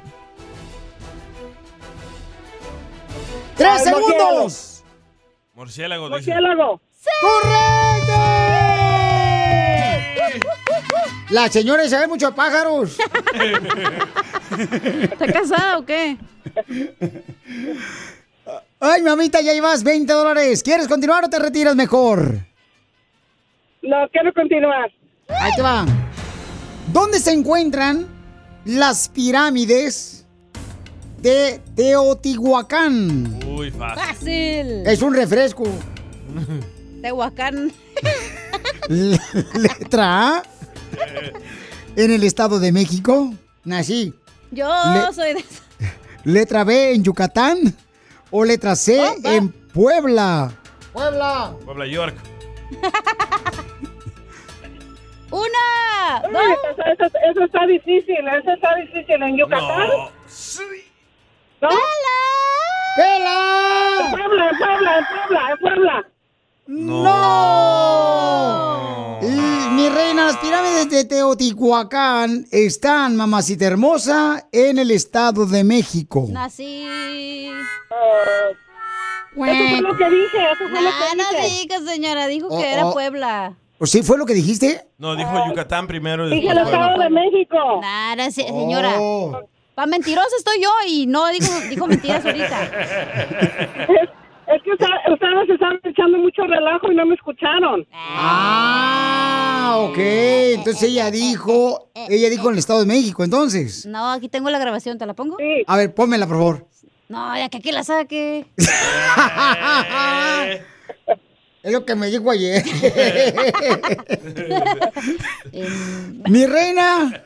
[3.56, 4.85] ¡Tres Ay, segundos!
[5.55, 6.31] Murciélago, dice.
[6.31, 6.82] Murciélago.
[7.23, 8.12] ¡Correcto!
[11.32, 12.98] La señora sabe mucho de pájaros.
[15.02, 16.18] ¿Está casada o qué?
[18.78, 20.62] Ay, mamita, ya llevas 20 dólares.
[20.62, 22.34] ¿Quieres continuar o te retiras mejor?
[23.80, 24.92] No, quiero continuar.
[25.28, 25.86] Ahí te va.
[26.92, 28.06] ¿Dónde se encuentran
[28.66, 30.26] las pirámides
[31.22, 33.40] de Teotihuacán?
[33.46, 34.04] Uy, fácil.
[34.04, 34.86] Fácil.
[34.86, 35.64] Es un refresco.
[37.00, 37.72] Tehuacán.
[38.88, 40.42] Letra A.
[41.97, 43.32] En el Estado de México.
[43.64, 44.14] Nací.
[44.51, 45.44] Yo Le- soy de...
[46.24, 47.59] Letra B en Yucatán.
[48.31, 50.52] O letra C en Puebla.
[50.93, 51.55] Puebla.
[51.64, 52.16] Puebla York.
[55.31, 56.23] ¡Una!
[56.28, 59.23] Uy, eso, eso- eso está difícil, eso está difícil.
[59.23, 59.89] ¿En Yucatán?
[59.89, 60.10] No.
[61.62, 61.69] ¿No?
[62.97, 64.05] ¡Pela!
[64.05, 66.06] En Puebla, en Puebla, en Puebla, en Puebla.
[67.52, 69.18] ¡No!
[69.22, 69.26] Y,
[69.72, 76.26] mi reina, las pirámides de Teotihuacán están, mamacita hermosa, en el Estado de México.
[76.30, 76.84] Nací.
[79.34, 81.60] Eso fue lo que dije, eso fue lo Ah, que no dije.
[81.62, 82.26] digas, señora.
[82.26, 82.93] Dijo Oh, que era oh.
[82.93, 83.55] Puebla.
[83.78, 84.86] ¿O sí fue lo que dijiste?
[84.98, 87.05] No, dijo Yucatán primero Dije el Estado Puebla.
[87.05, 87.56] de México.
[87.80, 88.94] Nada, se- señora.
[88.98, 89.40] Oh.
[89.74, 92.70] Pa' mentirosa estoy yo y no dijo, dijo mentiras ahorita.
[94.47, 97.86] Es que ustedes ustedes estaban echando mucho relajo y no me escucharon.
[97.93, 99.97] Ah, ok.
[99.98, 103.86] Entonces ella dijo, ella dijo en el Estado de México, entonces.
[103.86, 105.36] No, aquí tengo la grabación, ¿te la pongo?
[105.39, 105.62] Sí.
[105.66, 106.66] A ver, pónmela, por favor.
[107.09, 108.47] No, ya que aquí la saque.
[111.62, 112.60] Es lo que me dijo ayer.
[116.28, 117.23] Mi reina.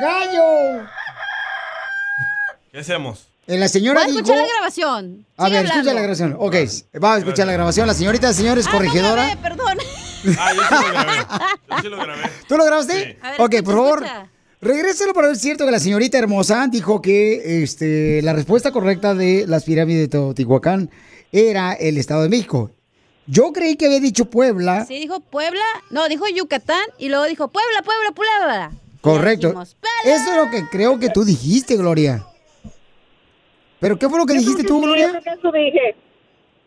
[0.00, 0.82] ¡Gallo!
[2.72, 3.28] ¿Qué hacemos?
[3.46, 4.18] Eh, La señora Voy a dijo...
[4.20, 5.26] escuchar la grabación.
[5.36, 6.36] A Sigue ver, escucha la grabación.
[6.38, 6.54] Ok,
[7.02, 7.86] va a escuchar la grabación.
[7.86, 9.24] La señorita, señores, Ah, no corregidora.
[9.26, 9.78] grabé, perdón.
[10.38, 11.16] Ah, yo sí lo grabé.
[11.68, 12.22] Yo sí lo grabé.
[12.48, 13.18] ¿Tú lo grabaste?
[13.20, 14.04] A ver, ok, escucha, por favor.
[14.04, 14.30] escucha.
[14.62, 18.72] Regrésalo para ver si es cierto que la señorita hermosa dijo que este, la respuesta
[18.72, 20.90] correcta de las pirámides de Teotihuacán
[21.32, 22.70] era el Estado de México.
[23.26, 24.86] Yo creí que había dicho Puebla.
[24.86, 25.60] Sí, dijo Puebla.
[25.90, 28.70] No, dijo Yucatán y luego dijo Puebla, Puebla, Puebla.
[29.02, 29.50] Correcto.
[30.06, 32.24] Eso es lo que creo que tú dijiste, Gloria.
[33.84, 35.20] ¿Pero qué fue lo que dijiste tú, Sí, Gloria?
[35.22, 35.94] que eso dije.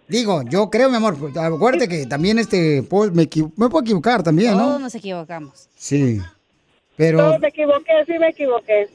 [0.08, 1.18] Digo, yo creo, mi amor.
[1.36, 2.84] Acuérdate que también este,
[3.14, 4.78] me, me puedo equivocar también, Todos ¿no?
[4.80, 5.68] nos equivocamos.
[5.76, 6.22] Sí.
[6.96, 8.88] Pero, No, me equivoqué, sí me equivoqué.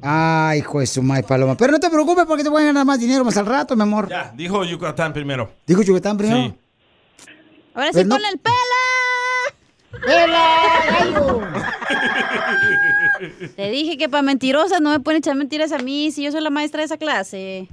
[0.00, 1.56] ay, hijo de su madre, Paloma.
[1.56, 3.82] Pero no te preocupes porque te voy a ganar más dinero más al rato, mi
[3.82, 4.08] amor.
[4.08, 5.50] Ya, dijo Yucatán primero.
[5.66, 6.40] Dijo Yucatán primero.
[6.40, 6.54] Sí.
[7.74, 8.56] Ahora sí Pero no- ponle el pela.
[10.06, 11.60] ¡Pela!
[13.56, 16.40] Te dije que para mentirosas no me pueden echar mentiras a mí si yo soy
[16.40, 17.68] la maestra de esa clase.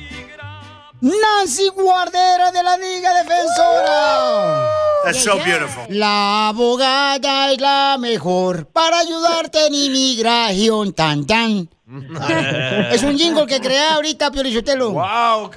[1.00, 4.68] Nancy Guardera de la Liga Defensora.
[5.04, 5.84] That's so beautiful.
[5.88, 10.92] La abogada es la mejor para ayudarte en inmigración.
[10.92, 11.68] Tan, tan.
[12.92, 14.92] Es un jingle que creé ahorita, Piolichotelo.
[14.92, 15.50] ¡Wow!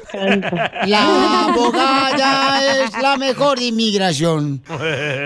[0.88, 4.64] La abogada es la mejor de inmigración.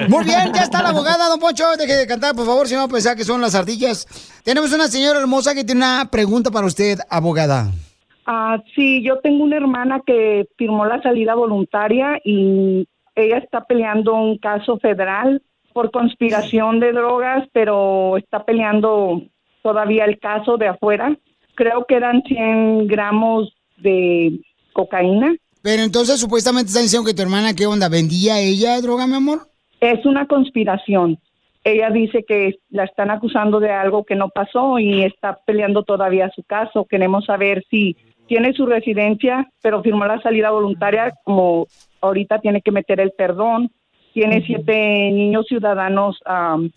[0.10, 1.78] Muy bien, ya está la abogada, don Poncho.
[1.78, 4.06] Deje de cantar, por favor, si no pensar que son las ardillas.
[4.44, 7.72] Tenemos una señora hermosa que tiene una pregunta para usted, abogada.
[8.30, 12.86] Ah, sí, yo tengo una hermana que firmó la salida voluntaria y
[13.16, 15.42] ella está peleando un caso federal
[15.72, 19.22] por conspiración de drogas, pero está peleando
[19.64, 21.18] todavía el caso de afuera.
[21.56, 24.42] Creo que eran 100 gramos de
[24.74, 25.34] cocaína.
[25.62, 27.88] Pero entonces supuestamente está diciendo que tu hermana, ¿qué onda?
[27.88, 29.48] ¿Vendía ella droga, mi amor?
[29.80, 31.18] Es una conspiración.
[31.64, 36.30] Ella dice que la están acusando de algo que no pasó y está peleando todavía
[36.36, 36.86] su caso.
[36.86, 37.96] Queremos saber si
[38.28, 41.68] tiene su residencia, pero firmó la salida voluntaria, como
[42.02, 43.72] ahorita tiene que meter el perdón.
[44.14, 46.72] Tiene siete niños ciudadanos am,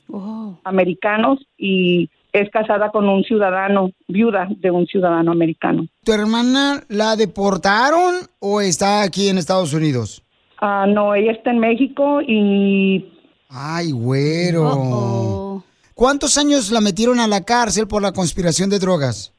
[0.65, 5.87] americanos y es casada con un ciudadano, viuda de un ciudadano americano.
[6.05, 10.23] ¿Tu hermana la deportaron o está aquí en Estados Unidos?
[10.61, 13.11] Ah, no, ella está en México y
[13.53, 15.65] Ay, güero.
[15.95, 19.35] ¿Cuántos años la metieron a la cárcel por la conspiración de drogas?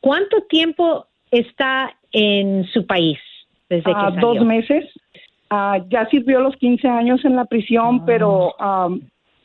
[0.00, 3.18] ¿cuánto tiempo está en su país
[3.68, 4.34] desde que Ah, salió?
[4.34, 4.84] dos meses.
[5.48, 8.54] Ah, ya sirvió los 15 años en la prisión, pero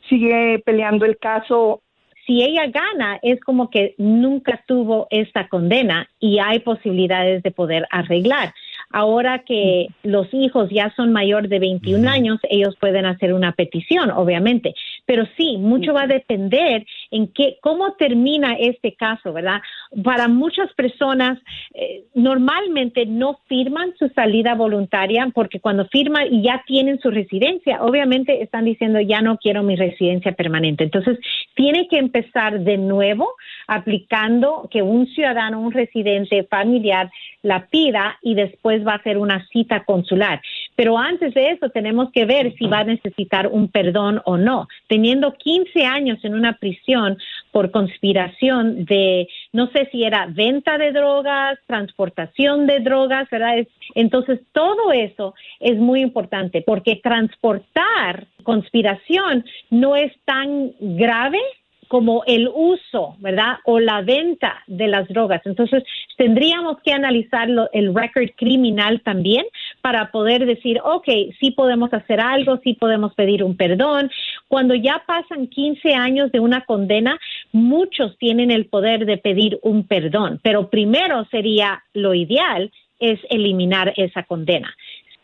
[0.08, 1.80] sigue peleando el caso.
[2.26, 7.86] Si ella gana, es como que nunca tuvo esta condena y hay posibilidades de poder
[7.90, 8.52] arreglar.
[8.90, 14.10] Ahora que los hijos ya son mayor de 21 años, ellos pueden hacer una petición,
[14.10, 14.74] obviamente.
[15.06, 19.62] Pero sí, mucho va a depender en qué, cómo termina este caso, ¿verdad?
[20.02, 21.38] Para muchas personas,
[21.74, 27.82] eh, normalmente no firman su salida voluntaria porque cuando firman y ya tienen su residencia,
[27.82, 30.84] obviamente están diciendo ya no quiero mi residencia permanente.
[30.84, 31.18] Entonces,
[31.54, 33.34] tiene que empezar de nuevo
[33.66, 37.10] aplicando que un ciudadano, un residente familiar
[37.42, 40.40] la pida y después va a hacer una cita consular.
[40.76, 44.68] Pero antes de eso tenemos que ver si va a necesitar un perdón o no.
[44.86, 47.18] Teniendo 15 años en una prisión
[47.50, 53.58] por conspiración de, no sé si era venta de drogas, transportación de drogas, ¿verdad?
[53.58, 61.40] Es- entonces todo eso es muy importante porque transportar conspiración no es tan grave
[61.88, 63.58] como el uso, ¿verdad?
[63.64, 65.40] O la venta de las drogas.
[65.44, 65.84] Entonces,
[66.16, 69.44] tendríamos que analizar el record criminal también
[69.86, 71.06] para poder decir, ok,
[71.38, 74.10] sí podemos hacer algo, sí podemos pedir un perdón.
[74.48, 77.20] Cuando ya pasan 15 años de una condena,
[77.52, 83.94] muchos tienen el poder de pedir un perdón, pero primero sería lo ideal es eliminar
[83.96, 84.74] esa condena.